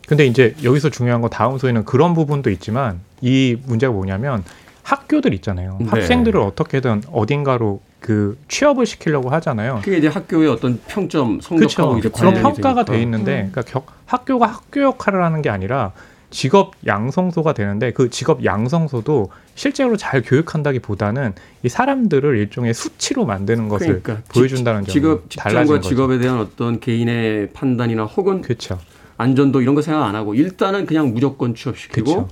근데 0.07 0.25
이제 0.25 0.55
여기서 0.65 0.89
중요한 0.89 1.21
건 1.21 1.29
다음 1.29 1.59
소위는 1.59 1.85
그런 1.85 2.15
부분도 2.15 2.51
있지만 2.51 3.01
이 3.21 3.59
문제가 3.67 3.93
뭐냐면 3.93 4.43
학교들 4.83 5.35
있잖아요. 5.35 5.77
네. 5.81 5.87
학생들을 5.91 6.41
어떻게든 6.41 7.03
어딘가로 7.13 7.81
그 8.01 8.39
취업을 8.49 8.87
시키려고 8.87 9.29
하잖아요. 9.31 9.81
그게 9.85 9.99
이제 9.99 10.09
학교의 10.09 10.49
어떤 10.49 10.81
평점 10.87 11.41
성적하고. 11.41 11.99
이제 11.99 12.09
그런 12.09 12.35
평가가 12.35 12.85
되니까. 12.85 12.85
돼 12.85 13.03
있는데, 13.03 13.49
그러니까 13.51 13.63
겨- 13.63 13.85
학교가 14.07 14.47
학교 14.47 14.83
역할을 14.83 15.23
하는 15.25 15.43
게 15.43 15.51
아니라 15.51 15.93
직업 16.31 16.75
양성소가 16.87 17.55
되는데 17.55 17.91
그 17.93 18.11
직업 18.11 18.45
양성소도 18.45 19.31
실제로 19.55 19.97
잘 19.97 20.21
교육한다기보다는 20.23 21.33
이 21.63 21.69
사람들을 21.71 22.37
일종의 22.37 22.75
수치로 22.75 23.25
만드는 23.25 23.69
것을 23.71 24.03
그러니까 24.03 24.19
보여준다는 24.33 24.83
점이 24.83 24.93
직업 24.93 25.31
직장과 25.31 25.65
거죠. 25.65 25.89
직업에 25.89 26.19
대한 26.19 26.39
어떤 26.39 26.81
개인의 26.81 27.51
판단이나 27.55 28.05
혹은 28.05 28.43
그렇죠. 28.43 28.79
안전도 29.19 29.61
이런 29.61 29.75
거 29.75 29.83
생각 29.83 30.05
안 30.05 30.15
하고 30.15 30.35
일단은 30.35 30.87
그냥 30.87 31.13
무조건 31.13 31.55
취업시키고 31.55 32.05
그쵸. 32.05 32.29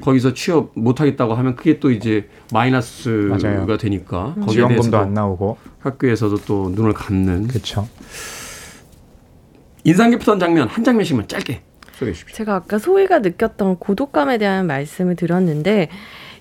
거기서 0.00 0.32
취업 0.34 0.72
못 0.74 1.00
하겠다고 1.00 1.34
하면 1.34 1.54
그게 1.54 1.78
또 1.78 1.90
이제 1.90 2.28
마이너스가 2.52 3.36
맞아요. 3.42 3.76
되니까 3.76 4.34
거기에 4.36 4.54
지원금도 4.54 4.82
대해서도 4.82 4.98
안 4.98 5.14
나오고 5.14 5.58
학교에서도 5.80 6.36
또 6.46 6.70
눈을 6.74 6.94
감는 6.94 7.48
그렇죠. 7.48 7.86
인상 9.84 10.10
깊었던 10.10 10.38
장면 10.40 10.68
한 10.68 10.82
장면씩만 10.82 11.28
짧게 11.28 11.60
소개해 11.92 12.12
주십시오. 12.14 12.36
제가 12.36 12.54
아까 12.56 12.78
소희가 12.78 13.18
느꼈던 13.18 13.76
고독감에 13.76 14.38
대한 14.38 14.66
말씀을 14.66 15.16
드렸는데 15.16 15.90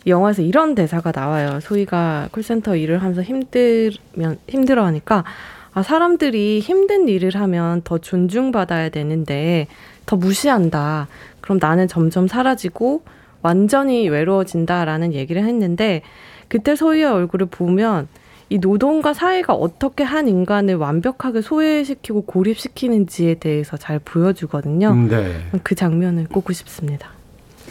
이 0.06 0.10
영화에서 0.10 0.42
이런 0.42 0.76
대사가 0.76 1.12
나와요. 1.12 1.60
소희가 1.62 2.30
콜센터 2.32 2.78
일을 2.78 3.02
하면서 3.02 3.22
힘들면 3.22 4.40
힘들어하니까 4.48 5.26
아 5.74 5.84
사람들이 5.84 6.60
힘든 6.60 7.08
일을 7.08 7.36
하면 7.36 7.82
더 7.84 7.98
존중받아야 7.98 8.90
되는데 8.90 9.68
더 10.06 10.16
무시한다. 10.16 11.08
그럼 11.42 11.60
나는 11.62 11.88
점점 11.88 12.28
사라지고 12.28 13.04
완전히 13.42 14.10
외로워진다라는 14.10 15.14
얘기를 15.14 15.44
했는데 15.44 16.02
그때 16.48 16.76
소희의 16.76 17.06
얼굴을 17.06 17.48
보면 17.48 18.08
이 18.50 18.58
노동과 18.58 19.14
사회가 19.14 19.54
어떻게 19.54 20.04
한 20.04 20.28
인간을 20.28 20.76
완벽하게 20.76 21.42
소외시키고 21.42 22.24
고립시키는지에 22.24 23.36
대해서 23.36 23.78
잘 23.78 24.00
보여주거든요. 24.00 24.96
네. 24.96 25.46
그 25.64 25.76
장면을 25.76 26.26
꼽고 26.28 26.52
싶습니다. 26.54 27.12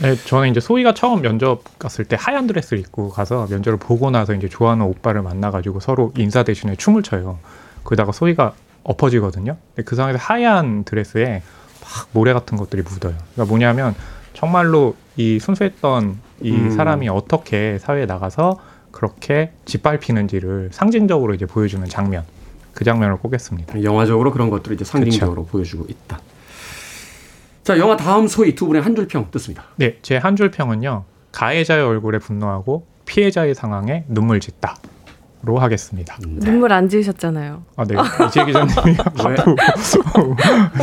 네, 0.00 0.14
저는 0.14 0.50
이제 0.50 0.60
소희가 0.60 0.94
처음 0.94 1.22
면접 1.22 1.62
갔을 1.80 2.04
때 2.04 2.16
하얀 2.18 2.46
드레스를 2.46 2.78
입고 2.78 3.08
가서 3.08 3.48
면접을 3.50 3.78
보고 3.78 4.10
나서 4.12 4.32
이제 4.32 4.48
좋아하는 4.48 4.86
오빠를 4.86 5.22
만나가지고 5.22 5.80
서로 5.80 6.12
인사 6.16 6.44
대신에 6.44 6.76
춤을 6.76 7.02
춰요. 7.02 7.40
그러다가 7.88 8.12
소희가 8.12 8.52
엎어지거든요. 8.82 9.56
근데 9.74 9.82
그 9.88 9.96
상황에서 9.96 10.18
하얀 10.22 10.84
드레스에 10.84 11.40
막 11.80 12.08
모래 12.12 12.34
같은 12.34 12.58
것들이 12.58 12.82
묻어요. 12.82 13.14
그러니까 13.32 13.44
뭐냐면 13.46 13.94
정말로 14.34 14.94
이 15.16 15.38
순수했던 15.40 16.18
이 16.42 16.52
음. 16.52 16.70
사람이 16.70 17.08
어떻게 17.08 17.78
사회에 17.78 18.04
나가서 18.04 18.58
그렇게 18.90 19.52
짓밟히는지를 19.64 20.68
상징적으로 20.72 21.32
이제 21.34 21.46
보여주는 21.46 21.86
장면. 21.88 22.24
그 22.74 22.84
장면을 22.84 23.16
꼽겠습니다. 23.16 23.82
영화적으로 23.82 24.32
그런 24.32 24.50
것들을 24.50 24.74
이제 24.74 24.84
상징적으로 24.84 25.46
보여주고 25.46 25.86
있다. 25.88 26.20
자, 27.64 27.78
영화 27.78 27.96
다음 27.96 28.28
소위 28.28 28.54
두 28.54 28.66
분의 28.66 28.82
한 28.82 28.94
줄 28.94 29.08
평 29.08 29.30
듣습니다. 29.30 29.64
네, 29.76 29.96
제 30.02 30.18
한 30.18 30.36
줄 30.36 30.50
평은요. 30.50 31.04
가해자의 31.32 31.82
얼굴에 31.84 32.18
분노하고 32.18 32.86
피해자의 33.06 33.54
상황에 33.54 34.04
눈물 34.08 34.40
짓다. 34.40 34.76
로 35.42 35.58
하겠습니다. 35.58 36.16
눈물 36.20 36.72
안 36.72 36.88
지으셨잖아요. 36.88 37.62
아, 37.76 37.84
네. 37.84 37.94
이재 38.26 38.44
기자님이 38.44 38.94
하도 38.94 39.56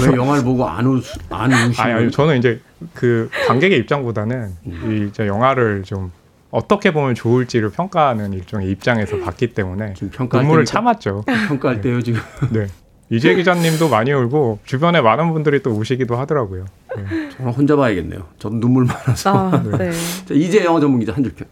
왜 0.02 0.16
영화를 0.16 0.44
보고 0.44 0.66
안, 0.66 0.86
웃, 0.86 1.04
안 1.30 1.52
우시는 1.52 1.74
아니, 1.78 2.04
아니, 2.04 2.12
저는 2.12 2.38
이제 2.38 2.62
그 2.94 3.30
관객의 3.48 3.78
입장보다는 3.80 4.52
이 4.66 5.08
이제 5.10 5.28
영화를 5.28 5.84
좀 5.84 6.12
어떻게 6.52 6.94
보면 6.94 7.16
좋을지를 7.16 7.70
평가하는 7.70 8.32
일종의 8.32 8.70
입장에서 8.72 9.20
봤기 9.20 9.48
때문에 9.48 9.94
눈물을 10.32 10.64
참았죠. 10.64 11.26
평가할 11.50 11.82
때요 11.82 12.02
지금. 12.02 12.22
네. 12.52 12.68
이재 13.10 13.36
기자님도 13.36 13.90
많이 13.90 14.12
울고 14.12 14.60
주변에 14.66 15.02
많은 15.02 15.34
분들이 15.34 15.62
또 15.62 15.72
우시기도 15.72 16.16
하더라고요. 16.16 16.66
네. 16.96 17.30
저는 17.30 17.52
혼자 17.52 17.76
봐야겠네요. 17.76 18.22
저도 18.40 18.60
눈물 18.60 18.86
많아서. 18.86 19.50
아, 19.52 19.64
네. 19.78 19.92
자, 20.26 20.34
이제 20.34 20.64
영화 20.64 20.80
전문 20.80 21.02
기자 21.02 21.14
한줄 21.14 21.34
평. 21.36 21.46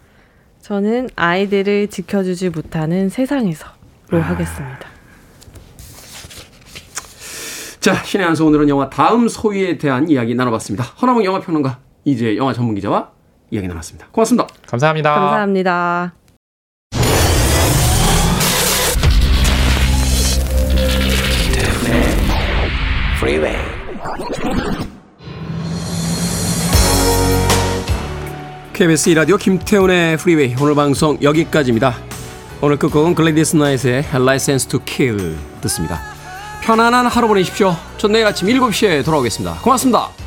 저는 0.63 1.09
아이들을 1.17 1.89
지켜주지 1.89 2.49
못하는 2.49 3.09
세상에서로 3.09 4.21
하겠습니다. 4.21 4.79
자, 7.81 7.95
신의 7.95 8.25
한수 8.25 8.45
오늘은 8.45 8.69
영화 8.69 8.89
다음 8.89 9.27
소위에 9.27 9.77
대한 9.77 10.09
이야기 10.09 10.33
나눠봤습니다. 10.33 10.85
허나몽 11.01 11.25
영화평론가 11.25 11.79
이제 12.05 12.37
영화 12.37 12.53
전문 12.53 12.75
기자와 12.75 13.11
이야기 13.51 13.67
나눴습니다. 13.67 14.07
고맙습니다. 14.13 14.47
감사합니다. 14.65 15.13
감사합니다. 15.13 16.13
Freeway. 23.19 23.62
KBS 28.83 29.11
이라디오 29.11 29.37
김태훈의 29.37 30.17
프리웨이 30.17 30.55
오늘 30.59 30.75
방송 30.75 31.17
여기까지입니다. 31.21 31.95
오늘 32.59 32.75
끝곡은 32.75 33.15
글래디스 33.15 33.55
나이트의 33.55 34.03
License 34.13 34.67
to 34.67 34.81
Kill 34.83 35.37
듣습니다. 35.61 36.01
편안한 36.61 37.07
하루 37.07 37.29
보내십시오. 37.29 37.77
전 37.95 38.11
내일 38.11 38.25
아침 38.25 38.49
7시에 38.49 39.05
돌아오겠습니다. 39.05 39.59
고맙습니다. 39.61 40.22